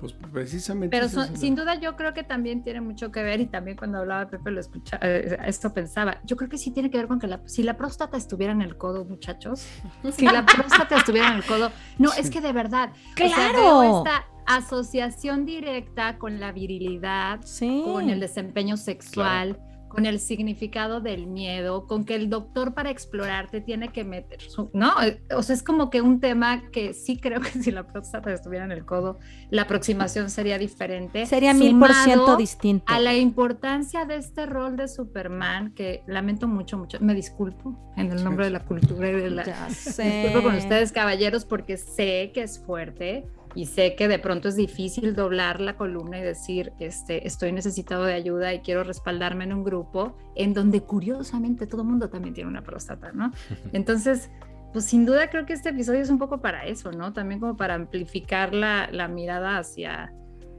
Pues 0.01 0.13
precisamente. 0.13 0.95
Pero 0.95 1.09
son- 1.09 1.33
es 1.35 1.41
sin 1.41 1.55
duda 1.55 1.75
yo 1.81 1.97
creo 1.97 2.13
que 2.13 2.23
también 2.23 2.63
tiene 2.63 2.83
mucho 2.83 3.11
que 3.11 3.23
ver 3.23 3.41
y 3.41 3.47
también 3.47 3.79
cuando 3.79 3.99
hablaba 3.99 4.29
Pepe 4.29 4.51
lo 4.51 4.61
escuchaba, 4.61 5.01
eh, 5.07 5.39
esto 5.47 5.73
pensaba, 5.73 6.21
yo 6.25 6.37
creo 6.37 6.51
que 6.51 6.59
sí 6.59 6.71
tiene 6.71 6.91
que 6.91 6.99
ver 6.99 7.09
con 7.09 7.19
que 7.19 7.27
la, 7.27 7.41
si 7.47 7.63
la 7.63 7.79
próstata 7.79 8.19
estuviera 8.19 8.53
en 8.53 8.61
el 8.61 8.77
codo, 8.77 9.07
muchachos, 9.07 9.67
si 10.13 10.27
la 10.27 10.45
próstata 10.47 10.97
estuviera 10.99 11.29
en 11.29 11.37
el 11.39 11.45
codo, 11.47 11.73
no, 11.99 12.13
es 12.13 12.29
que 12.31 12.43
de 12.43 12.53
verdad, 12.53 12.91
o 12.93 13.17
sea, 13.17 13.27
¡Claro! 13.27 13.81
veo 13.81 13.99
esta 14.05 14.25
asociación 14.47 15.45
directa 15.47 16.19
con 16.19 16.41
la 16.41 16.53
virilidad, 16.53 17.41
Sí. 17.45 17.83
con 17.85 18.11
el 18.11 18.21
desempeño 18.21 18.77
sexual, 18.77 19.59
con 19.89 20.05
el 20.05 20.19
significado 20.21 21.01
del 21.01 21.27
miedo, 21.27 21.87
con 21.87 22.05
que 22.05 22.17
el 22.17 22.29
doctor 22.29 22.75
para 22.75 22.91
explorarte 22.91 23.61
tiene 23.63 23.89
que 23.93 24.05
meter 24.05 24.43
su, 24.43 24.69
¿no? 24.75 25.01
Eh, 25.03 25.23
O 25.35 25.43
sea, 25.43 25.55
es 25.55 25.63
como 25.63 25.89
que 25.91 26.03
un 26.03 26.21
tema 26.21 26.69
que 26.71 26.93
sí 26.93 27.17
creo 27.19 27.41
que 27.41 27.49
si 27.63 27.71
la 27.71 27.87
próstata 27.87 28.33
estuviera 28.33 28.65
en 28.65 28.73
el 28.73 28.85
codo, 28.85 29.19
la 29.49 29.63
aproximación 29.63 30.29
sería 30.29 30.59
diferente. 30.59 31.25
Sería 31.25 31.55
mil 31.55 31.79
por 31.79 31.95
ciento 31.95 32.37
distinto. 32.37 32.85
A 32.89 33.01
la 33.01 33.15
importancia 33.15 34.05
de 34.05 34.17
este 34.17 34.45
rol 34.45 34.77
de 34.77 34.89
Superman, 34.89 35.73
que 35.73 36.03
lamento 36.07 36.47
mucho, 36.47 36.77
mucho, 36.77 36.99
me 37.01 37.15
disculpo 37.15 37.93
en 37.97 38.13
el 38.13 38.23
nombre 38.23 38.45
de 38.47 38.51
la 38.51 38.65
cultura 38.67 39.09
y 39.09 39.13
de 39.15 39.31
la... 39.31 39.45
Ya 39.45 39.71
sé. 39.71 40.03
disculpo 40.25 40.49
con 40.49 40.57
ustedes, 40.57 40.93
caballeros, 40.93 41.45
porque 41.47 41.77
sé 41.79 42.33
que 42.35 42.43
es 42.43 42.59
fuerte 42.59 43.25
y 43.57 43.65
sé 43.67 43.97
que 43.97 44.07
de 44.07 44.19
pronto 44.19 44.49
es 44.49 44.55
difícil 44.55 45.17
doblar 45.17 45.61
la 45.63 45.77
columna 45.77 46.19
y 46.19 46.23
decir, 46.23 46.75
este, 46.79 47.27
estoy 47.27 47.53
necesitado 47.53 48.05
de 48.05 48.13
ayuda 48.13 48.53
y 48.53 48.61
quiero 48.61 48.85
respaldarme 48.85 49.45
en 49.45 49.55
un 49.55 49.65
grupo 49.65 50.15
en 50.35 50.53
donde 50.53 50.83
curiosamente 50.83 51.67
todo 51.67 51.81
el 51.81 51.89
mundo 51.89 52.11
también 52.11 52.35
tiene 52.35 52.51
una 52.51 52.63
próstata, 52.63 53.13
¿no? 53.13 53.33
Entonces, 53.73 54.31
pues 54.75 54.85
sin 54.85 55.07
duda 55.07 55.31
creo 55.31 55.47
que 55.47 55.55
este 55.55 55.71
episodio 55.71 56.01
es 56.01 56.11
un 56.11 56.19
poco 56.19 56.43
para 56.43 56.67
eso, 56.67 56.93
¿no? 56.93 57.15
También 57.15 57.41
como 57.41 57.57
para 57.57 57.75
amplificar 57.75 58.55
la, 58.55 58.91
la 58.93 59.09
mirada 59.09 59.57
hacia, 59.57 60.13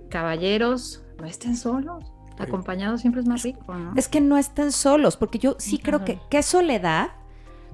caballeros, 0.09 1.05
no 1.19 1.27
estén 1.27 1.55
solos. 1.55 2.03
Acompañados 2.39 3.01
siempre 3.01 3.21
es 3.21 3.27
más 3.27 3.43
rico, 3.43 3.75
¿no? 3.75 3.93
Es 3.95 4.07
que 4.07 4.21
no 4.21 4.37
están 4.37 4.71
solos, 4.71 5.17
porque 5.17 5.39
yo 5.39 5.55
sí 5.59 5.77
creo 5.79 6.03
que, 6.03 6.19
qué 6.29 6.43
soledad 6.43 7.09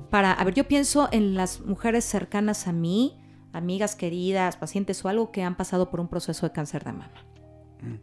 para, 0.10 0.32
a 0.32 0.44
ver, 0.44 0.54
yo 0.54 0.68
pienso 0.68 1.10
en 1.12 1.36
las 1.36 1.62
mujeres 1.62 2.06
cercanas 2.06 2.68
a 2.68 2.72
mí, 2.72 3.23
amigas 3.54 3.96
queridas, 3.96 4.58
pacientes 4.58 5.04
o 5.06 5.10
algo 5.10 5.32
que 5.32 5.44
han 5.44 5.56
pasado 5.56 5.90
por 5.90 6.00
un 6.00 6.08
proceso 6.08 6.46
de 6.46 6.52
cáncer 6.52 6.84
de 6.84 6.92
mama. 6.92 7.26
Mm. 7.82 7.96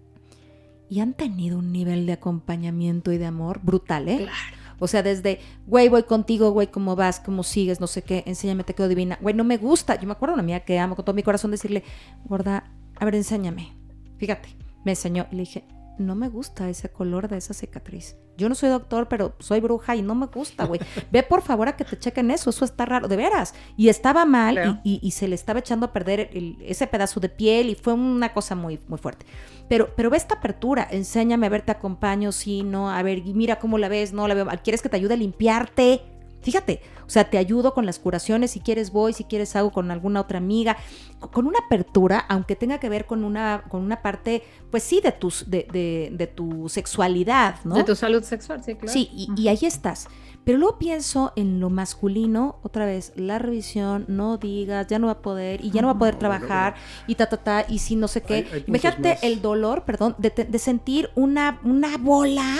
Y 0.88 1.00
han 1.00 1.14
tenido 1.14 1.58
un 1.58 1.72
nivel 1.72 2.06
de 2.06 2.14
acompañamiento 2.14 3.12
y 3.12 3.18
de 3.18 3.26
amor 3.26 3.60
brutal, 3.62 4.08
¿eh? 4.08 4.18
Claro. 4.18 4.60
O 4.80 4.88
sea, 4.88 5.02
desde, 5.02 5.40
güey, 5.66 5.88
voy 5.88 6.04
contigo, 6.04 6.50
güey, 6.50 6.68
¿cómo 6.68 6.96
vas? 6.96 7.20
¿Cómo 7.20 7.42
sigues? 7.42 7.80
No 7.80 7.86
sé 7.86 8.02
qué, 8.02 8.24
enséñame, 8.26 8.64
te 8.64 8.74
quedo 8.74 8.88
divina. 8.88 9.18
Güey, 9.20 9.34
no 9.34 9.44
me 9.44 9.58
gusta. 9.58 10.00
Yo 10.00 10.06
me 10.06 10.12
acuerdo 10.12 10.32
de 10.32 10.34
una 10.36 10.42
amiga 10.42 10.60
que 10.60 10.78
amo 10.78 10.96
con 10.96 11.04
todo 11.04 11.14
mi 11.14 11.22
corazón 11.22 11.50
decirle, 11.50 11.84
gorda, 12.24 12.72
a 12.96 13.04
ver, 13.04 13.14
enséñame. 13.14 13.76
Fíjate, 14.16 14.48
me 14.84 14.92
enseñó 14.92 15.26
y 15.30 15.36
le 15.36 15.42
dije, 15.42 15.64
no 16.00 16.14
me 16.14 16.28
gusta 16.28 16.68
ese 16.68 16.88
color 16.90 17.28
de 17.28 17.36
esa 17.36 17.54
cicatriz. 17.54 18.16
Yo 18.36 18.48
no 18.48 18.54
soy 18.54 18.70
doctor, 18.70 19.06
pero 19.08 19.34
soy 19.38 19.60
bruja 19.60 19.96
y 19.96 20.02
no 20.02 20.14
me 20.14 20.26
gusta, 20.26 20.64
güey. 20.64 20.80
Ve 21.12 21.22
por 21.22 21.42
favor 21.42 21.68
a 21.68 21.76
que 21.76 21.84
te 21.84 21.98
chequen 21.98 22.30
eso, 22.30 22.50
eso 22.50 22.64
está 22.64 22.86
raro, 22.86 23.06
de 23.06 23.16
veras. 23.16 23.54
Y 23.76 23.88
estaba 23.90 24.24
mal 24.24 24.54
Claro. 24.54 24.78
y, 24.82 24.94
y- 25.02 25.06
y 25.06 25.10
se 25.10 25.28
le 25.28 25.34
estaba 25.34 25.58
echando 25.60 25.86
a 25.86 25.92
perder 25.92 26.30
el- 26.32 26.56
ese 26.62 26.86
pedazo 26.86 27.20
de 27.20 27.28
piel 27.28 27.68
y 27.68 27.74
fue 27.74 27.92
una 27.92 28.32
cosa 28.32 28.54
muy, 28.54 28.80
muy 28.88 28.98
fuerte. 28.98 29.26
Pero, 29.68 29.94
pero 29.94 30.08
ve 30.10 30.16
esta 30.16 30.36
apertura, 30.36 30.88
enséñame 30.90 31.46
a 31.46 31.50
ver, 31.50 31.62
te 31.62 31.72
acompaño, 31.72 32.32
sí, 32.32 32.62
no, 32.62 32.90
a 32.90 33.02
ver, 33.02 33.22
mira 33.24 33.58
cómo 33.58 33.76
la 33.78 33.88
ves, 33.88 34.12
no 34.12 34.26
la 34.26 34.34
veo 34.34 34.44
mal. 34.46 34.62
¿Quieres 34.62 34.80
que 34.82 34.88
te 34.88 34.96
ayude 34.96 35.14
a 35.14 35.16
limpiarte? 35.18 36.00
Fíjate, 36.42 36.80
o 37.06 37.10
sea, 37.10 37.24
te 37.28 37.38
ayudo 37.38 37.74
con 37.74 37.84
las 37.86 37.98
curaciones, 37.98 38.52
si 38.52 38.60
quieres 38.60 38.92
voy, 38.92 39.12
si 39.12 39.24
quieres 39.24 39.54
hago 39.56 39.70
con 39.72 39.90
alguna 39.90 40.20
otra 40.20 40.38
amiga, 40.38 40.76
co- 41.18 41.30
con 41.30 41.46
una 41.46 41.58
apertura, 41.66 42.18
aunque 42.28 42.56
tenga 42.56 42.78
que 42.78 42.88
ver 42.88 43.06
con 43.06 43.24
una, 43.24 43.64
con 43.68 43.82
una 43.82 44.00
parte, 44.00 44.42
pues 44.70 44.82
sí, 44.82 45.00
de, 45.02 45.12
tus, 45.12 45.50
de, 45.50 45.66
de, 45.72 46.10
de 46.12 46.26
tu 46.26 46.68
sexualidad, 46.68 47.56
¿no? 47.64 47.74
De 47.74 47.84
tu 47.84 47.94
salud 47.94 48.22
sexual, 48.22 48.62
sí, 48.64 48.74
claro. 48.74 48.92
Sí, 48.92 49.10
y, 49.12 49.28
y 49.36 49.48
ahí 49.48 49.58
estás. 49.62 50.08
Pero 50.42 50.56
luego 50.56 50.78
pienso 50.78 51.32
en 51.36 51.60
lo 51.60 51.68
masculino, 51.68 52.56
otra 52.62 52.86
vez, 52.86 53.12
la 53.16 53.38
revisión, 53.38 54.06
no 54.08 54.38
digas, 54.38 54.86
ya 54.86 54.98
no 54.98 55.06
va 55.08 55.12
a 55.12 55.22
poder, 55.22 55.62
y 55.62 55.70
ya 55.70 55.82
no 55.82 55.88
va 55.88 55.92
a 55.94 55.98
poder 55.98 56.14
No, 56.14 56.20
trabajar, 56.20 56.74
y 57.06 57.16
ta, 57.16 57.28
ta, 57.28 57.36
ta, 57.36 57.66
y 57.68 57.78
si 57.80 57.94
no 57.96 58.08
sé 58.08 58.22
qué. 58.22 58.34
Hay- 58.36 58.46
hay 58.52 58.64
Imagínate 58.66 59.10
más. 59.10 59.22
el 59.22 59.42
dolor, 59.42 59.84
perdón, 59.84 60.14
de, 60.16 60.30
te- 60.30 60.44
de 60.46 60.58
sentir 60.58 61.10
una, 61.14 61.60
una 61.64 61.98
bola, 61.98 62.56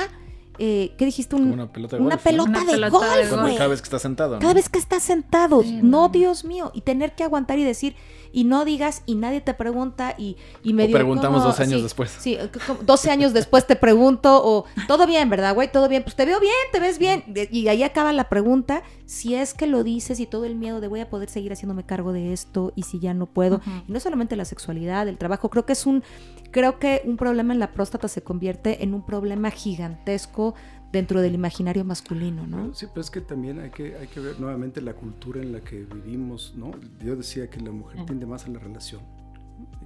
eh, 0.62 0.92
¿qué 0.98 1.06
dijiste? 1.06 1.34
Un- 1.36 1.50
una 1.52 1.72
pelota 1.72 1.96
de 1.96 2.02
una 2.02 2.16
golf, 2.16 2.24
¿no? 2.26 2.30
pelota 2.30 2.50
Una 2.50 2.60
de 2.60 2.72
pelota 2.72 3.16
de 3.16 3.28
golf. 3.30 3.56
Cada 3.56 3.68
vez 3.68 3.80
que 3.80 3.86
estás 3.86 4.02
sentado. 4.02 4.34
¿no? 4.34 4.38
Cada 4.40 4.54
vez 4.54 4.68
que 4.68 4.78
estás 4.78 5.02
sentado, 5.02 5.62
Sí, 5.62 5.80
no, 5.82 6.02
no. 6.02 6.08
Dios 6.10 6.44
mío, 6.44 6.70
y 6.74 6.82
tener 6.82 7.14
que 7.14 7.24
aguantar 7.24 7.58
y 7.58 7.64
decir, 7.64 7.96
y 8.32 8.44
no 8.44 8.64
digas, 8.64 9.02
y 9.06 9.16
nadie 9.16 9.40
te 9.40 9.54
pregunta, 9.54 10.14
y, 10.16 10.36
y 10.62 10.72
O 10.72 10.76
medio. 10.76 10.94
preguntamos 10.94 11.38
¿cómo? 11.40 11.48
12 11.50 11.62
años 11.64 11.76
Sí, 11.78 11.82
después. 11.82 12.10
Sí, 12.20 12.34
c- 12.36 12.60
c- 12.60 12.74
12 12.84 13.10
años 13.10 13.32
después 13.32 13.66
te 13.66 13.74
pregunto, 13.74 14.40
o 14.44 14.66
todo 14.86 15.06
bien, 15.06 15.28
¿verdad, 15.30 15.54
güey? 15.54 15.72
Todo 15.72 15.88
bien, 15.88 16.04
pues 16.04 16.14
te 16.14 16.26
veo 16.26 16.38
bien, 16.38 16.52
te 16.72 16.78
ves 16.78 16.98
bien. 16.98 17.24
Y 17.50 17.66
ahí 17.68 17.82
acaba 17.82 18.12
la 18.12 18.28
pregunta, 18.28 18.82
si 19.06 19.34
es 19.34 19.54
que 19.54 19.66
lo 19.66 19.82
dices 19.82 20.20
y 20.20 20.26
todo 20.26 20.44
el 20.44 20.54
miedo 20.54 20.80
de 20.80 20.86
voy 20.88 21.00
a 21.00 21.10
poder 21.10 21.28
seguir 21.28 21.52
haciéndome 21.52 21.84
cargo 21.84 22.12
de 22.12 22.32
esto, 22.32 22.72
y 22.76 22.82
si 22.84 23.00
ya 23.00 23.14
no 23.14 23.26
puedo. 23.26 23.56
Ujú. 23.56 23.70
Y 23.88 23.92
no 23.92 23.98
solamente 23.98 24.36
la 24.36 24.44
sexualidad, 24.44 25.08
el 25.08 25.18
trabajo, 25.18 25.48
creo 25.50 25.66
que 25.66 25.72
es 25.72 25.86
un, 25.86 26.04
creo 26.50 26.78
que 26.78 27.02
un 27.04 27.16
problema 27.16 27.52
en 27.52 27.58
la 27.58 27.72
próstata 27.72 28.08
se 28.08 28.22
convierte 28.22 28.82
en 28.82 28.94
un 28.94 29.04
problema 29.04 29.50
gigantesco 29.50 30.54
dentro 30.92 31.20
del 31.20 31.34
imaginario 31.34 31.84
masculino, 31.84 32.46
¿no? 32.46 32.74
Sí, 32.74 32.86
pero 32.92 33.00
es 33.00 33.10
que 33.10 33.20
también 33.20 33.60
hay 33.60 33.70
que, 33.70 33.96
hay 33.96 34.08
que 34.08 34.20
ver 34.20 34.40
nuevamente 34.40 34.80
la 34.80 34.94
cultura 34.94 35.40
en 35.40 35.52
la 35.52 35.60
que 35.60 35.84
vivimos, 35.84 36.54
¿no? 36.56 36.72
Yo 37.04 37.16
decía 37.16 37.48
que 37.48 37.60
la 37.60 37.70
mujer 37.70 38.04
tiende 38.06 38.26
más 38.26 38.46
a 38.46 38.48
la 38.48 38.58
relación, 38.58 39.00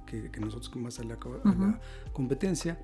que, 0.05 0.29
que 0.31 0.39
nosotros 0.39 0.75
más 0.75 0.99
a 0.99 1.03
la, 1.03 1.15
a 1.15 1.17
Ujú. 1.17 1.41
la 1.43 1.79
competencia, 2.13 2.77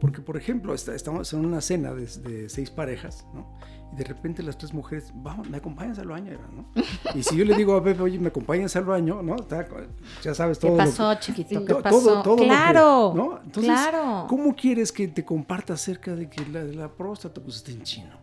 porque 0.00 0.20
por 0.22 0.36
ejemplo, 0.36 0.72
está- 0.74 0.94
estamos 0.94 1.32
en 1.32 1.44
una 1.44 1.60
cena 1.60 1.92
de, 1.92 2.06
de 2.06 2.48
seis 2.48 2.70
parejas, 2.70 3.26
¿no? 3.34 3.58
Y 3.92 3.96
de 3.96 4.04
repente 4.04 4.42
las 4.42 4.56
tres 4.56 4.72
mujeres, 4.72 5.12
vamos, 5.14 5.50
me 5.50 5.56
acompañas 5.58 5.98
al 5.98 6.06
baño, 6.08 6.38
¿no? 6.54 6.70
Y 7.14 7.22
si 7.22 7.36
yo 7.36 7.44
le 7.44 7.54
digo 7.56 7.74
a 7.74 7.82
Pepe, 7.82 8.00
oye, 8.02 8.18
me 8.18 8.28
acompañas 8.28 8.74
al 8.76 8.84
baño, 8.84 9.20
¿no? 9.22 9.34
Está- 9.36 9.66
ya 10.22 10.32
sabes 10.34 10.58
todo. 10.58 10.72
¿Qué 10.72 10.78
lo 10.78 10.84
que- 10.84 10.90
pasó, 10.96 11.14
chiquito? 11.20 11.64
¿Qué 11.64 11.74
pasó? 11.74 11.98
todo- 12.00 12.22
todo 12.22 12.36
lo 12.36 12.42
que- 12.42 12.46
claro, 12.48 13.12
¿no? 13.14 13.40
Entonces, 13.44 13.72
claro. 13.72 14.26
¿Cómo 14.28 14.54
quieres 14.54 14.90
que 14.92 15.08
te 15.08 15.24
comparta 15.24 15.74
acerca 15.74 16.14
de 16.14 16.30
que 16.30 16.46
la, 16.46 16.62
la 16.64 16.88
próstata 16.88 17.40
pues 17.42 17.56
está 17.56 17.72
en 17.72 17.82
chino? 17.82 18.14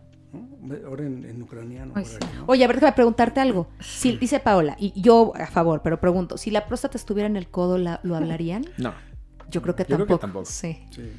Ahora 0.84 1.04
en, 1.06 1.24
en 1.24 1.42
ucraniano. 1.42 1.94
Por 1.94 2.04
sí. 2.04 2.16
ahí, 2.20 2.28
¿no? 2.36 2.44
Oye, 2.46 2.64
a 2.64 2.66
ver, 2.66 2.76
déjame 2.76 2.92
preguntarte 2.92 3.40
algo. 3.40 3.68
Si, 3.80 4.16
dice 4.16 4.40
Paola, 4.40 4.76
y 4.78 4.92
yo 5.00 5.32
a 5.36 5.46
favor, 5.46 5.80
pero 5.82 5.98
pregunto, 6.00 6.36
si 6.36 6.50
la 6.50 6.66
próstata 6.66 6.98
estuviera 6.98 7.26
en 7.26 7.36
el 7.36 7.48
codo, 7.48 7.78
¿la- 7.78 8.00
¿lo 8.02 8.14
hablarían? 8.16 8.66
No. 8.76 8.92
Yo 9.50 9.62
creo 9.62 9.74
que 9.74 9.84
Yo 9.84 9.96
creo 9.96 9.98
tampoco. 10.06 10.18
que 10.18 10.20
tampoco. 10.20 10.44
Sí. 10.46 10.78
Sí. 10.90 11.10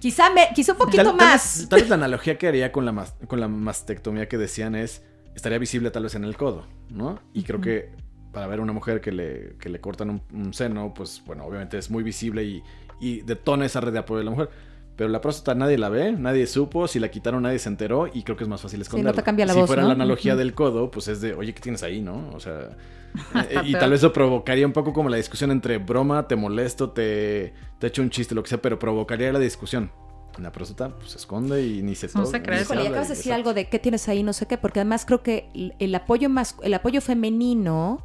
Quizá, 0.00 0.30
me, 0.30 0.48
quizá 0.54 0.72
un 0.72 0.78
poquito 0.78 0.96
Tal- 1.04 1.16
tal 1.16 1.16
más. 1.16 1.58
vez- 1.60 1.68
Tal, 1.68 1.80
vez 1.80 1.88
la 1.88 1.94
analogía 1.96 2.38
que 2.38 2.48
haría 2.48 2.72
con 2.72 2.84
la, 2.84 2.92
mas- 2.92 3.14
con 3.28 3.38
la 3.38 3.48
mastectomía 3.48 4.28
que 4.28 4.38
decían 4.38 4.74
es, 4.74 5.02
estaría 5.34 5.58
visible 5.58 5.90
tal 5.90 6.02
vez 6.04 6.14
en 6.16 6.24
el 6.24 6.36
codo, 6.36 6.66
¿no? 6.88 7.20
Y 7.34 7.44
creo 7.44 7.60
que 7.60 7.90
para 8.32 8.46
ver 8.46 8.58
a 8.60 8.62
una 8.62 8.72
mujer 8.72 9.00
que 9.00 9.12
le, 9.12 9.56
que 9.60 9.68
le 9.68 9.80
cortan 9.80 10.10
un, 10.10 10.22
un 10.32 10.54
seno, 10.54 10.92
pues 10.94 11.22
bueno, 11.26 11.44
obviamente 11.44 11.78
es 11.78 11.90
muy 11.90 12.02
visible 12.02 12.42
y, 12.44 12.62
y 13.00 13.20
detona 13.22 13.66
esa 13.66 13.80
red 13.80 13.92
de 13.92 13.98
apoyo 14.00 14.18
de 14.18 14.24
la 14.24 14.30
mujer. 14.30 14.50
Pero 15.00 15.08
la 15.08 15.22
próstata 15.22 15.54
nadie 15.54 15.78
la 15.78 15.88
ve, 15.88 16.12
nadie 16.12 16.46
supo, 16.46 16.86
si 16.86 16.98
la 16.98 17.10
quitaron 17.10 17.44
nadie 17.44 17.58
se 17.58 17.70
enteró 17.70 18.06
y 18.06 18.22
creo 18.22 18.36
que 18.36 18.44
es 18.44 18.50
más 18.50 18.60
fácil 18.60 18.80
no 18.80 18.82
esconderla. 18.82 19.14
te 19.14 19.22
cambia 19.22 19.46
la 19.46 19.54
si 19.54 19.60
voz, 19.60 19.66
fuera 19.66 19.80
¿no? 19.80 19.88
la 19.88 19.94
analogía 19.94 20.36
del 20.36 20.52
codo, 20.52 20.90
pues 20.90 21.08
es 21.08 21.22
de, 21.22 21.32
oye, 21.32 21.54
¿qué 21.54 21.62
tienes 21.62 21.82
ahí, 21.82 22.02
no? 22.02 22.28
O 22.34 22.38
sea, 22.38 22.76
eh, 23.48 23.62
y 23.64 23.72
tal 23.72 23.92
vez 23.92 24.00
eso 24.00 24.12
provocaría 24.12 24.66
un 24.66 24.74
poco 24.74 24.92
como 24.92 25.08
la 25.08 25.16
discusión 25.16 25.52
entre 25.52 25.78
broma, 25.78 26.28
te 26.28 26.36
molesto, 26.36 26.90
te, 26.90 27.54
te 27.78 27.86
echo 27.86 28.02
un 28.02 28.10
chiste, 28.10 28.34
lo 28.34 28.42
que 28.42 28.50
sea, 28.50 28.60
pero 28.60 28.78
provocaría 28.78 29.32
la 29.32 29.38
discusión. 29.38 29.90
La 30.36 30.52
próstata, 30.52 30.90
pues 30.90 31.12
se 31.12 31.16
esconde 31.16 31.66
y 31.66 31.80
ni 31.80 31.94
se 31.94 32.08
No 32.08 32.24
toca, 32.24 32.26
se 32.26 32.38
ni 32.38 32.44
cree. 32.44 32.60
Híjole, 32.60 32.88
acabas 32.88 33.08
de 33.08 33.14
decir 33.14 33.32
exacto. 33.32 33.34
algo 33.36 33.54
de 33.54 33.70
qué 33.70 33.78
tienes 33.78 34.06
ahí, 34.06 34.22
no 34.22 34.34
sé 34.34 34.44
qué, 34.44 34.58
porque 34.58 34.80
además 34.80 35.06
creo 35.06 35.22
que 35.22 35.48
el, 35.54 35.72
el 35.78 35.94
apoyo 35.94 36.28
más, 36.28 36.56
el 36.62 36.74
apoyo 36.74 37.00
femenino 37.00 38.04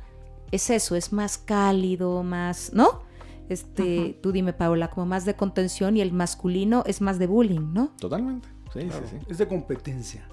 es 0.54 0.70
eso, 0.70 0.96
es 0.96 1.12
más 1.12 1.38
cálido, 1.38 2.24
más, 2.24 2.72
¿no? 2.74 3.05
Este, 3.50 4.00
Ajá. 4.12 4.22
tú 4.22 4.32
dime, 4.32 4.54
Paola, 4.54 4.90
como 4.90 5.06
más 5.06 5.26
de 5.26 5.36
contención 5.36 5.98
y 5.98 6.02
el 6.02 6.12
masculino 6.14 6.84
es 6.86 7.02
más 7.02 7.20
de 7.20 7.28
bullying, 7.28 7.74
¿no? 7.74 7.90
Totalmente. 8.00 8.48
Sí, 8.74 8.80
Claro, 8.88 9.06
sí, 9.10 9.18
sí. 9.20 9.26
Es 9.30 9.38
de 9.38 9.48
competencia. 9.48 10.28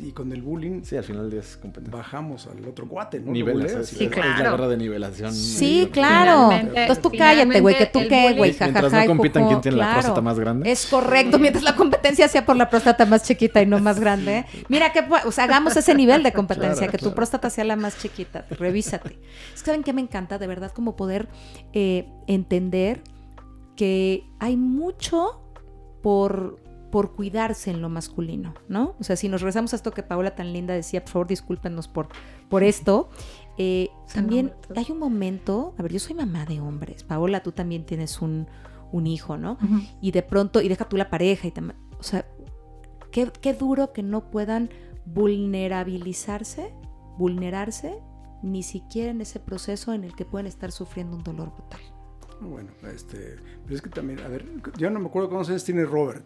Y 0.00 0.12
con 0.12 0.32
el 0.32 0.40
bullying 0.42 0.82
Sí, 0.84 0.96
al 0.96 1.04
final 1.04 1.30
es 1.34 1.56
competencia. 1.58 1.96
bajamos 1.96 2.46
al 2.46 2.66
otro 2.66 2.88
cuate, 2.88 3.20
¿no? 3.20 3.30
Nivelas, 3.32 3.88
sí, 3.88 3.96
Sí, 3.96 4.04
es- 4.04 4.10
Es 4.10 4.14
claro. 4.16 4.42
la 4.44 4.50
guerra 4.52 4.68
de 4.68 4.76
nivelación. 4.78 5.34
Sí, 5.34 5.88
claro. 5.92 6.48
Finalmente- 6.48 6.80
Entonces 6.80 7.02
tú 7.02 7.10
cállate, 7.16 7.60
güey, 7.60 7.76
que 7.76 7.86
tú 7.86 7.98
qué, 8.08 8.32
güey, 8.34 8.52
jajaja. 8.54 8.80
Mientras 8.80 8.92
no 8.92 9.06
compitan 9.14 9.46
quién 9.48 9.60
tiene 9.60 9.76
la 9.76 9.84
claro. 9.84 10.00
próstata 10.00 10.20
más 10.22 10.38
grande. 10.38 10.70
Es 10.72 10.86
correcto, 10.86 11.38
mientras 11.38 11.62
la 11.64 11.76
competencia 11.76 12.26
sea 12.28 12.46
por 12.46 12.56
la 12.56 12.70
próstata 12.70 13.04
más 13.06 13.22
chiquita 13.24 13.60
y 13.60 13.66
no 13.66 13.78
más 13.80 14.00
grande. 14.00 14.46
Mira 14.68 14.92
que, 14.92 15.04
o 15.26 15.30
sea, 15.32 15.44
hagamos 15.44 15.76
ese 15.76 15.94
nivel 15.94 16.22
de 16.22 16.32
competencia, 16.32 16.74
Claro, 16.76 16.92
que 16.92 16.98
tu 16.98 17.04
claro. 17.04 17.14
próstata 17.16 17.50
sea 17.50 17.64
la 17.64 17.76
más 17.76 17.98
chiquita. 17.98 18.46
Revísate. 18.50 19.18
Es 19.54 19.60
que 19.62 19.66
saben 19.66 19.82
que 19.82 19.92
me 19.92 20.00
encanta, 20.00 20.38
de 20.38 20.46
verdad, 20.46 20.72
como 20.72 20.96
poder 20.96 21.28
eh, 21.74 22.06
entender 22.26 23.02
que 23.76 24.24
hay 24.38 24.56
mucho 24.56 25.40
por, 26.02 26.58
por 26.92 27.14
cuidarse 27.16 27.70
en 27.70 27.80
lo 27.80 27.88
masculino, 27.88 28.54
¿no? 28.68 28.94
O 29.00 29.02
sea, 29.02 29.16
si 29.16 29.28
nos 29.28 29.40
regresamos 29.40 29.72
a 29.72 29.76
esto 29.76 29.90
que 29.92 30.02
Paola 30.04 30.36
tan 30.36 30.52
linda 30.52 30.74
decía, 30.74 31.02
por 31.02 31.10
favor, 31.10 31.26
discúlpenos 31.26 31.88
por, 31.88 32.08
por 32.48 32.62
esto. 32.62 33.08
eh, 33.58 33.88
también 34.12 34.52
hay 34.76 34.86
un 34.90 34.98
momento, 34.98 35.74
a 35.78 35.82
ver, 35.82 35.92
yo 35.92 35.98
soy 35.98 36.14
mamá 36.14 36.44
de 36.44 36.60
hombres, 36.60 37.02
Paola, 37.02 37.42
tú 37.42 37.50
también 37.52 37.84
tienes 37.86 38.20
un, 38.22 38.46
un 38.92 39.06
hijo, 39.06 39.36
¿no? 39.38 39.56
Y 40.00 40.10
de 40.12 40.22
pronto, 40.22 40.60
y 40.60 40.68
deja 40.68 40.86
tú 40.86 40.96
la 40.96 41.08
pareja 41.10 41.48
y 41.48 41.50
también, 41.50 41.78
o 41.98 42.02
sea, 42.02 42.26
qué, 43.10 43.32
qué 43.40 43.54
duro 43.54 43.92
que 43.94 44.02
no 44.02 44.30
puedan 44.30 44.68
vulnerabilizarse, 45.06 46.74
vulnerarse, 47.16 47.98
ni 48.42 48.62
siquiera 48.62 49.10
en 49.12 49.20
ese 49.22 49.40
proceso 49.40 49.94
en 49.94 50.04
el 50.04 50.14
que 50.14 50.24
pueden 50.24 50.46
estar 50.46 50.72
sufriendo 50.72 51.16
un 51.16 51.22
dolor 51.22 51.52
brutal. 51.52 51.80
Bueno, 52.40 52.70
este, 52.92 53.36
pero 53.64 53.76
es 53.76 53.80
que 53.82 53.88
también, 53.88 54.18
a 54.20 54.28
ver, 54.28 54.44
yo 54.76 54.90
no 54.90 54.98
me 55.00 55.06
acuerdo 55.06 55.28
cuántos 55.30 55.48
años 55.50 55.64
tiene 55.64 55.84
Robert. 55.84 56.24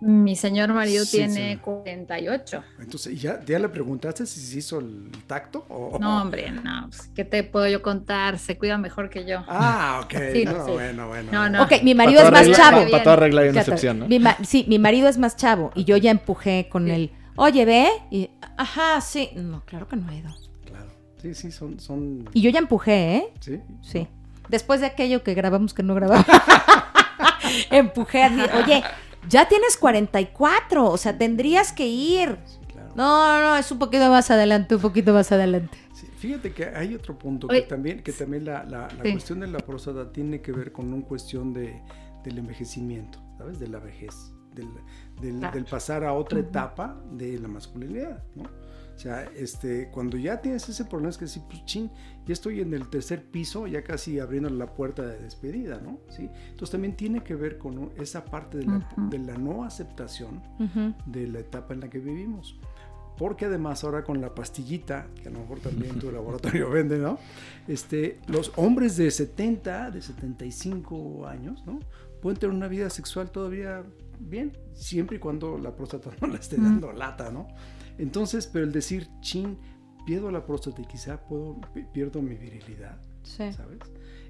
Mi 0.00 0.36
señor 0.36 0.72
marido 0.72 1.04
Sí, 1.04 1.16
tiene 1.16 1.54
sí. 1.54 1.58
48. 1.60 2.62
Entonces, 2.78 3.12
¿y 3.14 3.16
¿ya, 3.16 3.40
¿ya 3.44 3.58
le 3.58 3.68
preguntaste 3.68 4.26
si 4.26 4.38
se 4.40 4.58
hizo 4.58 4.78
el 4.78 5.10
tacto? 5.26 5.66
O... 5.68 5.98
No, 5.98 6.22
hombre, 6.22 6.52
no. 6.52 6.86
pues, 6.88 7.10
¿Qué 7.16 7.24
te 7.24 7.42
puedo 7.42 7.66
yo 7.66 7.82
contar? 7.82 8.38
Se 8.38 8.56
cuida 8.56 8.78
mejor 8.78 9.10
que 9.10 9.26
yo. 9.26 9.42
Ah, 9.48 10.00
ok. 10.04 10.14
Sí, 10.32 10.44
no, 10.44 10.64
sí. 10.66 10.70
bueno, 10.70 11.08
bueno. 11.08 11.32
No, 11.32 11.48
no. 11.50 11.64
Ok, 11.64 11.82
mi 11.82 11.96
marido 11.96 12.22
es 12.22 12.30
más 12.30 12.42
regla- 12.46 12.56
chavo. 12.56 12.76
Para, 12.78 12.90
para 12.92 13.02
toda 13.02 13.16
regla 13.16 13.40
hay 13.40 13.48
una 13.48 13.60
excepción, 13.60 13.98
¿no? 13.98 14.06
mi 14.06 14.20
ma- 14.20 14.36
sí, 14.44 14.64
mi 14.68 14.78
marido 14.78 15.08
es 15.08 15.18
más 15.18 15.36
chavo 15.36 15.72
y 15.74 15.82
yo 15.84 15.96
ya 15.96 16.12
empujé 16.12 16.68
con 16.70 16.84
Sí. 16.86 16.90
él. 16.92 17.10
Oye, 17.34 17.64
ve. 17.64 17.88
Y, 18.12 18.30
Ajá, 18.56 19.00
sí. 19.00 19.30
No, 19.34 19.64
claro 19.64 19.88
que 19.88 19.96
no 19.96 20.08
he 20.12 20.16
ido. 20.18 20.30
Claro. 20.64 20.90
Sí, 21.20 21.34
sí, 21.34 21.50
son, 21.50 21.80
son... 21.80 22.28
Y 22.34 22.40
yo 22.42 22.50
ya 22.50 22.60
empujé, 22.60 23.16
¿eh? 23.16 23.32
Sí. 23.40 23.60
Sí. 23.82 24.06
Después 24.48 24.80
de 24.80 24.86
aquello 24.86 25.24
que 25.24 25.34
grabamos 25.34 25.74
que 25.74 25.82
no 25.82 25.96
grabamos. 25.96 26.24
empujé 27.70 28.22
a 28.22 28.28
Oye, 28.64 28.82
ya 29.28 29.48
tienes 29.48 29.76
44, 29.76 30.90
o 30.90 30.96
sea, 30.96 31.16
tendrías 31.18 31.72
que 31.72 31.86
ir. 31.86 32.36
Sí, 32.46 32.58
claro. 32.72 32.92
No, 32.94 33.40
no, 33.40 33.56
es 33.56 33.70
un 33.70 33.78
poquito 33.78 34.08
más 34.10 34.30
adelante, 34.30 34.74
un 34.76 34.80
poquito 34.82 35.12
más 35.12 35.30
adelante. 35.32 35.76
Sí, 35.92 36.06
Fíjate 36.18 36.52
que 36.52 36.64
hay 36.66 36.94
otro 36.94 37.16
punto 37.18 37.46
que 37.48 37.62
también, 37.62 38.02
que 38.02 38.12
también 38.12 38.44
la, 38.44 38.64
la- 38.64 38.88
la 38.88 39.02
sí. 39.04 39.12
cuestión 39.12 39.40
de 39.40 39.46
la 39.46 39.58
próstata 39.58 40.12
tiene 40.12 40.40
que 40.40 40.52
ver 40.52 40.72
con 40.72 40.92
una 40.92 41.04
cuestión 41.04 41.52
de, 41.52 41.80
del 42.24 42.38
envejecimiento, 42.38 43.20
¿sabes? 43.36 43.58
De 43.60 43.68
la 43.68 43.78
vejez, 43.78 44.32
del, 44.52 44.68
del- 45.20 45.64
pasar 45.64 46.04
a 46.04 46.12
otra 46.12 46.40
etapa 46.40 47.00
de 47.12 47.38
la 47.38 47.46
masculinidad, 47.48 48.22
¿no? 48.34 48.44
O 48.98 49.00
sea, 49.00 49.30
este, 49.36 49.90
cuando 49.92 50.16
ya 50.16 50.40
tienes 50.40 50.68
ese 50.68 50.84
problema 50.84 51.10
es 51.10 51.18
que 51.18 51.28
sí, 51.28 51.40
pues 51.48 51.64
chin, 51.66 51.88
ya 52.26 52.32
estoy 52.32 52.60
en 52.60 52.74
el 52.74 52.88
tercer 52.90 53.22
piso, 53.30 53.68
ya 53.68 53.84
casi 53.84 54.18
abriendo 54.18 54.50
la 54.50 54.74
puerta 54.74 55.06
de 55.06 55.20
despedida, 55.20 55.80
¿no? 55.80 56.00
¿Sí? 56.08 56.28
Entonces 56.48 56.70
también 56.70 56.96
tiene 56.96 57.22
que 57.22 57.36
ver 57.36 57.58
con 57.58 57.92
esa 57.96 58.24
parte 58.24 58.58
de 58.58 58.64
la, 58.66 58.78
Ujú. 58.78 59.08
de 59.08 59.18
la 59.20 59.38
no 59.38 59.62
aceptación 59.62 60.42
Ujú. 60.58 60.94
de 61.06 61.28
la 61.28 61.38
etapa 61.38 61.74
en 61.74 61.80
la 61.80 61.88
que 61.88 62.00
vivimos. 62.00 62.58
Porque 63.16 63.44
además 63.44 63.84
ahora 63.84 64.02
con 64.02 64.20
la 64.20 64.34
pastillita, 64.34 65.06
que 65.22 65.28
a 65.28 65.30
lo 65.30 65.38
mejor 65.38 65.60
también 65.60 66.00
tu 66.00 66.10
laboratorio 66.10 66.68
vende, 66.68 66.98
¿no? 66.98 67.18
Este, 67.68 68.18
los 68.26 68.50
hombres 68.56 68.96
de 68.96 69.12
70, 69.12 69.92
de 69.92 70.02
75 70.02 71.24
años, 71.28 71.62
¿no? 71.64 71.78
Pueden 72.20 72.36
tener 72.40 72.56
una 72.56 72.66
vida 72.66 72.90
sexual 72.90 73.30
todavía 73.30 73.84
bien, 74.18 74.58
siempre 74.72 75.18
y 75.18 75.20
cuando 75.20 75.56
la 75.56 75.76
próstata 75.76 76.10
no 76.20 76.26
le 76.26 76.38
esté 76.38 76.56
dando 76.56 76.90
lata, 76.92 77.30
¿no? 77.30 77.46
Entonces, 77.98 78.46
pero 78.46 78.64
el 78.64 78.72
decir, 78.72 79.08
chin, 79.20 79.58
pierdo 80.06 80.30
la 80.30 80.44
próstata 80.46 80.80
y 80.80 80.86
quizá 80.86 81.20
puedo, 81.20 81.60
pi- 81.74 81.84
pierdo 81.92 82.22
mi 82.22 82.34
virilidad, 82.36 82.98
Sí. 83.22 83.52
¿sabes? 83.52 83.78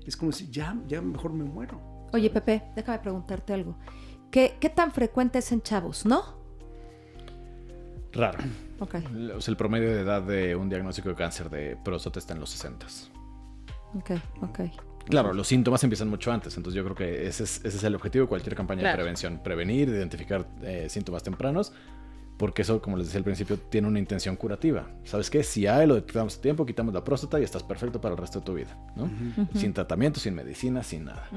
Es 0.07 0.17
como 0.17 0.33
si 0.33 0.51
ya, 0.51 0.77
ya 0.89 1.01
mejor 1.03 1.33
me 1.33 1.45
muero. 1.45 1.81
Oye, 2.13 2.31
Pepe, 2.31 2.63
déjame 2.75 2.99
preguntarte 3.01 3.53
algo. 3.53 3.77
¿Qué, 4.31 4.57
qué 4.61 4.71
tan 4.71 4.91
frecuente 4.93 5.39
es 5.39 5.53
en 5.53 5.63
chavos, 5.63 6.05
no? 6.07 6.23
Raro. 8.13 8.39
Ok. 8.81 8.95
O 9.35 9.41
sea, 9.41 9.51
el 9.51 9.57
promedio 9.57 9.89
de 9.93 10.03
edad 10.03 10.23
de 10.23 10.55
un 10.55 10.69
diagnóstico 10.69 11.09
de 11.09 11.17
cáncer 11.17 11.51
de 11.51 11.77
próstata 11.85 12.21
está 12.21 12.33
en 12.35 12.39
los 12.39 12.51
60. 12.51 12.87
Ok, 13.97 14.11
ok. 14.41 14.61
Claro, 15.07 15.33
los 15.33 15.49
síntomas 15.49 15.83
empiezan 15.83 16.09
mucho 16.09 16.31
antes, 16.31 16.57
entonces 16.57 16.77
yo 16.77 16.85
creo 16.85 16.95
que 16.95 17.27
ese 17.27 17.43
es, 17.43 17.57
ese 17.65 17.77
es 17.77 17.83
el 17.83 17.97
objetivo 17.97 18.27
de 18.27 18.29
cualquier 18.29 18.55
campaña 18.55 18.83
Claro. 18.83 18.93
de 18.99 19.03
prevención, 19.03 19.41
prevenir, 19.43 19.89
identificar 19.89 20.47
eh, 20.63 20.87
síntomas 20.89 21.25
tempranos, 21.25 21.73
porque 22.39 22.63
eso, 22.63 22.81
como 22.81 22.97
les 22.97 23.07
decía 23.09 23.19
al 23.19 23.25
principio, 23.25 23.59
tiene 23.59 23.89
una 23.89 23.99
intención 23.99 24.37
curativa. 24.37 24.89
¿Sabes 25.05 25.29
qué? 25.29 25.43
Si 25.43 25.67
hay 25.67 25.87
lo 25.87 25.97
detectamos 25.97 26.39
a 26.39 26.41
tiempo, 26.41 26.65
quitamos 26.65 26.95
la 26.95 27.03
próstata 27.05 27.39
y 27.41 27.43
estás 27.43 27.63
perfecto 27.65 28.01
para 28.01 28.15
el 28.15 28.19
resto 28.21 28.39
de 28.39 28.45
tu 28.47 28.55
vida, 28.55 28.79
¿no? 28.97 29.11
Sin 29.55 29.73
tratamiento, 29.75 30.21
sin 30.21 30.35
medicina, 30.35 30.83
sin 30.83 31.05
nada. 31.07 31.29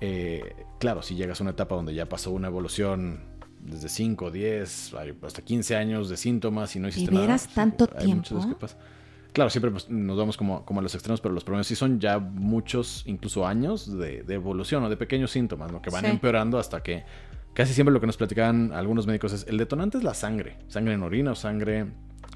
Eh, 0.00 0.54
claro, 0.78 1.02
si 1.02 1.14
llegas 1.14 1.40
a 1.40 1.44
una 1.44 1.50
etapa 1.52 1.74
donde 1.76 1.94
ya 1.94 2.08
pasó 2.08 2.30
una 2.32 2.48
evolución 2.48 3.20
desde 3.60 3.88
5, 3.88 4.30
10, 4.30 4.94
hay 4.94 5.14
hasta 5.22 5.42
15 5.42 5.76
años 5.76 6.08
de 6.08 6.16
síntomas 6.16 6.74
y 6.76 6.80
no 6.80 6.88
hiciste 6.88 7.10
¿De 7.10 7.16
nada. 7.26 7.36
tanto 7.54 7.88
hay 7.96 8.14
muchas 8.14 8.28
tiempo? 8.38 8.48
que 8.48 8.54
pasa. 8.60 8.78
Claro, 9.32 9.50
siempre 9.50 9.70
pues, 9.70 9.90
nos 9.90 10.16
vamos 10.16 10.38
como, 10.38 10.64
como 10.64 10.80
a 10.80 10.82
los 10.82 10.94
extremos, 10.94 11.20
pero 11.20 11.34
los 11.34 11.44
promedios 11.44 11.66
sí 11.66 11.74
son 11.76 12.00
ya 12.00 12.18
muchos, 12.18 13.02
incluso 13.06 13.46
años 13.46 13.98
de, 13.98 14.22
de 14.22 14.34
evolución 14.34 14.82
o 14.84 14.88
de 14.88 14.96
pequeños 14.96 15.30
síntomas, 15.32 15.70
¿no? 15.70 15.82
que 15.82 15.90
van 15.90 16.04
Sí. 16.04 16.10
empeorando 16.10 16.58
hasta 16.58 16.82
que 16.82 17.04
casi 17.56 17.72
siempre 17.72 17.92
lo 17.92 18.00
que 18.00 18.06
nos 18.06 18.18
platicaban 18.18 18.70
algunos 18.72 19.06
médicos 19.06 19.32
es 19.32 19.46
el 19.48 19.56
detonante 19.56 19.96
es 19.96 20.04
la 20.04 20.12
sangre, 20.12 20.58
sangre 20.68 20.92
en 20.92 21.02
orina 21.02 21.32
o 21.32 21.34
sangre 21.34 21.86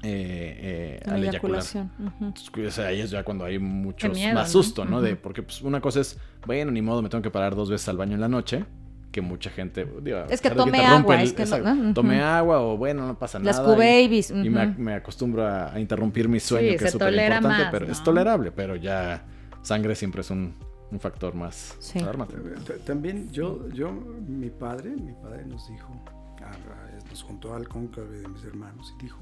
eh, 0.01 0.99
eh, 1.03 1.09
al 1.09 1.23
eyacular. 1.23 1.61
o 1.61 2.71
sea, 2.71 2.87
ahí 2.87 3.01
es 3.01 3.11
ya 3.11 3.23
cuando 3.23 3.45
hay 3.45 3.59
miedo, 3.59 4.33
más 4.33 4.47
¿no? 4.47 4.47
susto, 4.47 4.83
¿no? 4.83 4.99
De, 4.99 5.15
porque 5.15 5.43
pues, 5.43 5.61
una 5.61 5.79
cosa 5.79 5.99
es, 5.99 6.17
bueno, 6.47 6.71
ni 6.71 6.81
modo, 6.81 7.03
me 7.03 7.09
tengo 7.09 7.21
que 7.21 7.29
parar 7.29 7.55
dos 7.55 7.69
veces 7.69 7.87
al 7.87 7.97
baño 7.97 8.15
en 8.15 8.21
la 8.21 8.29
noche, 8.29 8.65
que 9.11 9.21
mucha 9.21 9.51
gente... 9.51 9.87
digo, 10.01 10.23
Es 10.27 10.41
que 10.41 10.49
tome 10.49 10.83
agua, 10.83 11.21
es 11.21 11.33
que 11.33 11.45
no- 11.45 11.55
exacto, 11.55 12.01
¿no? 12.03 12.25
Agua 12.25 12.61
o 12.61 12.77
bueno, 12.77 13.05
no 13.05 13.19
pasa 13.19 13.37
Las 13.37 13.57
nada. 13.59 13.71
y- 13.71 13.75
Q-Babies. 13.75 14.31
y 14.31 14.49
me, 14.49 14.95
acostumbro 14.95 15.47
a, 15.47 15.79
interrumpir 15.79 16.27
mi 16.27 16.39
sueño, 16.39 16.71
Sí, 16.71 16.77
que 16.77 16.85
es 16.85 16.91
súper 16.93 17.13
importante, 17.13 17.65
pero 17.69 17.85
es 17.91 18.03
tolerable, 18.03 18.51
pero 18.51 18.75
ya 18.75 19.23
sangre 19.61 19.93
siempre 19.93 20.21
es 20.21 20.31
un, 20.31 20.55
un 20.91 20.99
factor 20.99 21.33
más 21.33 21.75
Sí. 21.79 21.99
T- 22.65 22.73
También 22.85 23.29
yo, 23.31 23.67
yo, 23.69 23.91
mi 23.91 24.49
padre, 24.49 24.89
mi 24.91 25.13
padre 25.13 25.45
nos 25.45 25.67
dijo, 25.69 25.89
nos 27.09 27.23
juntó 27.23 27.53
al 27.55 27.67
cónclave 27.67 28.19
de 28.19 28.27
mis 28.27 28.43
hermanos 28.43 28.93
y 28.99 29.03
dijo, 29.03 29.19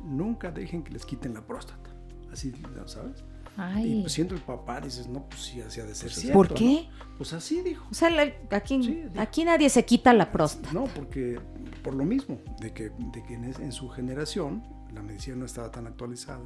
nunca 0.00 0.50
dejen 0.50 0.82
que 0.82 0.92
les 0.92 1.04
quiten 1.04 1.34
la 1.34 1.40
próstata. 1.42 1.90
Así, 2.32 2.52
¿no 2.74 2.88
¿sabes? 2.88 3.24
Y 3.56 3.60
Ay, 3.60 4.00
pues 4.00 4.12
siendo 4.12 4.34
el 4.34 4.40
papá 4.40 4.80
dices, 4.80 5.06
no, 5.08 5.22
pues 5.28 5.42
sí, 5.42 5.60
así 5.60 5.80
ha 5.80 5.84
de 5.84 5.94
ser 5.94 6.08
Pues, 6.08 6.20
cierto. 6.20 6.36
¿Por 6.36 6.48
¿no? 6.50 6.56
qué? 6.56 6.88
Pues 7.16 7.32
así 7.32 7.62
dijo. 7.62 7.86
O 7.90 7.94
sea, 7.94 8.10
la- 8.10 8.32
aquí, 8.50 8.82
Sí, 8.82 9.04
aquí 9.16 9.44
nadie 9.44 9.68
se 9.70 9.84
quita 9.84 10.12
la 10.12 10.32
próstata. 10.32 10.72
No, 10.72 10.84
porque 10.86 11.38
por 11.84 11.94
lo 11.94 12.04
mismo, 12.04 12.40
de 12.60 12.72
que, 12.72 12.90
de 13.12 13.22
que 13.22 13.34
en, 13.34 13.44
es- 13.44 13.60
en 13.60 13.70
su 13.70 13.88
generación 13.88 14.64
la 14.92 15.02
medicina 15.02 15.36
no 15.36 15.44
estaba 15.44 15.70
tan 15.70 15.86
actualizada 15.86 16.40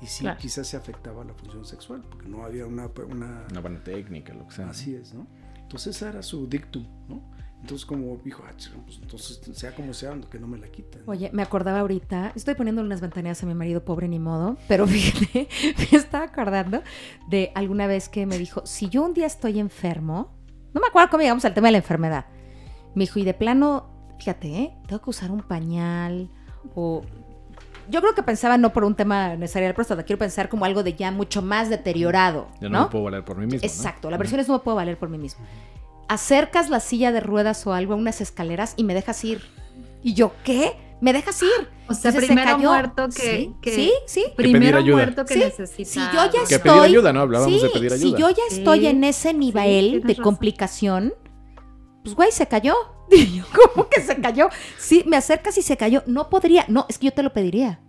y 0.00 0.06
sí 0.06 0.22
Claro. 0.24 0.38
quizás 0.38 0.66
se 0.66 0.76
afectaba 0.76 1.24
la 1.24 1.34
función 1.34 1.64
sexual, 1.64 2.02
porque 2.08 2.28
no 2.28 2.44
había 2.44 2.66
una... 2.66 2.86
una 3.08 3.46
Una 3.50 3.60
buena 3.60 3.82
técnica, 3.82 4.34
lo 4.34 4.46
que 4.46 4.54
sea. 4.54 4.70
Así 4.70 4.94
es, 4.94 5.14
¿no? 5.14 5.26
Entonces 5.60 5.96
ese 5.96 6.08
era 6.08 6.22
su 6.22 6.46
dictum, 6.46 6.86
¿no? 7.08 7.34
Entonces 7.60 7.86
como 7.86 8.16
dijo, 8.18 8.44
ah, 8.46 8.52
pues, 8.84 8.98
entonces 9.02 9.40
sea 9.56 9.74
como 9.74 9.92
sea, 9.94 10.16
que 10.30 10.38
no 10.38 10.46
me 10.46 10.58
la 10.58 10.68
quiten. 10.68 11.02
Oye, 11.06 11.30
me 11.32 11.42
acordaba 11.42 11.80
ahorita, 11.80 12.32
estoy 12.36 12.54
poniendo 12.54 12.82
unas 12.82 13.00
ventaneras 13.00 13.42
a 13.42 13.46
mi 13.46 13.54
marido, 13.54 13.84
pobre 13.84 14.06
ni 14.06 14.18
modo, 14.20 14.56
pero 14.68 14.86
fíjate, 14.86 15.48
me 15.90 15.98
estaba 15.98 16.24
acordando 16.24 16.82
de 17.28 17.50
alguna 17.54 17.86
vez 17.88 18.08
que 18.08 18.26
me 18.26 18.38
dijo, 18.38 18.64
si 18.66 18.88
yo 18.88 19.02
un 19.04 19.14
día 19.14 19.26
estoy 19.26 19.58
enfermo, 19.58 20.36
no 20.74 20.80
me 20.80 20.86
acuerdo 20.86 21.10
cómo 21.10 21.22
llegamos 21.22 21.44
al 21.44 21.54
tema 21.54 21.68
de 21.68 21.72
la 21.72 21.78
enfermedad, 21.78 22.26
me 22.94 23.04
dijo, 23.04 23.18
y 23.18 23.24
de 23.24 23.34
plano, 23.34 24.14
fíjate, 24.18 24.48
¿eh? 24.58 24.76
tengo 24.86 25.02
que 25.02 25.10
usar 25.10 25.30
un 25.32 25.40
pañal 25.42 26.30
o... 26.74 27.02
Yo 27.88 28.00
creo 28.00 28.14
que 28.14 28.22
pensaba 28.22 28.58
no 28.58 28.72
por 28.72 28.84
un 28.84 28.94
tema 28.94 29.36
necesario 29.36 29.66
de 29.66 29.70
la 29.72 29.74
próstata, 29.74 30.02
quiero 30.02 30.18
pensar 30.18 30.48
como 30.48 30.64
algo 30.64 30.82
de 30.82 30.94
ya 30.94 31.10
mucho 31.10 31.42
más 31.42 31.70
deteriorado, 31.70 32.48
Ya 32.60 32.68
no, 32.68 32.78
¿no? 32.78 32.84
me 32.86 32.90
puedo 32.90 33.04
valer 33.04 33.24
por 33.24 33.36
mí 33.38 33.46
mismo. 33.46 33.60
¿no? 33.60 33.66
Exacto, 33.66 34.10
la 34.10 34.16
versión 34.18 34.40
es 34.40 34.48
no 34.48 34.54
me 34.54 34.60
puedo 34.60 34.76
valer 34.76 34.96
por 34.98 35.08
mí 35.08 35.18
mismo. 35.18 35.44
Acercas 36.08 36.68
la 36.70 36.80
silla 36.80 37.10
de 37.12 37.20
ruedas 37.20 37.66
o 37.66 37.72
algo 37.72 37.94
a 37.94 37.96
unas 37.96 38.20
escaleras 38.20 38.74
y 38.76 38.84
me 38.84 38.94
dejas 38.94 39.24
ir. 39.24 39.42
Y 40.02 40.14
yo, 40.14 40.32
¿qué? 40.44 40.72
¿Me 41.00 41.12
dejas 41.12 41.42
ir? 41.42 41.48
o 41.88 41.94
sea, 41.94 42.10
Entonces 42.10 42.14
se 42.14 42.26
primero 42.34 42.56
cayó. 42.56 42.68
muerto 42.70 43.06
que, 43.08 43.12
Sí, 43.36 43.54
que- 43.60 43.74
sí, 43.74 43.92
sí. 44.06 44.24
primero 44.36 44.60
pedir 44.60 44.76
ayuda. 44.76 44.96
muerto 44.96 45.24
que 45.24 45.34
Sí, 45.34 45.40
necesita. 45.40 45.90
Si 45.90 46.00
yo 46.00 46.24
ya 46.24 46.30
Que 46.48 46.54
estoy. 46.56 46.58
pedir 46.70 46.82
ayuda, 46.82 47.12
¿no? 47.12 47.20
Hablábamos 47.20 47.60
sí, 47.60 47.66
de 47.66 47.70
pedir 47.70 47.90
Si 47.92 48.06
ayuda. 48.06 48.18
yo 48.18 48.30
ya 48.30 48.42
estoy 48.50 48.80
Sí, 48.80 48.86
en 48.86 49.04
ese 49.04 49.34
nivel 49.34 50.00
de 50.02 50.08
razón. 50.08 50.24
complicación, 50.24 51.14
pues 52.06 52.14
güey, 52.14 52.30
se 52.30 52.46
cayó. 52.46 52.74
Y 53.10 53.36
yo, 53.36 53.44
¿cómo 53.52 53.88
que 53.88 54.00
se 54.00 54.20
cayó? 54.20 54.48
Sí, 54.78 55.02
me 55.06 55.16
acercas 55.16 55.58
y 55.58 55.62
se 55.62 55.76
cayó. 55.76 56.04
No 56.06 56.28
podría. 56.28 56.64
No, 56.68 56.86
es 56.88 56.98
que 56.98 57.06
yo 57.06 57.12
te 57.12 57.24
lo 57.24 57.32
pediría. 57.32 57.80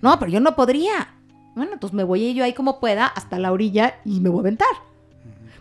No, 0.00 0.18
pero 0.18 0.30
yo 0.30 0.40
no 0.40 0.56
podría. 0.56 1.14
Bueno, 1.54 1.74
entonces 1.74 1.94
me 1.94 2.04
voy 2.04 2.32
yo 2.32 2.42
ahí 2.42 2.54
como 2.54 2.80
pueda 2.80 3.06
hasta 3.06 3.38
la 3.38 3.52
orilla 3.52 4.00
y 4.06 4.20
me 4.20 4.30
voy 4.30 4.38
a 4.38 4.40
aventar. 4.40 4.68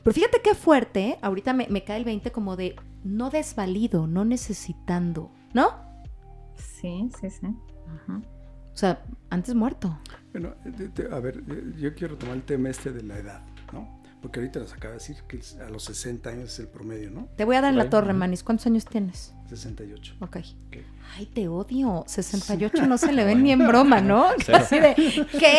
Pero 0.01 0.13
fíjate 0.13 0.41
qué 0.41 0.55
fuerte, 0.55 1.17
ahorita 1.21 1.51
me, 1.51 1.67
me 1.69 1.83
cae 1.83 1.97
el 1.97 2.05
20 2.05 2.31
como 2.31 2.55
de 2.55 2.77
no 3.03 3.29
desvalido, 3.29 4.07
no 4.07 4.23
necesitando, 4.23 5.29
¿no? 5.53 5.71
Sí, 6.55 7.09
sí, 7.19 7.29
sí. 7.29 7.47
Ajá. 8.03 8.21
O 8.73 8.77
sea, 8.77 9.03
antes 9.29 9.55
muerto. 9.55 9.99
Bueno, 10.31 10.53
a 11.11 11.19
ver, 11.19 11.43
eh, 11.49 11.73
yo 11.77 11.93
quiero 11.95 12.17
tomar 12.17 12.35
el 12.35 12.43
tema 12.43 12.69
este 12.69 12.93
de 12.93 13.03
la 13.03 13.17
edad, 13.17 13.41
¿no? 13.73 13.99
Porque 14.21 14.39
ahorita 14.39 14.59
nos 14.59 14.73
acaba 14.73 14.93
de 14.93 14.99
decir 14.99 15.17
que 15.27 15.39
a 15.65 15.69
los 15.69 15.85
60 15.85 16.29
años 16.29 16.51
es 16.53 16.59
el 16.59 16.67
promedio, 16.67 17.09
¿no? 17.09 17.29
Te 17.37 17.45
voy 17.45 17.55
a 17.55 17.61
dar 17.61 17.73
la 17.73 17.89
torre, 17.89 18.13
Manis. 18.13 18.43
¿Cuántos 18.43 18.67
años 18.67 18.85
tienes? 18.85 19.33
68. 19.47 20.15
Ok. 20.19 20.37
Ok. 20.67 20.77
Ay, 21.15 21.25
te 21.25 21.47
odio. 21.47 22.03
68 22.05 22.85
no 22.85 22.97
se 22.97 23.13
le 23.13 23.23
ven 23.25 23.41
ni 23.43 23.51
en 23.53 23.65
broma, 23.65 24.01
¿no? 24.01 24.27
Así 24.53 24.77
de, 24.79 24.93
¿qué? 24.95 25.57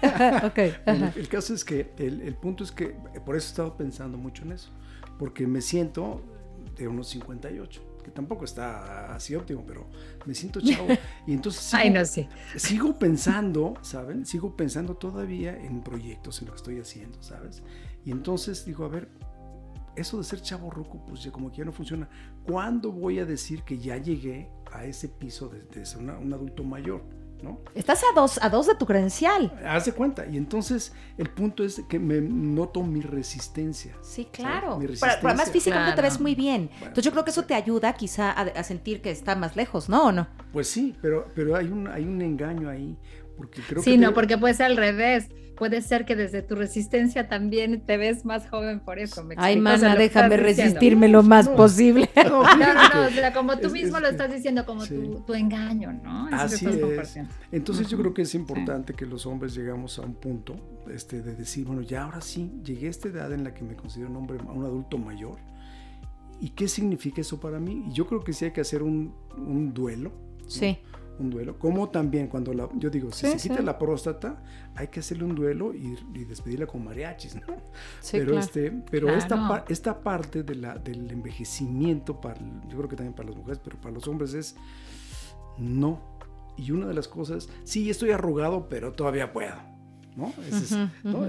ok. 0.46 0.84
Bueno, 0.86 1.12
el 1.14 1.28
caso 1.28 1.52
es 1.54 1.64
que 1.64 1.92
el, 1.98 2.22
el 2.22 2.34
punto 2.34 2.64
es 2.64 2.72
que 2.72 2.96
por 3.24 3.36
eso 3.36 3.46
he 3.46 3.50
estado 3.50 3.76
pensando 3.76 4.16
mucho 4.16 4.42
en 4.42 4.52
eso, 4.52 4.70
porque 5.18 5.46
me 5.46 5.60
siento 5.60 6.22
de 6.76 6.88
unos 6.88 7.08
58, 7.08 8.00
que 8.04 8.10
tampoco 8.10 8.44
está 8.44 9.14
así 9.14 9.34
óptimo, 9.34 9.64
pero 9.66 9.86
me 10.24 10.34
siento 10.34 10.60
chavo. 10.60 10.88
Y 11.26 11.32
entonces 11.34 11.62
sigo, 11.62 11.82
Ay, 11.82 11.90
no 11.90 12.04
sé. 12.04 12.28
sigo 12.56 12.98
pensando, 12.98 13.74
¿saben? 13.82 14.24
Sigo 14.24 14.56
pensando 14.56 14.96
todavía 14.96 15.56
en 15.56 15.82
proyectos, 15.82 16.40
en 16.40 16.46
lo 16.46 16.52
que 16.54 16.56
estoy 16.58 16.80
haciendo, 16.80 17.22
¿sabes? 17.22 17.62
Y 18.04 18.10
entonces 18.10 18.64
digo, 18.64 18.84
a 18.84 18.88
ver, 18.88 19.08
eso 19.96 20.18
de 20.18 20.24
ser 20.24 20.40
chavo 20.40 20.70
ruco, 20.70 21.04
pues 21.06 21.22
ya 21.22 21.30
como 21.32 21.50
que 21.50 21.58
ya 21.58 21.64
no 21.64 21.72
funciona. 21.72 22.08
¿Cuándo 22.44 22.92
voy 22.92 23.18
a 23.18 23.24
decir 23.24 23.62
que 23.64 23.78
ya 23.78 23.96
llegué 23.96 24.48
a 24.72 24.84
ese 24.84 25.08
piso 25.08 25.48
de, 25.48 25.62
de 25.62 25.84
ser 25.84 25.98
una- 26.00 26.18
un 26.18 26.32
adulto 26.32 26.62
mayor? 26.64 27.02
¿No? 27.42 27.60
Estás 27.76 28.02
a 28.02 28.12
dos, 28.16 28.40
a 28.42 28.48
dos 28.50 28.66
de 28.66 28.74
tu 28.74 28.84
credencial. 28.84 29.56
Haz 29.64 29.84
de 29.84 29.92
cuenta. 29.92 30.26
Y 30.26 30.36
entonces 30.36 30.92
el 31.18 31.30
punto 31.30 31.62
es 31.62 31.80
que 31.88 32.00
me 32.00 32.20
noto 32.20 32.82
mi 32.82 33.00
resistencia. 33.00 33.94
Sí, 34.02 34.24
claro. 34.32 34.76
Mi 34.76 34.86
Pero, 34.86 34.98
pero 34.98 35.12
además 35.12 35.22
resistencia. 35.38 35.52
físicamente 35.52 35.90
te 35.92 36.00
Claro. 36.00 36.12
ves 36.14 36.20
muy 36.20 36.34
bien. 36.34 36.66
Bueno, 36.66 36.86
Entonces 36.86 37.04
yo 37.04 37.12
creo 37.12 37.22
que 37.24 37.30
eso 37.30 37.44
te 37.44 37.54
ayuda 37.54 37.92
quizá 37.92 38.32
a, 38.32 38.40
a 38.42 38.64
sentir 38.64 39.00
que 39.02 39.12
está 39.12 39.36
más 39.36 39.54
lejos, 39.54 39.88
¿no? 39.88 40.06
¿O 40.06 40.12
no? 40.12 40.26
Pues 40.52 40.66
sí, 40.68 40.96
pero, 41.00 41.28
pero 41.36 41.54
hay, 41.54 41.66
un, 41.68 41.86
hay 41.86 42.02
un 42.04 42.20
engaño 42.22 42.68
ahí, 42.68 42.98
Porque 43.38 43.62
creo 43.62 43.82
sí, 43.82 43.92
que 43.92 43.98
no, 43.98 44.08
te- 44.10 44.14
porque 44.14 44.36
puede 44.38 44.52
ser 44.54 44.66
al 44.66 44.76
revés. 44.76 45.28
Puede 45.56 45.82
ser 45.82 46.04
que 46.04 46.14
desde 46.14 46.40
tu 46.42 46.54
resistencia 46.54 47.28
también 47.28 47.80
te 47.80 47.96
ves 47.96 48.24
más 48.24 48.48
joven 48.48 48.78
por 48.78 49.00
eso. 49.00 49.24
¿me 49.24 49.34
Ay, 49.36 49.54
explico? 49.54 49.74
O 49.74 49.78
sea, 49.78 49.88
mana, 49.88 50.00
déjame 50.00 50.36
resistirme 50.36 51.08
lo 51.08 51.24
más 51.24 51.48
No. 51.48 51.56
posible. 51.56 52.08
No, 52.16 52.42
No, 52.44 52.74
no, 52.94 53.06
o 53.08 53.10
sea, 53.10 53.32
como 53.32 53.58
tú 53.58 53.66
es- 53.66 53.72
mismo 53.72 53.96
es 53.96 54.02
lo 54.04 54.08
estás 54.08 54.32
diciendo, 54.32 54.64
como 54.64 54.82
sí. 54.84 54.94
tu, 54.94 55.20
tu 55.26 55.34
engaño, 55.34 55.92
¿no? 55.94 56.28
Eso 56.28 56.36
Así 56.36 56.54
estás 56.64 56.76
es. 56.76 56.80
compartiendo. 56.80 57.30
Entonces 57.50 57.88
yo 57.88 57.96
Ujú. 57.96 58.02
creo 58.04 58.14
que 58.14 58.22
es 58.22 58.34
importante 58.36 58.94
que 58.94 59.04
los 59.04 59.26
hombres 59.26 59.52
llegamos 59.56 59.98
a 59.98 60.02
un 60.02 60.14
punto 60.14 60.54
este, 60.94 61.22
de 61.22 61.34
decir, 61.34 61.64
bueno, 61.66 61.82
ya 61.82 62.04
ahora 62.04 62.20
sí, 62.20 62.52
llegué 62.62 62.86
a 62.86 62.90
esta 62.90 63.08
edad 63.08 63.32
en 63.32 63.42
la 63.42 63.52
que 63.52 63.64
me 63.64 63.74
considero 63.74 64.10
un 64.10 64.16
hombre, 64.16 64.38
un 64.38 64.64
adulto 64.64 64.96
mayor. 64.96 65.38
¿Y 66.40 66.50
qué 66.50 66.68
significa 66.68 67.20
eso 67.20 67.40
para 67.40 67.58
mí? 67.58 67.86
Y 67.88 67.92
yo 67.92 68.06
creo 68.06 68.22
que 68.22 68.32
sí 68.32 68.44
hay 68.44 68.52
que 68.52 68.60
hacer 68.60 68.80
un, 68.84 69.12
un 69.36 69.74
duelo. 69.74 70.12
¿no? 70.44 70.48
Un 71.18 71.30
duelo. 71.30 71.58
Como 71.58 71.88
también 71.88 72.28
cuando 72.28 72.52
la, 72.54 72.68
yo 72.76 72.90
digo, 72.90 73.10
si 73.12 73.26
Sí, 73.26 73.32
se 73.38 73.48
quita 73.48 73.60
sí. 73.60 73.64
la 73.64 73.76
próstata, 73.78 74.42
hay 74.76 74.86
que 74.88 75.00
hacerle 75.00 75.24
un 75.24 75.34
duelo 75.34 75.74
y, 75.74 75.96
y 76.14 76.24
despedirla 76.24 76.66
con 76.66 76.84
mariachis, 76.84 77.34
¿no? 77.34 77.56
Sí, 78.00 78.12
pero 78.18 78.26
claro. 78.32 78.38
este, 78.40 78.70
pero 78.90 79.08
esta, 79.10 79.34
Claro. 79.36 79.48
par- 79.48 79.64
esta 79.68 80.00
parte 80.00 80.42
de 80.44 80.54
la, 80.54 80.76
del 80.78 81.10
envejecimiento, 81.10 82.20
para, 82.20 82.38
yo 82.68 82.76
creo 82.76 82.88
que 82.88 82.96
también 82.96 83.14
para 83.14 83.28
las 83.30 83.36
mujeres, 83.38 83.60
pero 83.62 83.76
para 83.80 83.92
los 83.94 84.06
hombres 84.06 84.32
es 84.34 84.54
no. 85.58 86.00
Y 86.56 86.70
una 86.72 86.86
de 86.86 86.94
las 86.94 87.08
cosas, 87.08 87.48
sí, 87.64 87.88
estoy 87.90 88.10
arrugado, 88.10 88.68
pero 88.68 88.92
todavía 88.92 89.32
puedo. 89.32 89.54
¿No? 90.18 90.32
Es- 90.46 90.72
es 90.72 90.76
como- 91.02 91.26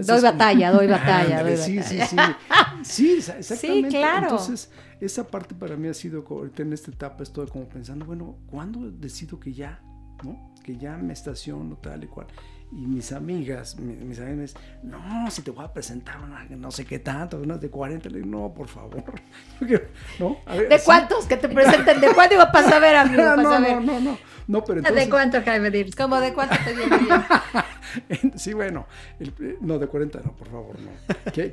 doy 0.73 0.87
batalla, 0.87 1.39
Ándale, 1.39 1.55
doy 1.57 1.65
sí, 1.65 1.77
batalla. 1.77 2.05
sí, 2.07 2.15
sí. 2.15 2.21
Sí, 2.83 3.15
exa- 3.19 3.37
exactamente. 3.37 3.89
claro. 3.89 4.29
Entonces, 4.29 4.69
esa 4.99 5.27
parte 5.27 5.53
para 5.55 5.75
mí 5.77 5.87
ha 5.87 5.93
sido, 5.93 6.25
ahorita 6.29 6.63
en 6.63 6.73
esta 6.73 6.91
etapa 6.91 7.23
estoy 7.23 7.47
como 7.47 7.67
pensando, 7.69 8.05
bueno, 8.05 8.37
¿cuándo 8.47 8.89
decido 8.91 9.39
que 9.39 9.53
ya, 9.53 9.79
no? 10.23 10.53
Que 10.63 10.77
ya 10.77 10.97
me 10.97 11.13
estaciono 11.13 11.77
tal 11.77 12.03
y 12.03 12.07
cual. 12.07 12.27
Y 12.71 12.85
mis 12.85 13.11
amigas, 13.11 13.79
mi- 13.79 13.95
mis 13.95 14.19
amigas 14.19 14.35
me 14.37 14.41
dicen, 14.43 14.61
no, 14.83 15.31
si 15.31 15.41
te 15.41 15.49
voy 15.49 15.65
a 15.65 15.73
presentar 15.73 16.21
una 16.23 16.43
no 16.45 16.69
sé 16.69 16.85
qué 16.85 16.99
tanto, 16.99 17.39
unas 17.39 17.59
de 17.59 17.69
40, 17.69 18.09
le 18.09 18.19
digo, 18.19 18.29
no, 18.29 18.53
por 18.53 18.67
favor. 18.67 19.03
Yo 19.61 19.67
quiero- 19.67 19.85
¿No? 20.19 20.37
A 20.45 20.55
ver, 20.55 20.69
¿De 20.69 20.77
sí. 20.77 20.85
cuántos 20.85 21.25
que 21.25 21.37
te 21.37 21.49
presenten? 21.49 21.99
¿De 21.99 22.13
cuánto 22.13 22.35
iba 22.35 22.51
para 22.51 22.69
saber, 22.69 22.95
amigo? 22.95 23.23
No, 23.23 23.35
Para 23.43 23.59
no, 23.59 23.59
no, 23.59 23.81
no, 23.81 23.99
no, 23.99 24.17
no, 24.47 24.63
pero 24.63 24.79
entonces, 24.79 25.03
¿De 25.05 25.09
cuánto, 25.09 25.41
Jaime 25.43 25.71
Dir? 25.71 25.95
Como 25.95 26.19
de 26.19 26.31
cuánto 26.33 26.55
te 26.63 26.73
viene 26.75 26.97
bien. 26.99 28.33
sí, 28.37 28.53
bueno, 28.53 28.85
el- 29.19 29.33
eh, 29.41 29.57
no, 29.61 29.79
de 29.79 29.87
40 29.87 30.21
no, 30.23 30.35
por 30.35 30.49
favor, 30.49 30.75
no. 30.79 30.91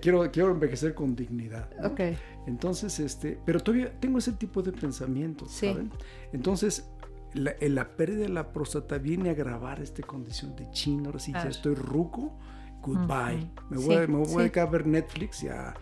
Quiero, 0.00 0.30
quiero 0.30 0.50
envejecer 0.50 0.94
con 0.94 1.16
dignidad. 1.16 1.68
¿no? 1.80 1.88
Ok. 1.88 2.00
Entonces, 2.46 3.00
este, 3.00 3.38
pero 3.44 3.58
todavía 3.60 3.90
tengo 4.00 4.18
ese 4.18 4.32
tipo 4.32 4.62
de 4.62 4.72
pensamientos, 4.72 5.50
Sí. 5.50 5.68
¿saben? 5.68 5.90
Entonces, 6.32 6.88
la, 7.36 7.54
la 7.60 7.96
pérdida 7.96 8.22
de 8.22 8.28
la 8.28 8.52
próstata 8.52 8.98
viene 8.98 9.28
a 9.28 9.32
agravar 9.32 9.80
esta 9.80 10.02
condición 10.02 10.56
de 10.56 10.70
chino, 10.70 11.06
ahora 11.06 11.18
sí 11.18 11.32
ya 11.32 11.44
estoy 11.48 11.74
ruco, 11.74 12.38
goodbye. 12.82 13.50
Me 13.70 13.76
voy, 13.78 13.84
Sí, 13.86 13.94
a, 13.94 14.06
me 14.06 14.16
voy 14.16 14.26
sí. 14.26 14.34
a 14.34 14.38
dedicar 14.38 14.68
a 14.68 14.70
ver 14.70 14.86
Netflix 14.86 15.42
y 15.42 15.48
a, 15.48 15.74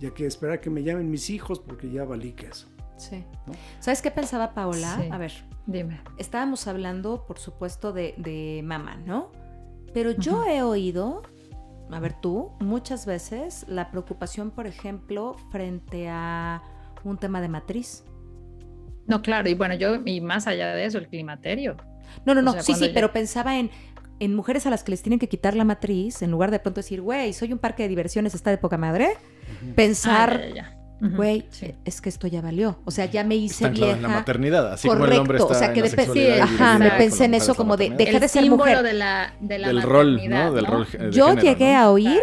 y 0.00 0.06
a 0.06 0.10
que 0.14 0.26
esperar 0.26 0.56
a 0.56 0.60
que 0.60 0.70
me 0.70 0.82
llamen 0.82 1.10
mis 1.10 1.30
hijos 1.30 1.58
porque 1.60 1.90
ya 1.90 2.04
valí 2.04 2.32
que 2.32 2.46
eso. 2.46 2.68
Sí. 2.96 3.24
¿No? 3.46 3.52
¿Sabes 3.80 4.00
qué 4.02 4.10
pensaba 4.10 4.54
Paola? 4.54 4.98
Sí. 5.00 5.08
A 5.10 5.18
ver, 5.18 5.32
Dime. 5.66 6.00
estábamos 6.18 6.66
hablando, 6.66 7.26
por 7.26 7.38
supuesto, 7.38 7.92
de, 7.92 8.14
de 8.16 8.62
mamá, 8.64 8.96
¿no? 8.96 9.30
Pero 9.92 10.12
yo 10.12 10.44
he 10.46 10.62
oído, 10.62 11.22
a 11.90 11.98
ver 12.00 12.14
tú, 12.20 12.52
muchas 12.60 13.04
veces 13.06 13.64
la 13.68 13.90
preocupación, 13.90 14.50
por 14.50 14.66
ejemplo, 14.66 15.34
frente 15.50 16.08
a 16.08 16.62
un 17.04 17.18
tema 17.18 17.40
de 17.40 17.48
matriz. 17.48 18.04
No, 19.06 19.20
claro, 19.22 19.48
y 19.48 19.54
bueno, 19.54 19.74
yo, 19.74 19.96
y 20.04 20.20
más 20.20 20.46
allá 20.46 20.74
de 20.74 20.84
eso, 20.84 20.98
el 20.98 21.08
climaterio. 21.08 21.76
No, 22.24 22.34
no, 22.34 22.40
O 22.40 22.44
no, 22.44 22.52
sea, 22.52 22.62
sí, 22.62 22.74
sí, 22.74 22.88
ya- 22.88 22.94
pero 22.94 23.12
pensaba 23.12 23.58
en, 23.58 23.70
en 24.20 24.34
mujeres 24.34 24.66
a 24.66 24.70
las 24.70 24.84
que 24.84 24.90
les 24.92 25.02
tienen 25.02 25.18
que 25.18 25.28
quitar 25.28 25.54
la 25.56 25.64
matriz, 25.64 26.22
en 26.22 26.30
lugar 26.30 26.50
de 26.50 26.58
pronto 26.60 26.80
decir, 26.80 27.00
güey, 27.00 27.32
soy 27.32 27.52
un 27.52 27.58
parque 27.58 27.82
de 27.82 27.88
diversiones, 27.88 28.34
está 28.34 28.50
de 28.50 28.58
poca 28.58 28.76
madre. 28.78 29.16
Pensar, 29.74 30.40
Ah, 30.42 30.46
ya, 30.48 30.48
ya, 30.48 30.54
ya. 30.54 30.78
Ujú, 31.06 31.16
güey, 31.16 31.46
sí. 31.50 31.74
es 31.84 32.00
que 32.00 32.08
esto 32.08 32.28
ya 32.28 32.40
valió. 32.40 32.78
O 32.84 32.92
sea, 32.92 33.06
ya 33.06 33.24
me 33.24 33.34
hice 33.34 33.64
Está 33.64 33.68
vieja. 33.70 33.96
en 33.96 34.02
la 34.02 34.08
maternidad, 34.08 34.72
así 34.72 34.86
como 34.88 35.04
el 35.04 35.12
hombre 35.18 35.38
Correcto, 35.38 35.52
está 35.52 35.56
o 35.56 35.58
sea, 35.58 35.72
que 35.72 35.80
en 35.80 35.84
la 35.86 35.90
sexualidad 35.90 36.34
sí, 36.34 36.40
ajá, 36.54 36.78
me 36.78 36.90
pensé 36.92 37.24
en 37.24 37.34
eso 37.34 37.54
como 37.56 37.76
de- 37.76 37.90
maternidad. 37.90 38.06
deja 38.12 38.20
de 38.20 38.28
ser 38.28 38.48
mujer. 38.48 38.82
de 38.84 38.92
la, 38.92 39.34
de 39.40 39.58
la 39.58 39.68
del 39.68 39.82
rol, 39.82 40.20
¿no? 40.28 40.52
Del 40.52 40.64
rol 40.66 40.86
de 40.92 41.10
Yo 41.10 41.26
género, 41.28 41.42
llegué 41.42 41.72
¿no? 41.72 41.78
a 41.80 41.90
oír, 41.90 42.20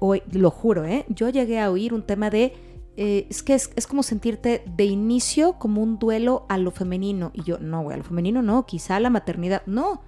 o- 0.00 0.16
lo 0.32 0.50
juro, 0.50 0.84
¿eh? 0.84 1.04
Yo 1.08 1.28
llegué 1.28 1.60
a 1.60 1.70
oír 1.70 1.94
un 1.94 2.02
tema 2.02 2.28
de. 2.30 2.52
Eh, 2.96 3.26
es 3.30 3.42
que 3.42 3.54
es, 3.54 3.70
es 3.76 3.86
como 3.86 4.02
sentirte 4.02 4.64
de 4.66 4.84
inicio 4.84 5.54
como 5.54 5.82
un 5.82 5.98
duelo 5.98 6.46
a 6.48 6.58
lo 6.58 6.70
femenino. 6.70 7.30
Y 7.34 7.42
yo, 7.42 7.58
no, 7.58 7.82
güey, 7.82 7.94
a 7.94 7.98
lo 7.98 8.04
femenino 8.04 8.42
no, 8.42 8.66
quizá 8.66 8.96
a 8.96 9.00
la 9.00 9.10
maternidad, 9.10 9.62
no. 9.66 10.02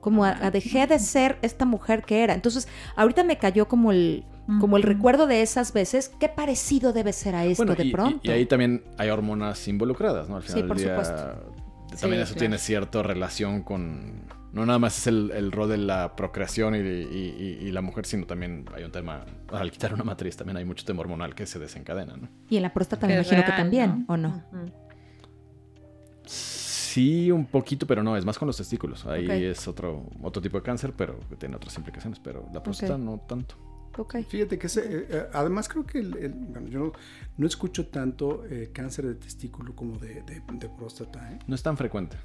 Como 0.00 0.24
a, 0.24 0.30
a 0.30 0.50
dejé 0.50 0.86
de 0.88 0.98
ser 0.98 1.38
esta 1.42 1.64
mujer 1.64 2.02
que 2.04 2.24
era. 2.24 2.34
Entonces, 2.34 2.66
ahorita 2.96 3.22
me 3.22 3.38
cayó 3.38 3.68
como 3.68 3.92
el, 3.92 4.24
como 4.60 4.76
el 4.76 4.82
recuerdo 4.82 5.28
de 5.28 5.42
esas 5.42 5.72
veces. 5.72 6.10
Qué 6.18 6.28
parecido 6.28 6.92
debe 6.92 7.12
ser 7.12 7.36
a 7.36 7.44
esto 7.44 7.62
Bueno, 7.64 7.76
de 7.76 7.84
y, 7.84 7.92
pronto. 7.92 8.20
y 8.24 8.30
ahí 8.32 8.46
también 8.46 8.82
hay 8.98 9.10
hormonas 9.10 9.68
involucradas, 9.68 10.28
¿no? 10.28 10.36
Al 10.36 10.42
Sí, 10.42 10.54
final 10.54 10.66
por 10.66 10.76
del 10.78 10.86
día, 10.86 11.04
supuesto. 11.04 11.52
También 12.00 12.20
Sí, 12.20 12.22
eso 12.24 12.32
claro. 12.32 12.38
tiene 12.38 12.58
cierta 12.58 13.02
relación 13.04 13.62
con... 13.62 14.24
No 14.52 14.66
nada 14.66 14.78
más 14.78 14.98
es 14.98 15.06
el, 15.06 15.30
el 15.34 15.50
rol 15.50 15.68
de 15.70 15.78
la 15.78 16.14
procreación 16.14 16.74
y, 16.74 16.78
y- 16.78 17.58
y- 17.62 17.66
y 17.66 17.72
la 17.72 17.80
mujer, 17.80 18.04
sino 18.04 18.26
también 18.26 18.66
hay 18.74 18.84
un 18.84 18.92
tema... 18.92 19.24
Al 19.50 19.70
quitar 19.70 19.94
una 19.94 20.04
matriz 20.04 20.36
también 20.36 20.58
hay 20.58 20.64
mucho 20.66 20.84
tema 20.84 21.00
hormonal 21.00 21.34
que 21.34 21.46
se 21.46 21.58
desencadena, 21.58 22.16
¿no? 22.16 22.28
Y 22.50 22.56
en 22.56 22.62
la 22.62 22.72
próstata 22.74 23.06
me 23.06 23.14
imagino 23.14 23.44
que 23.46 23.52
también, 23.52 24.04
¿o 24.08 24.16
no? 24.18 24.42
Sí, 26.24 27.30
un 27.30 27.46
poquito, 27.46 27.86
pero 27.86 28.02
no, 28.02 28.16
es 28.16 28.24
más 28.24 28.38
con 28.38 28.46
los 28.46 28.56
testículos. 28.56 29.06
Ahí 29.06 29.26
es 29.44 29.66
otro, 29.66 30.04
otro 30.22 30.42
tipo 30.42 30.58
de 30.58 30.62
cáncer, 30.62 30.92
pero 30.96 31.18
que 31.28 31.36
tiene 31.36 31.56
otras 31.56 31.76
implicaciones, 31.78 32.18
pero 32.18 32.46
la 32.52 32.62
próstata 32.62 32.92
no 32.98 33.18
tanto. 33.26 33.54
Ok. 33.98 34.16
Fíjate 34.28 34.58
que 34.58 34.66
ese, 34.66 34.80
eh, 34.80 35.06
eh, 35.10 35.26
además 35.32 35.68
creo 35.68 35.84
que 35.84 35.98
el, 35.98 36.16
el- 36.16 36.32
bueno, 36.32 36.68
yo 36.68 36.78
no, 36.78 36.92
no 37.36 37.46
escucho 37.46 37.86
tanto 37.88 38.44
eh, 38.46 38.70
cáncer 38.72 39.06
de 39.06 39.14
testículo 39.16 39.74
como 39.76 39.98
de, 39.98 40.22
de- 40.22 40.42
de 40.52 40.68
próstata, 40.68 41.32
¿eh? 41.32 41.38
No 41.46 41.54
es 41.54 41.62
tan 41.62 41.76
frecuente. 41.76 42.16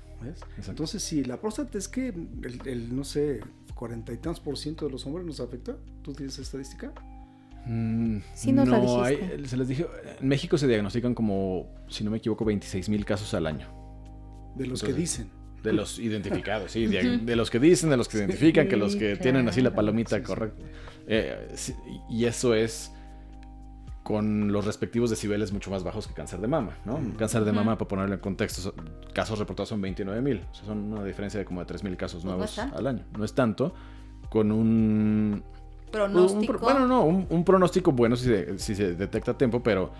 Entonces, 0.67 1.03
sí, 1.03 1.23
la 1.23 1.39
próstata 1.39 1.77
es 1.77 1.87
que 1.87 2.07
el, 2.09 2.59
el, 2.65 2.95
no 2.95 3.03
sé, 3.03 3.41
cuarenta 3.75 4.11
y 4.13 4.17
tantos 4.17 4.39
por 4.39 4.57
ciento 4.57 4.85
de 4.85 4.91
los 4.91 5.05
hombres 5.05 5.25
nos 5.25 5.39
afecta. 5.39 5.75
¿Tú 6.01 6.13
tienes 6.13 6.33
esa 6.33 6.41
estadística? 6.43 6.91
Mm, 7.65 8.19
Sí 8.33 8.51
nos 8.53 8.67
la 8.67 8.79
no, 8.79 9.03
dijiste. 9.03 9.33
hay- 9.35 9.45
se 9.45 9.57
les 9.57 9.67
dije, 9.67 9.85
en 10.19 10.27
México 10.27 10.57
se 10.57 10.67
diagnostican 10.67 11.13
como, 11.13 11.67
si 11.89 12.03
no 12.03 12.11
me 12.11 12.17
equivoco, 12.17 12.45
26 12.45 12.89
mil 12.89 13.05
casos 13.05 13.33
al 13.33 13.45
año. 13.45 13.67
De 14.55 14.65
los 14.65 14.81
que 14.81 14.93
dicen. 14.93 15.29
De 15.63 15.73
los 15.73 15.99
identificados, 15.99 16.71
sí, 16.71 16.85
de, 16.87 17.17
de 17.19 17.35
los 17.35 17.49
que 17.49 17.59
dicen, 17.59 17.89
de 17.89 17.97
los 17.97 18.07
que 18.07 18.17
identifican, 18.17 18.67
que 18.67 18.77
los 18.77 18.95
que 18.95 19.15
tienen 19.17 19.47
así 19.49 19.61
la 19.61 19.73
palomita 19.73 20.21
correcta. 20.23 20.63
Eh, 21.07 21.51
sí, 21.55 21.73
y 22.09 22.25
eso 22.25 22.53
es 22.53 22.91
con 24.03 24.53
los 24.53 24.65
respectivos 24.65 25.09
decibeles 25.09 25.51
mucho 25.51 25.69
más 25.69 25.83
bajos 25.83 26.07
que 26.07 26.13
cáncer 26.13 26.39
de 26.39 26.47
mama, 26.47 26.77
¿no? 26.85 26.97
Mm. 26.97 27.11
Cáncer 27.17 27.43
de 27.43 27.51
mama, 27.51 27.77
para 27.77 27.89
ponerlo 27.89 28.15
en 28.15 28.21
contexto, 28.21 28.61
so- 28.61 28.73
casos 29.13 29.37
reportados 29.37 29.67
son 29.69 29.81
29 29.81 30.21
mil. 30.21 30.41
O 30.49 30.53
sea, 30.55 30.65
son 30.65 30.93
una 30.93 31.03
diferencia 31.03 31.39
de 31.39 31.45
como 31.45 31.59
de 31.59 31.65
3 31.65 31.83
mil 31.83 31.97
casos 31.97 32.23
Pues 32.23 32.25
nuevos 32.57 32.57
al 32.57 32.87
año. 32.87 33.03
No 33.17 33.25
es 33.25 33.33
tanto. 33.33 33.73
Con 34.29 34.51
un 34.51 35.43
un 35.43 35.91
Pronóstico. 35.91 36.45
pro- 36.53 36.59
bueno, 36.59 36.85
no, 36.87 37.03
un, 37.05 37.27
un 37.29 37.43
pronóstico 37.45 37.91
bueno 37.93 38.15
si 38.17 38.25
se, 38.25 38.59
si 38.59 38.75
se 38.75 38.93
detecta 38.95 39.31
a 39.31 39.37
tiempo, 39.37 39.61
pero 39.63 39.91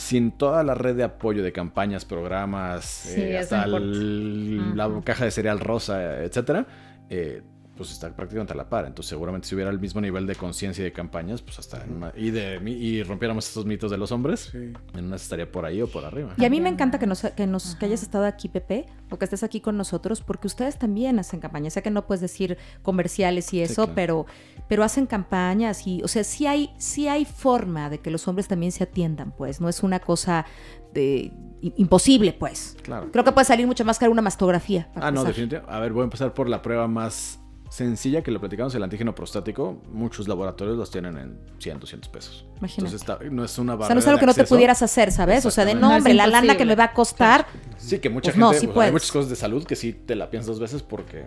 sin 0.00 0.32
toda 0.32 0.62
la 0.62 0.74
red 0.74 0.96
de 0.96 1.04
apoyo 1.04 1.42
de 1.42 1.52
campañas, 1.52 2.04
programas, 2.04 2.84
Sí, 2.84 3.20
eh, 3.20 3.38
hasta 3.38 3.64
el- 3.64 4.76
la 4.76 4.90
caja 5.04 5.26
de 5.26 5.30
cereal 5.30 5.60
rosa, 5.60 6.22
etcétera, 6.24 6.66
eh, 7.10 7.42
pues 7.80 7.92
está 7.92 8.14
prácticamente 8.14 8.52
a 8.52 8.56
la 8.56 8.68
par. 8.68 8.84
Entonces, 8.84 9.08
seguramente 9.08 9.48
si 9.48 9.54
hubiera 9.54 9.70
el 9.70 9.80
mismo 9.80 10.02
nivel 10.02 10.26
de 10.26 10.34
conciencia 10.36 10.82
y 10.82 10.84
de 10.84 10.92
campañas, 10.92 11.40
pues 11.40 11.58
hasta 11.58 11.82
en 11.82 11.94
una- 11.96 12.12
y 12.14 12.30
de 12.30 12.60
y 12.70 13.02
rompiéramos 13.02 13.48
estos 13.48 13.64
mitos 13.64 13.90
de 13.90 13.96
los 13.96 14.12
hombres, 14.12 14.50
Sí. 14.52 14.72
en 14.94 15.04
una 15.06 15.16
estaría 15.16 15.50
por 15.50 15.64
ahí 15.64 15.80
o 15.80 15.86
por 15.86 16.04
arriba. 16.04 16.34
Y 16.36 16.44
a 16.44 16.50
mí 16.50 16.60
me 16.60 16.68
encanta 16.68 16.98
que 16.98 17.06
nos, 17.06 17.22
que 17.22 17.46
nos 17.46 17.74
que 17.76 17.86
hayas 17.86 18.02
estado 18.02 18.26
aquí, 18.26 18.50
Pepe, 18.50 18.84
o 19.10 19.16
que 19.18 19.24
estés 19.24 19.42
aquí 19.42 19.62
con 19.62 19.78
nosotros, 19.78 20.20
porque 20.20 20.46
ustedes 20.46 20.78
también 20.78 21.18
hacen 21.18 21.40
campañas. 21.40 21.72
Sé 21.72 21.82
que 21.82 21.90
no 21.90 22.06
puedes 22.06 22.20
decir 22.20 22.58
comerciales 22.82 23.52
y 23.54 23.62
eso, 23.62 23.84
claro. 23.86 23.92
pero, 23.94 24.26
pero 24.68 24.84
hacen 24.84 25.06
campañas 25.06 25.86
y, 25.86 26.02
o 26.02 26.08
sea, 26.08 26.22
sí 26.22 26.46
hay, 26.46 26.74
sí 26.76 27.08
hay 27.08 27.24
forma 27.24 27.88
de 27.88 28.00
que 28.00 28.10
los 28.10 28.28
hombres 28.28 28.46
también 28.46 28.72
se 28.72 28.84
atiendan, 28.84 29.32
pues. 29.32 29.62
No 29.62 29.70
es 29.70 29.82
una 29.82 30.00
cosa 30.00 30.44
de 30.92 31.32
imposible, 31.62 32.32
pues. 32.32 32.76
Claro. 32.82 33.10
Creo 33.12 33.24
que 33.24 33.32
puede 33.32 33.44
salir 33.44 33.66
mucho 33.66 33.84
más 33.84 33.98
caro 33.98 34.10
una 34.12 34.22
mastografía. 34.22 34.88
Ah, 34.94 35.10
no, 35.10 35.20
empezar. 35.20 35.26
definitivamente. 35.28 35.72
A 35.74 35.78
ver, 35.80 35.92
voy 35.92 36.00
a 36.02 36.04
empezar 36.04 36.34
por 36.34 36.48
la 36.48 36.62
prueba 36.62 36.88
más 36.88 37.38
sencilla 37.70 38.22
que 38.22 38.30
lo 38.32 38.40
platicamos, 38.40 38.74
el 38.74 38.82
antígeno 38.82 39.14
prostático. 39.14 39.80
Muchos 39.90 40.26
laboratorios 40.28 40.76
los 40.76 40.90
tienen 40.90 41.16
en 41.16 41.38
100, 41.58 41.78
200 41.80 42.10
pesos. 42.10 42.44
Imagínate. 42.58 42.94
Entonces 42.96 43.00
está- 43.00 43.18
no 43.30 43.44
es 43.44 43.56
una 43.58 43.74
O 43.74 43.78
barrera 43.78 43.86
sea, 43.86 43.94
no 43.94 44.00
es 44.00 44.06
algo 44.08 44.20
que 44.20 44.26
no 44.26 44.34
te 44.34 44.44
pudieras 44.44 44.82
hacer, 44.82 45.12
¿sabes? 45.12 45.46
O 45.46 45.50
sea, 45.52 45.64
de 45.64 45.74
no, 45.74 45.88
No 45.88 45.96
hombre, 45.96 46.12
la 46.12 46.26
lana 46.26 46.56
que 46.56 46.64
me 46.66 46.74
va 46.74 46.84
a 46.84 46.92
costar. 46.92 47.46
Sí, 47.78 47.98
que 48.00 48.10
mucha 48.10 48.32
Pues 48.32 48.36
no, 48.38 48.48
gente, 48.48 48.60
sí 48.60 48.66
o 48.66 48.68
sea, 48.70 48.74
puedes. 48.74 48.88
hay 48.88 48.92
muchas 48.92 49.12
cosas 49.12 49.30
de 49.30 49.36
salud 49.36 49.64
que 49.64 49.76
sí 49.76 49.92
te 49.92 50.16
la 50.16 50.28
piensas 50.28 50.48
dos 50.48 50.60
veces 50.60 50.82
porque 50.82 51.24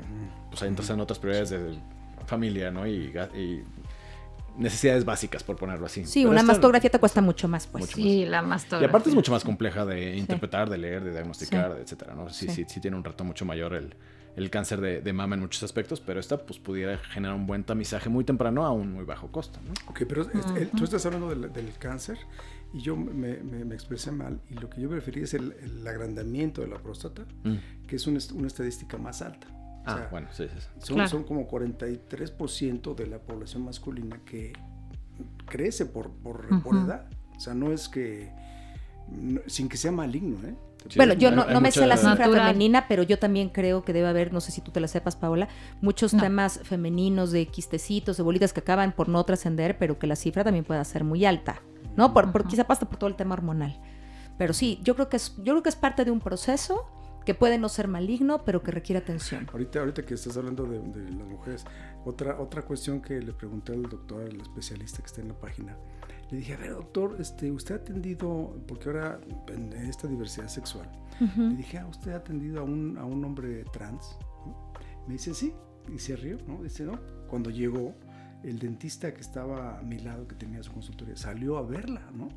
pues 0.51 0.61
ahí 0.61 0.67
entras 0.69 0.89
en 0.91 0.99
otras 0.99 1.17
prioridades 1.17 1.49
de 1.49 1.79
familia, 2.27 2.69
¿no? 2.71 2.85
Y, 2.85 3.11
y 3.35 3.63
necesidades 4.57 5.03
básicas, 5.05 5.43
por 5.43 5.55
ponerlo 5.55 5.85
así. 5.85 6.05
Sí, 6.05 6.19
Pero 6.21 6.29
una 6.31 6.41
esta- 6.41 6.51
mastografía 6.53 6.89
te 6.91 6.99
cuesta 6.99 7.21
mucho 7.21 7.47
más, 7.47 7.65
pues. 7.67 7.85
Mucho. 7.85 7.95
Sí, 7.95 8.25
la 8.25 8.43
Y 8.43 8.45
mastografía. 8.45 8.87
aparte 8.89 9.09
es 9.09 9.15
mucho 9.15 9.31
más 9.31 9.43
compleja 9.43 9.85
de 9.85 10.15
interpretar, 10.15 10.69
de 10.69 10.77
leer, 10.77 11.03
de 11.03 11.11
diagnosticar, 11.11 11.73
Sí. 11.77 11.81
etcétera, 11.83 12.13
¿no? 12.13 12.29
Sí, 12.29 12.47
Sí. 12.49 12.53
sí, 12.55 12.65
sí, 12.67 12.79
tiene 12.79 12.95
un 12.97 13.03
reto 13.03 13.23
mucho 13.23 13.45
mayor 13.45 13.73
el, 13.73 13.95
el 14.35 14.49
cáncer 14.49 14.81
de, 14.81 15.01
de, 15.01 15.13
mama 15.13 15.35
en 15.35 15.41
muchos 15.41 15.61
aspectos, 15.63 15.99
pero 15.99 16.19
esta 16.19 16.37
pues 16.37 16.59
pudiera 16.59 16.97
generar 16.97 17.35
un 17.35 17.45
buen 17.45 17.63
tamizaje 17.63 18.09
muy 18.09 18.23
temprano 18.23 18.65
a 18.65 18.71
un 18.71 18.91
muy 18.91 19.05
bajo 19.05 19.31
costo. 19.31 19.59
¿no? 19.65 19.73
Ok, 19.87 20.03
pero 20.07 20.23
uh 20.23 20.25
-huh. 20.25 20.57
el, 20.57 20.69
tú 20.69 20.83
estás 20.83 21.05
hablando 21.05 21.29
del, 21.29 21.53
del 21.53 21.73
cáncer 21.77 22.17
y 22.73 22.81
yo 22.81 22.95
me, 22.95 23.37
me, 23.37 23.63
me, 23.63 23.75
expresé 23.75 24.11
mal 24.11 24.41
y 24.49 24.55
lo 24.55 24.69
que 24.69 24.81
yo 24.81 24.89
prefería 24.89 25.23
es 25.23 25.33
el, 25.35 25.51
el 25.61 25.87
agrandamiento 25.87 26.61
de 26.61 26.67
la 26.67 26.79
próstata, 26.79 27.23
mm. 27.43 27.85
que 27.87 27.95
es 27.95 28.07
una, 28.07 28.19
una, 28.33 28.47
estadística 28.47 28.97
más 28.97 29.21
alta. 29.21 29.47
Ah, 29.85 29.97
sea, 29.97 30.07
bueno, 30.09 30.27
sí, 30.31 30.45
sí. 30.51 30.59
sí. 30.59 30.67
Son, 30.79 30.95
claro. 30.95 31.09
son, 31.09 31.23
como 31.23 31.47
43% 31.47 32.95
de 32.95 33.07
la 33.07 33.19
población 33.19 33.65
masculina 33.65 34.19
que 34.25 34.53
crece 35.45 35.85
por, 35.85 36.09
por, 36.11 36.45
uh 36.45 36.49
-huh. 36.49 36.63
por 36.63 36.75
edad. 36.75 37.07
O 37.37 37.39
sea, 37.39 37.53
no 37.53 37.71
es 37.71 37.87
que, 37.89 38.31
no, 39.11 39.41
sin 39.45 39.69
que 39.69 39.77
sea 39.77 39.91
maligno, 39.91 40.47
¿eh? 40.47 40.55
Sí, 40.89 40.97
bueno, 40.97 41.13
yo 41.13 41.31
no, 41.31 41.45
no 41.45 41.61
me 41.61 41.71
sé 41.71 41.85
la 41.85 41.97
cifra 41.97 42.27
natural. 42.27 42.47
femenina, 42.47 42.87
pero 42.87 43.03
yo 43.03 43.17
también 43.19 43.49
creo 43.49 43.83
que 43.83 43.93
debe 43.93 44.07
haber, 44.07 44.33
no 44.33 44.41
sé 44.41 44.51
si 44.51 44.61
tú 44.61 44.71
te 44.71 44.79
la 44.79 44.87
sepas, 44.87 45.15
Paola, 45.15 45.47
muchos 45.81 46.13
no. 46.13 46.21
temas 46.21 46.59
femeninos 46.63 47.31
de 47.31 47.45
quistecitos, 47.47 48.17
de 48.17 48.23
bolitas 48.23 48.53
que 48.53 48.59
acaban 48.59 48.91
por 48.91 49.09
no 49.09 49.23
trascender, 49.23 49.77
pero 49.77 49.97
que 49.97 50.07
la 50.07 50.15
cifra 50.15 50.43
también 50.43 50.65
pueda 50.65 50.83
ser 50.83 51.03
muy 51.03 51.25
alta, 51.25 51.61
¿no? 51.95 52.13
Por, 52.13 52.31
por, 52.31 52.47
quizá 52.47 52.65
pasa 52.65 52.87
por 52.87 52.97
todo 52.97 53.09
el 53.09 53.15
tema 53.15 53.33
hormonal. 53.33 53.79
Pero 54.37 54.53
sí, 54.53 54.79
yo 54.83 54.95
creo 54.95 55.09
que 55.09 55.17
es, 55.17 55.35
yo 55.37 55.53
creo 55.53 55.63
que 55.63 55.69
es 55.69 55.75
parte 55.75 56.05
de 56.05 56.11
un 56.11 56.19
proceso 56.19 56.85
que 57.25 57.33
puede 57.33 57.57
no 57.57 57.69
ser 57.69 57.87
maligno, 57.87 58.43
pero 58.43 58.61
que 58.63 58.71
requiere 58.71 58.99
atención. 58.99 59.47
Ahorita, 59.51 59.79
ahorita 59.79 60.05
que 60.05 60.15
estás 60.15 60.35
hablando 60.37 60.65
de, 60.65 60.79
de 60.79 61.11
las 61.11 61.27
mujeres, 61.27 61.65
otra, 62.05 62.39
otra 62.39 62.63
cuestión 62.63 63.01
que 63.01 63.19
le 63.21 63.31
pregunté 63.33 63.73
al 63.73 63.83
doctor, 63.83 64.23
al 64.23 64.41
especialista 64.41 64.99
que 64.99 65.05
está 65.05 65.21
en 65.21 65.29
la 65.29 65.39
página, 65.39 65.77
le 66.33 66.39
dije, 66.39 66.53
a 66.55 66.57
ver, 66.57 66.71
doctor, 66.71 67.15
este, 67.19 67.51
usted 67.51 67.75
ha 67.75 67.77
atendido, 67.77 68.59
porque 68.67 68.89
ahora 68.89 69.21
en 69.49 69.71
esta 69.73 70.07
diversidad 70.07 70.47
sexual, 70.47 70.89
uh 71.21 71.25
-huh. 71.25 71.49
le 71.51 71.57
dije, 71.57 71.77
ah, 71.77 71.85
¿usted 71.85 72.11
ha 72.13 72.15
atendido 72.15 72.61
a 72.61 72.63
un, 72.63 72.97
a 72.97 73.05
un 73.05 73.23
hombre 73.23 73.63
trans? 73.65 74.17
Me 75.05 75.13
dice, 75.13 75.35
sí, 75.35 75.53
y 75.93 75.99
se 75.99 76.15
rió, 76.15 76.39
¿no? 76.47 76.63
Dice, 76.63 76.85
no, 76.85 76.99
cuando 77.27 77.51
llegó, 77.51 77.93
el 78.43 78.57
dentista 78.57 79.13
que 79.13 79.21
estaba 79.21 79.77
a 79.77 79.83
mi 79.83 79.99
lado, 79.99 80.27
que 80.27 80.33
tenía 80.33 80.63
su 80.63 80.71
consultoría, 80.71 81.15
salió 81.15 81.55
a 81.55 81.61
verla, 81.61 82.09
¿no? 82.11 82.29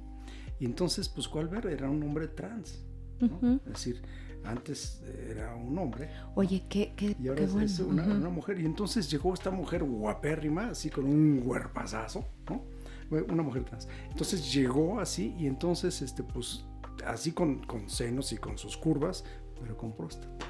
Y 0.60 0.66
entonces, 0.66 1.08
pues, 1.08 1.26
¿cuál 1.26 1.48
ver? 1.48 1.64
Era 1.64 1.88
un 1.88 2.02
hombre 2.02 2.28
trans, 2.28 2.84
¿no? 3.20 3.28
Uh 3.28 3.40
-huh. 3.40 3.60
Es 3.64 3.72
decir, 3.72 4.02
antes 4.44 5.00
era 5.30 5.56
un 5.56 5.78
hombre. 5.78 6.10
Oye, 6.34 6.64
qué, 6.68 6.92
qué, 6.94 7.16
y 7.18 7.28
ahora 7.28 7.40
qué 7.40 7.46
bueno. 7.46 7.64
es 7.64 7.80
una, 7.80 8.02
uh 8.02 8.10
-huh. 8.10 8.16
una, 8.18 8.28
mujer. 8.28 8.60
Y 8.60 8.66
entonces 8.66 9.10
llegó 9.10 9.32
esta 9.32 9.50
mujer 9.50 9.84
guapérrima, 9.84 10.68
así 10.68 10.90
con 10.90 11.06
un 11.06 11.42
huerpazazo, 11.42 12.26
¿no? 12.50 12.75
Una 13.10 13.42
mujer 13.42 13.64
trans. 13.64 13.88
Entonces 14.10 14.52
llegó 14.52 15.00
así 15.00 15.34
y 15.38 15.46
entonces, 15.46 16.02
este, 16.02 16.22
pues, 16.22 16.64
así 17.06 17.32
con, 17.32 17.64
con 17.64 17.88
senos 17.88 18.32
y 18.32 18.38
con 18.38 18.58
sus 18.58 18.76
curvas, 18.76 19.24
pero 19.60 19.76
con 19.76 19.92
próstata. 19.92 20.46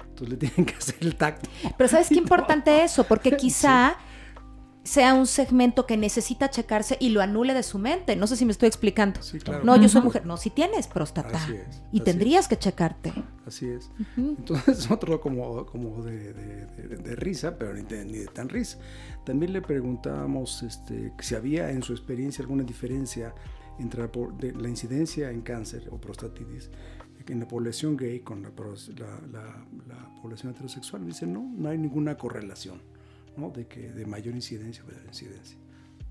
Entonces 0.00 0.28
le 0.28 0.36
tienen 0.36 0.64
que 0.64 0.74
hacer 0.74 0.96
el 1.00 1.16
tacto. 1.16 1.48
Pero 1.76 1.88
¿sabes 1.88 2.08
qué 2.08 2.14
importante 2.18 2.82
eso? 2.82 3.04
Porque 3.04 3.36
quizá... 3.36 3.96
Sí 3.98 4.15
sea 4.86 5.14
un 5.14 5.26
segmento 5.26 5.84
que 5.84 5.96
necesita 5.96 6.48
checarse 6.48 6.96
y 7.00 7.10
lo 7.10 7.20
anule 7.20 7.54
de 7.54 7.62
su 7.62 7.78
mente. 7.78 8.16
No 8.16 8.26
sé 8.26 8.36
si 8.36 8.46
me 8.46 8.52
estoy 8.52 8.68
explicando. 8.68 9.20
Sí, 9.22 9.38
claro. 9.38 9.64
No, 9.64 9.76
yo 9.76 9.88
soy 9.88 10.02
mujer. 10.02 10.24
No, 10.24 10.36
si 10.36 10.50
tienes 10.50 10.86
próstata. 10.86 11.36
Así 11.36 11.54
es, 11.54 11.82
y 11.92 11.96
así 11.96 12.04
tendrías 12.04 12.44
es. 12.44 12.48
que 12.48 12.58
checarte. 12.58 13.12
Así 13.44 13.66
es. 13.68 13.90
Uh 13.98 14.20
-huh. 14.20 14.36
Entonces, 14.38 14.90
otro 14.90 15.20
como, 15.20 15.66
como 15.66 16.02
de, 16.02 16.32
de, 16.32 16.66
de, 16.66 16.96
de, 16.96 17.16
risa, 17.16 17.58
pero 17.58 17.74
ni 17.74 17.82
de, 17.82 18.04
ni 18.04 18.18
de 18.18 18.26
tan 18.26 18.48
risa. 18.48 18.78
También 19.24 19.52
le 19.52 19.60
preguntábamos 19.60 20.62
este, 20.62 21.12
si 21.20 21.34
había 21.34 21.70
en 21.70 21.82
su 21.82 21.92
experiencia 21.92 22.42
alguna 22.42 22.62
diferencia 22.62 23.34
entre 23.78 24.02
la, 24.02 24.10
la 24.58 24.68
incidencia 24.68 25.30
en 25.30 25.42
cáncer 25.42 25.88
o 25.90 26.00
prostatitis 26.00 26.70
en 27.28 27.40
la 27.40 27.48
población 27.48 27.96
gay 27.96 28.20
con 28.20 28.42
la, 28.42 28.50
la, 29.32 29.66
la 29.88 30.14
población 30.22 30.52
heterosexual. 30.52 31.04
Dice, 31.04 31.26
no, 31.26 31.52
no 31.56 31.68
hay 31.68 31.78
ninguna 31.78 32.16
correlación. 32.16 32.80
¿No? 33.36 33.50
de, 33.50 33.66
que, 33.66 33.92
de 33.92 34.06
mayor 34.06 34.34
incidencia 34.34 34.84
o 34.84 34.88
de 34.88 34.96
incidencia. 35.06 35.56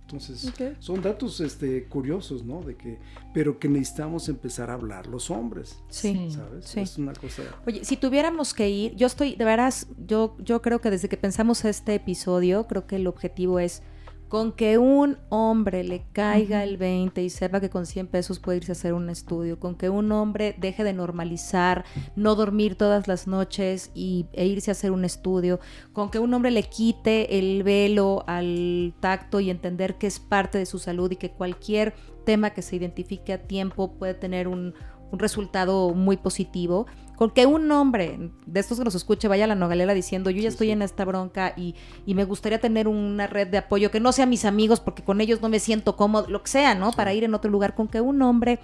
Entonces, 0.05 0.47
okay. 0.49 0.75
son 0.77 1.01
datos 1.01 1.41
este, 1.41 1.85
curiosos, 1.85 2.45
¿no? 2.45 2.61
De 2.61 2.75
que, 2.75 2.99
pero 3.33 3.57
que 3.57 3.67
necesitamos 3.67 4.29
empezar 4.29 4.69
a 4.69 4.75
hablar 4.75 5.07
los 5.07 5.31
hombres. 5.31 5.79
Sí. 5.89 6.29
¿Sabes? 6.29 6.65
Sí. 6.65 6.81
Es 6.81 6.99
una 6.99 7.13
cosa. 7.13 7.41
Oye, 7.65 7.83
si 7.83 7.97
tuviéramos 7.97 8.53
que 8.53 8.69
ir, 8.69 8.95
yo 8.95 9.07
estoy, 9.07 9.35
de 9.35 9.43
veras, 9.45 9.87
yo, 10.05 10.37
yo 10.37 10.61
creo 10.61 10.79
que 10.79 10.91
desde 10.91 11.09
que 11.09 11.17
pensamos 11.17 11.65
este 11.65 11.95
episodio, 11.95 12.67
creo 12.67 12.85
que 12.85 12.97
el 12.97 13.07
objetivo 13.07 13.57
es 13.59 13.81
con 14.29 14.51
que 14.51 14.77
un 14.77 15.17
hombre 15.29 15.83
le 15.83 16.03
caiga 16.11 16.63
el 16.63 16.77
20 16.77 17.21
y 17.21 17.29
sepa 17.29 17.61
que 17.61 17.69
con 17.69 17.85
100 17.85 18.07
pesos 18.07 18.39
puede 18.39 18.57
irse 18.57 18.71
a 18.71 18.73
hacer 18.73 18.93
un 18.93 19.09
estudio, 19.09 19.59
con 19.59 19.75
que 19.75 19.89
un 19.89 20.11
hombre 20.11 20.55
deje 20.57 20.83
de 20.83 20.93
normalizar 20.93 21.85
no 22.15 22.35
dormir 22.35 22.75
todas 22.75 23.07
las 23.07 23.27
noches 23.27 23.91
y, 23.93 24.25
e 24.33 24.45
irse 24.45 24.71
a 24.71 24.73
hacer 24.73 24.91
un 24.91 25.05
estudio, 25.05 25.59
con 25.93 26.09
que 26.09 26.19
un 26.19 26.33
hombre 26.33 26.51
le 26.51 26.63
quite 26.63 27.37
el 27.37 27.63
velo 27.63 28.23
al 28.27 28.93
tacto 28.99 29.39
y 29.39 29.49
entender 29.49 29.95
que 29.95 30.07
es 30.07 30.19
parte 30.19 30.57
de 30.57 30.65
su 30.65 30.79
salud 30.79 31.11
y 31.11 31.17
que 31.17 31.31
cualquier 31.31 31.93
tema 32.25 32.49
que 32.49 32.61
se 32.61 32.75
identifique 32.75 33.33
a 33.33 33.47
tiempo 33.47 33.93
puede 33.93 34.15
tener 34.15 34.47
un, 34.47 34.73
un 35.11 35.19
resultado 35.19 35.93
muy 35.93 36.17
positivo, 36.17 36.87
con 37.15 37.31
que 37.31 37.45
un 37.45 37.71
hombre 37.71 38.31
de 38.45 38.59
estos 38.59 38.77
que 38.77 38.83
nos 38.83 38.95
escuche 38.95 39.27
vaya 39.27 39.45
a 39.45 39.47
la 39.47 39.55
nogalera 39.55 39.93
diciendo 39.93 40.29
yo 40.29 40.37
ya 40.37 40.43
sí, 40.43 40.47
estoy 40.47 40.67
sí. 40.67 40.71
en 40.71 40.81
esta 40.81 41.05
bronca 41.05 41.53
y, 41.55 41.75
y, 42.05 42.15
me 42.15 42.23
gustaría 42.25 42.59
tener 42.59 42.87
una 42.87 43.27
red 43.27 43.47
de 43.47 43.57
apoyo 43.57 43.91
que 43.91 43.99
no 43.99 44.11
sea 44.11 44.25
mis 44.25 44.45
amigos 44.45 44.79
porque 44.79 45.03
con 45.03 45.21
ellos 45.21 45.41
no 45.41 45.49
me 45.49 45.59
siento 45.59 45.95
cómodo, 45.95 46.27
lo 46.29 46.43
que 46.43 46.49
sea, 46.49 46.75
¿no? 46.75 46.91
Sí. 46.91 46.97
Para 46.97 47.13
ir 47.13 47.23
en 47.23 47.33
otro 47.33 47.49
lugar, 47.51 47.75
con 47.75 47.87
que 47.87 48.01
un 48.01 48.21
hombre 48.21 48.59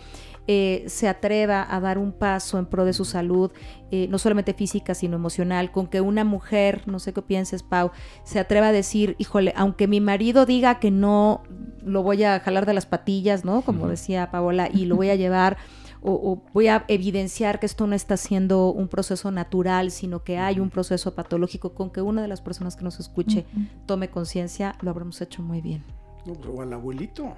eh, 0.48 0.84
se 0.88 1.08
atreva 1.08 1.66
a 1.70 1.80
dar 1.80 1.98
un 1.98 2.12
paso 2.12 2.58
en 2.58 2.66
pro 2.66 2.84
de 2.84 2.94
su 2.94 3.06
salud, 3.06 3.52
eh, 3.92 4.08
no 4.10 4.18
solamente 4.18 4.54
física, 4.54 4.96
sino 4.96 5.16
emocional, 5.16 5.72
con 5.72 5.88
que 5.88 6.02
una 6.02 6.24
mujer, 6.24 6.88
no 6.88 7.00
sé 7.00 7.14
qué 7.14 7.22
pienses, 7.22 7.62
Pau, 7.62 7.92
se 8.24 8.40
atreva 8.40 8.68
a 8.68 8.72
decir, 8.72 9.16
híjole, 9.20 9.54
aunque 9.56 9.88
mi 9.88 10.02
marido 10.02 10.46
diga 10.46 10.80
que 10.80 10.90
no 10.90 11.44
lo 11.84 12.02
voy 12.04 12.24
a 12.24 12.40
jalar 12.40 12.66
de 12.66 12.74
las 12.74 12.86
patillas, 12.86 13.46
¿no? 13.46 13.62
Como 13.62 13.84
uh 13.84 13.88
-huh. 13.88 13.92
decía 13.92 14.32
Paola, 14.32 14.70
y 14.74 14.86
lo 14.86 14.96
voy 14.96 15.10
a 15.10 15.16
llevar 15.16 15.58
o, 16.02 16.14
o, 16.14 16.44
voy 16.54 16.68
a 16.68 16.84
evidenciar 16.88 17.60
que 17.60 17.66
esto 17.66 17.86
no 17.88 17.96
está 17.96 18.18
siendo 18.18 18.72
un 18.72 18.88
proceso 18.88 19.32
natural, 19.32 19.92
sino 19.92 20.24
que 20.24 20.38
hay 20.38 20.60
un 20.60 20.70
proceso 20.70 21.14
patológico, 21.14 21.74
con 21.74 21.92
que 21.92 22.02
una 22.02 22.22
de 22.22 22.28
las 22.28 22.42
personas 22.42 22.76
que 22.76 22.84
nos 22.84 23.00
escuche 23.00 23.46
uh 23.54 23.60
-huh. 23.60 23.86
tome 23.86 24.10
conciencia, 24.10 24.76
lo 24.82 24.90
habremos 24.90 25.22
hecho 25.22 25.44
muy 25.44 25.62
bien. 25.62 25.84
No, 26.26 26.34
pues, 26.34 26.50
o 26.50 26.62
al 26.62 26.74
abuelito, 26.74 27.36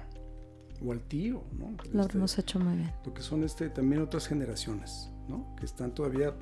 o 0.84 0.92
al 0.92 1.02
tío, 1.02 1.44
¿no? 1.52 1.70
Lo 1.70 1.82
este, 1.82 1.98
habremos 2.00 2.38
hecho 2.38 2.58
muy 2.58 2.76
bien. 2.76 2.92
Lo 3.04 3.12
que 3.12 3.22
son 3.22 3.44
este, 3.44 3.68
también 3.68 4.02
otras 4.02 4.26
generaciones, 4.26 5.10
¿no? 5.28 5.54
Que 5.56 5.66
están 5.66 5.94
todavía 5.94 6.34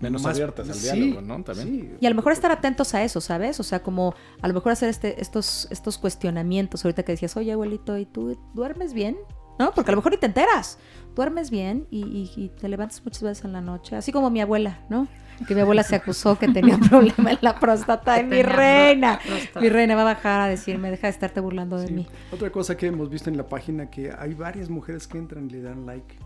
menos 0.00 0.22
más, 0.22 0.34
abiertas 0.34 0.68
al 0.68 0.74
sí, 0.74 1.00
diálogo, 1.00 1.22
¿no? 1.22 1.42
También. 1.44 1.68
Sí. 1.68 1.90
Y 2.00 2.06
a 2.06 2.10
lo 2.10 2.16
mejor 2.16 2.32
estar 2.32 2.50
atentos 2.50 2.94
a 2.94 3.02
eso, 3.04 3.20
¿sabes? 3.20 3.60
O 3.60 3.62
sea, 3.62 3.82
como 3.82 4.14
a 4.40 4.48
lo 4.48 4.54
mejor 4.54 4.72
hacer 4.72 4.88
este, 4.88 5.20
estos, 5.20 5.68
estos 5.70 5.98
cuestionamientos. 5.98 6.84
Ahorita 6.84 7.04
que 7.04 7.12
decías, 7.12 7.36
oye, 7.36 7.52
abuelito, 7.52 7.96
¿y 7.98 8.06
tú 8.06 8.38
duermes 8.54 8.92
bien? 8.94 9.16
¿No? 9.58 9.72
Porque 9.72 9.90
a 9.90 9.92
lo 9.92 9.96
mejor 9.98 10.12
ni 10.12 10.18
te 10.18 10.26
enteras. 10.26 10.78
Duermes 11.14 11.50
bien 11.50 11.86
y, 11.90 12.04
y, 12.04 12.32
y, 12.36 12.48
te 12.48 12.68
levantas 12.68 13.04
muchas 13.04 13.22
veces 13.22 13.44
en 13.44 13.52
la 13.52 13.60
noche, 13.60 13.96
así 13.96 14.12
como 14.12 14.30
mi 14.30 14.40
abuela, 14.40 14.80
¿no? 14.88 15.08
Que 15.46 15.54
mi 15.54 15.60
abuela 15.60 15.82
se 15.82 15.96
acusó 15.96 16.38
que 16.38 16.48
tenía 16.48 16.76
un 16.76 16.88
problema 16.88 17.32
en 17.32 17.38
la 17.40 17.58
próstata. 17.58 18.20
Y 18.20 18.24
mi 18.24 18.42
reina, 18.42 19.18
mi 19.60 19.68
reina 19.68 19.94
va 19.94 20.02
a 20.02 20.04
bajar 20.04 20.40
a 20.40 20.46
decirme, 20.46 20.90
deja 20.90 21.08
de 21.08 21.10
estarte 21.10 21.40
burlando 21.40 21.78
de 21.78 21.88
sí. 21.88 21.92
mí. 21.92 22.06
Otra 22.30 22.50
cosa 22.50 22.76
que 22.76 22.86
hemos 22.86 23.10
visto 23.10 23.28
en 23.28 23.36
la 23.36 23.48
página, 23.48 23.90
que 23.90 24.12
hay 24.16 24.34
varias 24.34 24.70
mujeres 24.70 25.06
que 25.06 25.18
entran 25.18 25.46
y 25.46 25.50
le 25.50 25.62
dan 25.62 25.84
like. 25.84 26.16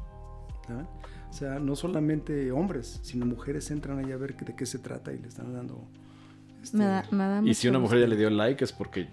¿no? 0.68 0.86
O 1.28 1.32
sea, 1.32 1.58
no 1.58 1.76
solamente 1.76 2.52
hombres, 2.52 3.00
sino 3.02 3.26
mujeres 3.26 3.70
entran 3.70 3.98
ahí 3.98 4.12
a 4.12 4.16
ver 4.16 4.36
de 4.36 4.54
qué 4.54 4.66
se 4.66 4.78
trata 4.78 5.12
y 5.12 5.18
le 5.18 5.28
están 5.28 5.52
dando... 5.52 5.88
Este... 6.62 6.76
Me 6.76 6.84
da, 6.84 7.04
me 7.10 7.24
da 7.24 7.42
y 7.44 7.54
si 7.54 7.68
una 7.68 7.78
mujer 7.78 8.00
ya 8.00 8.06
le 8.06 8.16
dio 8.16 8.30
like 8.30 8.64
es 8.64 8.72
porque 8.72 9.08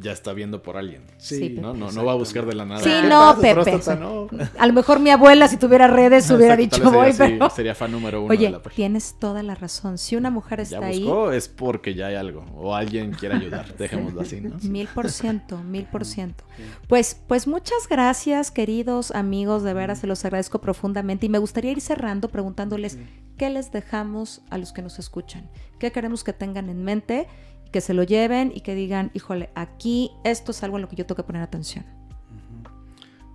ya 0.00 0.12
está 0.12 0.32
viendo 0.32 0.62
por 0.62 0.76
alguien. 0.76 1.02
Sí, 1.18 1.56
¿no? 1.60 1.74
No, 1.74 1.92
no 1.92 2.04
va 2.04 2.12
a 2.12 2.14
buscar 2.14 2.46
de 2.46 2.54
la 2.54 2.64
nada. 2.64 2.80
Sí, 2.82 2.90
no, 3.08 3.36
Pepe. 3.36 3.54
Próstata, 3.54 3.96
no. 3.96 4.28
A 4.58 4.66
lo 4.66 4.72
mejor 4.72 5.00
mi 5.00 5.10
abuela, 5.10 5.48
si 5.48 5.56
tuviera 5.56 5.86
redes, 5.86 6.30
hubiera 6.30 6.56
dicho 6.56 6.82
voy, 6.90 7.12
sería, 7.12 7.36
pero. 7.36 7.50
Sí, 7.50 7.56
sería 7.56 7.74
fan 7.74 7.92
número 7.92 8.22
uno 8.22 8.30
Oye, 8.30 8.46
de 8.46 8.52
la 8.52 8.62
página. 8.62 8.76
tienes 8.76 9.16
toda 9.18 9.42
la 9.42 9.54
razón. 9.54 9.98
Si 9.98 10.16
una 10.16 10.30
mujer 10.30 10.60
está 10.60 10.80
ya 10.80 10.86
ahí. 10.86 11.02
buscó, 11.04 11.32
es 11.32 11.48
porque 11.48 11.94
ya 11.94 12.06
hay 12.06 12.14
algo. 12.14 12.44
O 12.54 12.74
alguien 12.74 13.12
quiere 13.12 13.36
ayudar. 13.36 13.74
Dejémoslo 13.78 14.22
así, 14.22 14.40
¿no? 14.40 14.56
Mil 14.62 14.88
por 14.88 15.10
ciento, 15.10 15.58
mil 15.58 15.84
por 15.84 16.04
ciento. 16.04 16.44
Pues, 16.88 17.20
pues 17.26 17.46
muchas 17.46 17.88
gracias, 17.88 18.50
queridos 18.50 19.10
amigos. 19.10 19.62
De 19.62 19.74
veras, 19.74 20.00
se 20.00 20.06
los 20.06 20.24
agradezco 20.24 20.60
profundamente. 20.60 21.26
Y 21.26 21.28
me 21.28 21.38
gustaría 21.38 21.70
ir 21.70 21.80
cerrando 21.80 22.28
preguntándoles 22.28 22.98
qué 23.36 23.50
les 23.50 23.72
dejamos 23.72 24.42
a 24.50 24.58
los 24.58 24.72
que 24.72 24.82
nos 24.82 24.98
escuchan. 24.98 25.50
¿Qué 25.78 25.90
queremos 25.90 26.24
que 26.24 26.32
tengan 26.32 26.68
en 26.68 26.84
mente? 26.84 27.26
Que 27.72 27.80
se 27.80 27.94
lo 27.94 28.02
lleven 28.04 28.52
y 28.54 28.60
que 28.60 28.74
digan, 28.74 29.10
híjole, 29.14 29.50
aquí 29.54 30.12
esto 30.24 30.52
es 30.52 30.62
algo 30.62 30.76
en 30.76 30.82
lo 30.82 30.88
que 30.88 30.96
yo 30.96 31.06
tengo 31.06 31.16
que 31.16 31.26
poner 31.26 31.42
atención. 31.42 31.84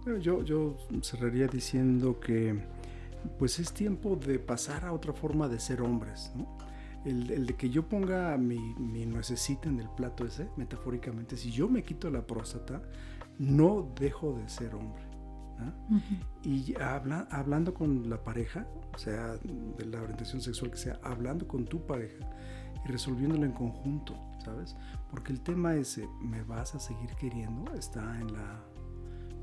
Bueno, 0.03 0.19
yo, 0.19 0.43
yo 0.43 0.77
cerraría 1.01 1.47
diciendo 1.47 2.19
que 2.19 2.57
pues 3.37 3.59
es 3.59 3.73
tiempo 3.73 4.15
de 4.15 4.39
pasar 4.39 4.85
a 4.85 4.93
otra 4.93 5.11
forma 5.11 5.49
de 5.49 5.59
ser 5.59 5.81
hombres, 5.81 6.31
¿no? 6.35 6.57
El, 7.03 7.29
el, 7.31 7.45
de 7.45 7.55
que 7.55 7.69
yo 7.69 7.87
ponga 7.87 8.37
mi, 8.37 8.59
mi 8.75 9.05
nuececita 9.05 9.69
en 9.69 9.79
el 9.79 9.89
plato 9.89 10.25
ese, 10.25 10.47
metafóricamente, 10.55 11.35
si 11.35 11.51
yo 11.51 11.67
me 11.67 11.83
quito 11.83 12.09
la 12.09 12.25
próstata, 12.25 12.81
no 13.39 13.93
dejo 13.99 14.33
de 14.33 14.47
ser 14.49 14.75
hombre. 14.75 15.03
Y 16.43 16.75
habla, 16.79 17.27
hablando 17.31 17.73
con 17.73 18.09
la 18.09 18.23
pareja, 18.23 18.67
o 18.93 18.97
sea, 18.97 19.37
de 19.37 19.85
la 19.85 20.01
orientación 20.01 20.41
sexual 20.41 20.69
que 20.69 20.77
sea, 20.77 20.99
hablando 21.01 21.47
con 21.47 21.65
tu 21.65 21.85
pareja 21.85 22.29
y 22.87 22.91
resolviéndolo 22.91 23.45
en 23.45 23.51
conjunto, 23.51 24.15
¿sabes? 24.43 24.75
Porque 25.09 25.31
el 25.31 25.41
tema 25.41 25.75
ese, 25.75 26.07
¿me 26.21 26.43
vas 26.43 26.75
a 26.75 26.79
seguir 26.79 27.11
queriendo? 27.19 27.73
Está 27.73 28.19
en 28.19 28.33
la 28.33 28.63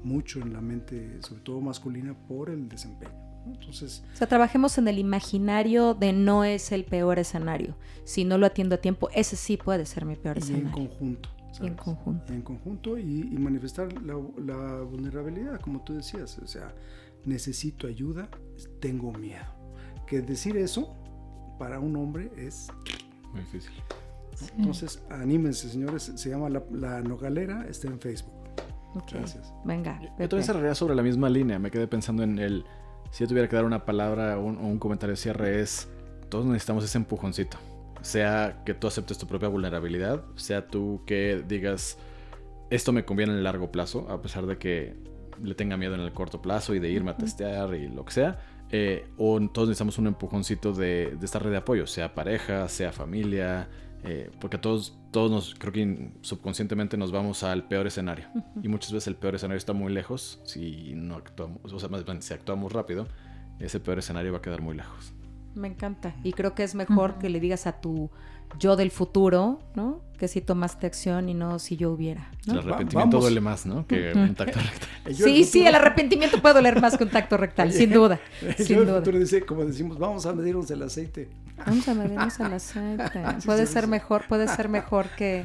mucho 0.04 0.40
en 0.40 0.52
la 0.52 0.60
mente, 0.60 1.22
sobre 1.22 1.42
todo 1.42 1.60
masculina, 1.60 2.14
por 2.14 2.50
el 2.50 2.68
desempeño. 2.68 3.12
Entonces, 3.46 4.04
o 4.14 4.16
sea, 4.16 4.26
trabajemos 4.26 4.78
en 4.78 4.88
el 4.88 4.98
imaginario 4.98 5.94
de 5.94 6.12
no 6.12 6.44
es 6.44 6.72
el 6.72 6.84
peor 6.84 7.18
escenario. 7.18 7.76
Si 8.04 8.24
no 8.24 8.38
lo 8.38 8.46
atiendo 8.46 8.76
a 8.76 8.78
tiempo, 8.78 9.10
ese 9.14 9.36
sí 9.36 9.56
puede 9.56 9.84
ser 9.86 10.04
mi 10.04 10.16
peor 10.16 10.36
y 10.36 10.40
escenario. 10.40 10.68
en 10.68 10.72
conjunto. 10.72 11.28
Y 11.60 11.66
en 11.66 11.74
conjunto. 11.74 12.32
En 12.32 12.42
conjunto 12.42 12.98
y, 12.98 13.28
y 13.32 13.38
manifestar 13.38 13.92
la, 14.02 14.14
la, 14.38 14.82
vulnerabilidad, 14.82 15.60
como 15.60 15.82
tú 15.82 15.94
decías. 15.94 16.38
O 16.38 16.46
sea, 16.46 16.74
necesito 17.24 17.86
ayuda, 17.86 18.28
tengo 18.80 19.12
miedo. 19.12 19.44
Que 20.06 20.20
decir 20.20 20.56
eso 20.56 20.94
para 21.58 21.80
un 21.80 21.96
hombre 21.96 22.30
es 22.36 22.68
muy 23.34 23.42
difícil. 23.42 23.72
Entonces, 24.56 25.02
anímense, 25.10 25.68
señores. 25.68 26.12
Se 26.14 26.30
llama 26.30 26.48
La, 26.48 26.62
la 26.72 27.00
Nogalera, 27.02 27.66
está 27.68 27.88
en 27.88 28.00
Facebook. 28.00 28.32
Okay. 28.94 29.18
Gracias. 29.18 29.52
Venga. 29.64 30.00
Yo, 30.00 30.08
yo 30.18 30.28
también 30.28 30.44
cerraría 30.44 30.74
sobre 30.74 30.94
la 30.94 31.02
misma 31.02 31.28
línea. 31.28 31.58
Me 31.58 31.70
quedé 31.70 31.86
pensando 31.86 32.22
en 32.22 32.38
el. 32.38 32.64
Si 33.10 33.24
yo 33.24 33.28
tuviera 33.28 33.48
que 33.48 33.56
dar 33.56 33.64
una 33.64 33.84
palabra 33.84 34.38
o 34.38 34.44
un, 34.44 34.56
un, 34.58 34.78
comentario 34.78 35.12
de 35.12 35.16
cierre, 35.16 35.60
es. 35.60 35.88
Todos 36.28 36.46
necesitamos 36.46 36.84
ese 36.84 36.98
empujoncito. 36.98 37.58
Sea 38.00 38.62
que 38.64 38.74
tú 38.74 38.86
aceptes 38.86 39.18
tu 39.18 39.26
propia 39.26 39.48
vulnerabilidad, 39.48 40.24
sea 40.36 40.66
tú 40.66 41.02
que 41.06 41.44
digas. 41.46 41.98
Esto 42.70 42.92
me 42.92 43.04
conviene 43.04 43.32
en 43.32 43.38
el 43.38 43.44
largo 43.44 43.70
plazo, 43.70 44.08
a 44.10 44.20
pesar 44.20 44.46
de 44.46 44.58
que 44.58 44.96
le 45.42 45.54
tenga 45.54 45.76
miedo 45.76 45.94
en 45.94 46.00
el 46.00 46.12
corto 46.12 46.40
plazo 46.40 46.74
y 46.74 46.78
de 46.78 46.90
irme 46.90 47.10
a 47.12 47.16
testear 47.16 47.74
y 47.74 47.88
lo 47.88 48.04
que 48.04 48.12
sea. 48.12 48.38
Eh, 48.76 49.06
o 49.18 49.38
todos 49.50 49.68
necesitamos 49.68 49.98
un 49.98 50.08
empujoncito 50.08 50.72
de, 50.72 51.14
de 51.16 51.24
esta 51.24 51.38
red 51.38 51.52
de 51.52 51.58
apoyo, 51.58 51.86
sea 51.86 52.12
pareja, 52.12 52.68
sea 52.68 52.90
familia, 52.90 53.68
eh, 54.02 54.32
porque 54.40 54.58
todos, 54.58 54.98
todos 55.12 55.30
nos, 55.30 55.54
creo 55.54 55.72
que 55.72 56.10
subconscientemente 56.22 56.96
nos 56.96 57.12
vamos 57.12 57.44
al 57.44 57.68
peor 57.68 57.86
escenario. 57.86 58.26
Uh 58.34 58.38
-huh. 58.40 58.64
Y 58.64 58.68
muchas 58.68 58.90
veces 58.90 59.06
el 59.06 59.14
peor 59.14 59.36
escenario 59.36 59.58
está 59.58 59.74
muy 59.74 59.92
lejos. 59.92 60.40
Si 60.44 60.92
no 60.96 61.14
actuamos, 61.14 61.72
o 61.72 61.78
sea, 61.78 61.88
más 61.88 62.04
bien, 62.04 62.20
si 62.20 62.34
actuamos 62.34 62.72
rápido, 62.72 63.06
ese 63.60 63.78
peor 63.78 64.00
escenario 64.00 64.32
va 64.32 64.38
a 64.38 64.42
quedar 64.42 64.60
muy 64.60 64.74
lejos. 64.74 65.14
Me 65.54 65.68
encanta. 65.68 66.14
Y 66.22 66.32
creo 66.32 66.54
que 66.54 66.64
es 66.64 66.74
mejor 66.74 67.10
uh 67.10 67.14
-huh. 67.14 67.18
que 67.18 67.28
le 67.28 67.40
digas 67.40 67.66
a 67.66 67.80
tu 67.80 68.10
yo 68.58 68.76
del 68.76 68.90
futuro, 68.90 69.60
¿no? 69.74 70.00
Que 70.18 70.28
si 70.28 70.40
tomaste 70.40 70.86
acción 70.86 71.28
y 71.28 71.34
no 71.34 71.58
si 71.58 71.76
yo 71.76 71.90
hubiera. 71.90 72.30
¿no? 72.46 72.54
El 72.54 72.58
arrepentimiento 72.60 73.18
duele 73.20 73.40
más, 73.40 73.66
¿no? 73.66 73.86
Que 73.86 74.12
uh 74.12 74.16
-huh. 74.16 74.28
un 74.28 74.34
tacto 74.34 74.60
rectal. 74.60 74.88
Sí, 75.14 75.44
sí, 75.44 75.66
el 75.66 75.74
arrepentimiento 75.74 76.40
puede 76.40 76.54
doler 76.54 76.80
más 76.80 76.96
que 76.96 77.04
un 77.04 77.10
tacto 77.10 77.36
rectal, 77.36 77.72
sin 77.72 77.90
duda. 77.92 78.18
Yo 78.58 78.64
sin 78.64 78.76
del 78.78 78.86
duda. 78.86 78.98
futuro 78.98 79.18
dice, 79.18 79.44
como 79.44 79.64
decimos, 79.64 79.98
vamos 79.98 80.24
a 80.26 80.32
medirnos 80.32 80.70
el 80.70 80.82
aceite. 80.82 81.28
Vamos 81.66 81.86
a 81.88 81.94
medirnos 81.94 82.40
el 82.40 82.52
aceite. 82.60 83.04
Sí, 83.40 83.46
puede 83.46 83.66
ser 83.66 83.86
mejor, 83.86 84.26
puede 84.28 84.48
ser 84.48 84.68
mejor 84.68 85.08
que, 85.16 85.44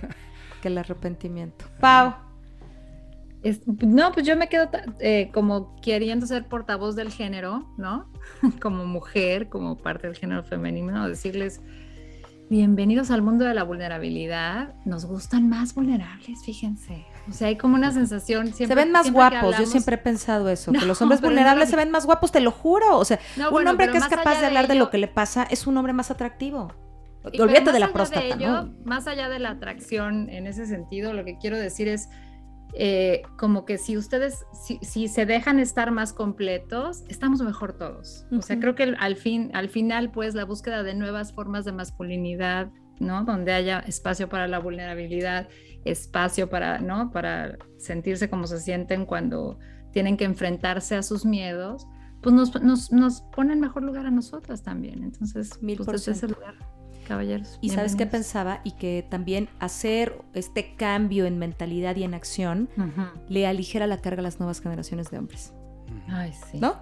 que 0.61 0.67
el 0.69 0.77
arrepentimiento. 0.77 1.65
Pau. 1.79 2.13
Es, 3.41 3.61
no, 3.67 4.11
pues 4.11 4.25
yo 4.25 4.35
me 4.35 4.49
quedo 4.49 4.69
eh, 4.99 5.31
como 5.33 5.75
queriendo 5.81 6.25
ser 6.25 6.45
portavoz 6.47 6.95
del 6.95 7.09
género, 7.11 7.73
¿no? 7.77 8.11
como 8.61 8.85
mujer, 8.85 9.47
como 9.47 9.77
parte 9.77 10.07
del 10.07 10.15
género 10.17 10.43
femenino, 10.43 11.07
decirles, 11.07 11.61
bienvenidos 12.49 13.11
al 13.11 13.21
mundo 13.21 13.45
de 13.45 13.53
la 13.53 13.63
vulnerabilidad. 13.63 14.73
Nos 14.83 15.05
gustan 15.05 15.47
más 15.47 15.73
vulnerables, 15.73 16.43
fíjense. 16.43 17.05
O 17.29 17.31
sea, 17.31 17.47
hay 17.47 17.55
como 17.57 17.75
una 17.75 17.91
sensación. 17.93 18.47
Siempre, 18.53 18.67
se 18.67 18.75
ven 18.75 18.91
más 18.91 19.09
guapos, 19.11 19.37
hablamos... 19.37 19.59
yo 19.59 19.65
siempre 19.67 19.95
he 19.95 19.99
pensado 19.99 20.49
eso, 20.49 20.71
No, 20.73 20.79
que 20.81 20.85
los 20.85 21.01
hombres 21.01 21.21
vulnerables 21.21 21.67
no- 21.67 21.71
se 21.71 21.75
ven 21.77 21.91
más 21.91 22.05
guapos, 22.05 22.33
te 22.33 22.41
lo 22.41 22.51
juro. 22.51 22.97
O 22.97 23.05
sea, 23.05 23.19
No, 23.37 23.45
un 23.47 23.51
bueno, 23.51 23.71
hombre 23.71 23.89
que 23.89 23.99
es 23.99 24.07
capaz 24.07 24.41
de 24.41 24.47
hablar 24.47 24.67
de, 24.67 24.75
lo 24.75 24.89
que 24.89 24.97
le 24.97 25.07
pasa 25.07 25.43
es 25.49 25.65
un 25.65 25.77
hombre 25.77 25.93
más 25.93 26.11
atractivo. 26.11 26.73
Y- 27.31 27.39
Olvídate 27.39 27.71
de 27.71 27.79
la 27.79 27.93
próstata, 27.93 28.25
ello, 28.25 28.63
¿no? 28.63 28.73
Más 28.83 29.07
allá 29.07 29.29
de 29.29 29.39
la 29.39 29.51
atracción 29.51 30.29
en 30.29 30.45
ese 30.47 30.65
sentido, 30.65 31.13
lo 31.13 31.23
que 31.23 31.37
quiero 31.37 31.57
decir 31.57 31.87
es 31.87 32.09
eh, 32.73 33.23
como 33.37 33.65
que 33.65 33.77
si 33.77 33.97
ustedes, 33.97 34.45
si, 34.53 34.77
si 34.81 35.07
se 35.07 35.25
dejan 35.25 35.59
estar 35.59 35.91
más 35.91 36.13
completos, 36.13 37.03
estamos 37.07 37.41
mejor 37.41 37.73
todos. 37.73 38.25
O 38.31 38.41
sea, 38.41 38.59
creo 38.59 38.75
que 38.75 38.83
al, 38.83 39.15
fin, 39.15 39.49
al 39.53 39.69
final, 39.69 40.11
pues 40.11 40.35
la 40.35 40.45
búsqueda 40.45 40.83
de 40.83 40.93
nuevas 40.93 41.33
formas 41.33 41.65
de 41.65 41.71
masculinidad, 41.71 42.71
¿no? 42.99 43.23
Donde 43.23 43.53
haya 43.53 43.79
espacio 43.79 44.29
para 44.29 44.47
la 44.47 44.59
vulnerabilidad, 44.59 45.49
espacio 45.83 46.49
para, 46.49 46.79
¿no? 46.79 47.11
Para 47.11 47.57
sentirse 47.77 48.29
como 48.29 48.45
se 48.45 48.59
sienten 48.59 49.05
cuando 49.05 49.57
tienen 49.91 50.15
que 50.15 50.25
enfrentarse 50.25 50.95
a 50.95 51.01
sus 51.01 51.25
miedos, 51.25 51.87
pues 52.21 52.35
nos, 52.35 52.61
nos, 52.61 52.91
nos 52.91 53.21
pone 53.35 53.53
en 53.53 53.61
mejor 53.61 53.83
lugar 53.83 54.05
a 54.05 54.11
nosotras 54.11 54.61
también. 54.61 55.03
Entonces, 55.03 55.61
Mil 55.63 55.77
pues 55.77 55.85
por 55.85 55.95
desde 55.95 56.11
ese 56.11 56.27
lugar, 56.27 56.55
caballeros. 57.09 57.57
Y 57.59 57.71
sabes 57.71 57.95
qué 57.97 58.05
pensaba 58.05 58.61
y 58.63 58.71
que 58.71 59.05
también 59.09 59.49
hacer 59.59 60.21
este 60.33 60.75
cambio 60.75 61.25
en 61.25 61.37
mentalidad 61.37 61.97
y 61.97 62.03
en 62.03 62.13
acción 62.13 62.69
le 63.27 63.45
aligera 63.45 63.85
la 63.87 63.97
carga 63.97 64.21
a 64.21 64.23
las 64.23 64.39
nuevas 64.39 64.61
generaciones 64.61 65.11
de 65.11 65.17
hombres, 65.17 65.53
Ay, 66.07 66.31
sí. 66.51 66.59
¿no? 66.59 66.75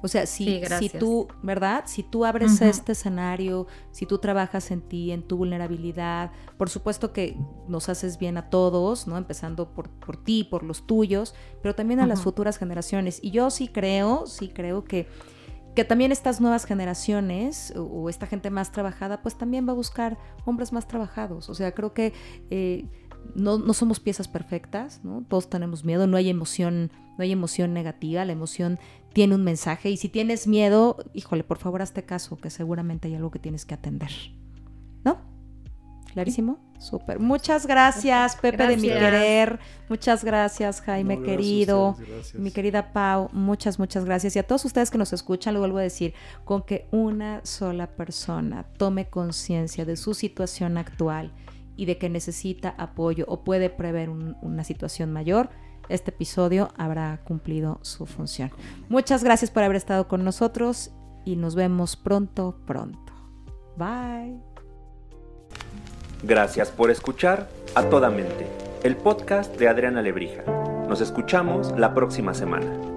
O 0.00 0.06
sea, 0.06 0.26
si, 0.26 0.44
Sí, 0.44 0.50
si 0.54 0.60
gracias. 0.60 0.92
tú, 1.00 1.26
¿verdad? 1.42 1.84
Si 1.86 2.04
tú 2.04 2.24
abres 2.24 2.60
este 2.60 2.92
escenario, 2.92 3.66
si 3.90 4.06
tú 4.06 4.18
trabajas 4.18 4.70
en 4.70 4.80
ti, 4.80 5.10
en 5.10 5.22
tu 5.24 5.36
vulnerabilidad, 5.38 6.30
por 6.56 6.70
supuesto 6.70 7.12
que 7.12 7.36
nos 7.66 7.88
haces 7.88 8.16
bien 8.16 8.36
a 8.36 8.48
todos, 8.48 9.08
¿no? 9.08 9.16
Empezando 9.16 9.72
por, 9.74 9.90
por 9.90 10.16
ti, 10.16 10.44
por 10.44 10.62
los 10.62 10.86
tuyos, 10.86 11.34
pero 11.62 11.74
también 11.74 11.98
a 11.98 12.06
las 12.06 12.22
futuras 12.22 12.58
generaciones. 12.58 13.18
Y 13.22 13.32
yo 13.32 13.50
sí 13.50 13.66
creo, 13.66 14.26
sí 14.28 14.48
creo 14.48 14.84
que, 14.84 15.08
que 15.78 15.84
también 15.84 16.10
estas 16.10 16.40
nuevas 16.40 16.64
generaciones 16.64 17.72
o, 17.76 17.84
o 17.84 18.08
esta 18.08 18.26
gente 18.26 18.50
más 18.50 18.72
trabajada, 18.72 19.22
pues 19.22 19.38
también 19.38 19.64
va 19.64 19.70
a 19.70 19.76
buscar 19.76 20.18
hombres 20.44 20.72
más 20.72 20.88
trabajados. 20.88 21.48
O 21.48 21.54
sea, 21.54 21.70
creo 21.70 21.94
que 21.94 22.12
eh, 22.50 22.86
no, 23.36 23.58
no 23.58 23.72
somos 23.74 24.00
piezas 24.00 24.26
perfectas, 24.26 25.04
¿no? 25.04 25.22
Todos 25.28 25.48
tenemos 25.48 25.84
miedo, 25.84 26.08
no 26.08 26.16
hay 26.16 26.30
emoción, 26.30 26.90
no 27.16 27.22
hay 27.22 27.30
emoción 27.30 27.74
negativa, 27.74 28.24
la 28.24 28.32
emoción 28.32 28.80
tiene 29.12 29.36
un 29.36 29.44
mensaje 29.44 29.88
y 29.88 29.96
si 29.98 30.08
tienes 30.08 30.48
miedo, 30.48 30.96
híjole, 31.14 31.44
por 31.44 31.58
favor 31.58 31.80
hazte 31.80 32.02
caso, 32.02 32.36
que 32.38 32.50
seguramente 32.50 33.06
hay 33.06 33.14
algo 33.14 33.30
que 33.30 33.38
tienes 33.38 33.64
que 33.64 33.74
atender. 33.74 34.10
¿No? 35.04 35.18
¿Clarísimo? 36.12 36.58
Súper. 36.78 37.18
Muchas 37.18 37.66
gracias, 37.66 38.36
Pepe 38.36 38.66
de 38.68 38.76
mi 38.76 38.88
querer. 38.88 39.58
Muchas 39.88 40.22
gracias, 40.22 40.80
Jaime 40.82 41.16
No, 41.16 41.22
gracias 41.22 41.34
a 41.34 41.36
querido. 41.42 41.88
ustedes. 41.90 42.34
Mi 42.36 42.50
querida 42.52 42.92
Pau, 42.92 43.28
muchas, 43.32 43.78
muchas 43.80 44.04
gracias. 44.04 44.36
Y 44.36 44.38
a 44.38 44.46
todos 44.46 44.64
ustedes 44.64 44.90
que 44.90 44.98
nos 44.98 45.12
escuchan, 45.12 45.54
lo 45.54 45.60
vuelvo 45.60 45.78
a 45.78 45.82
decir, 45.82 46.14
con 46.44 46.62
que 46.62 46.86
una 46.92 47.40
sola 47.44 47.88
persona 47.88 48.64
tome 48.76 49.08
conciencia 49.08 49.84
de 49.84 49.96
su 49.96 50.14
situación 50.14 50.78
actual 50.78 51.32
y 51.76 51.86
de 51.86 51.98
que 51.98 52.08
necesita 52.08 52.74
apoyo 52.78 53.24
o 53.28 53.42
puede 53.44 53.70
prever 53.70 54.08
un- 54.08 54.36
una 54.40 54.62
situación 54.64 55.12
mayor, 55.12 55.50
este 55.88 56.10
episodio 56.10 56.68
habrá 56.76 57.20
cumplido 57.24 57.80
su 57.82 58.06
función. 58.06 58.50
Muchas 58.88 59.24
gracias 59.24 59.50
por 59.50 59.62
haber 59.64 59.76
estado 59.76 60.06
con 60.06 60.22
nosotros 60.24 60.92
y 61.24 61.36
nos 61.36 61.54
vemos 61.54 61.96
pronto, 61.96 62.60
pronto. 62.66 63.12
Bye. 63.76 64.47
Gracias 66.22 66.70
por 66.70 66.90
escuchar 66.90 67.48
A 67.74 67.84
Toda 67.84 68.10
Mente, 68.10 68.46
el 68.82 68.96
podcast 68.96 69.56
de 69.56 69.68
Adriana 69.68 70.02
Lebrija. 70.02 70.42
Nos 70.88 71.00
escuchamos 71.00 71.72
la 71.78 71.94
próxima 71.94 72.34
semana. 72.34 72.87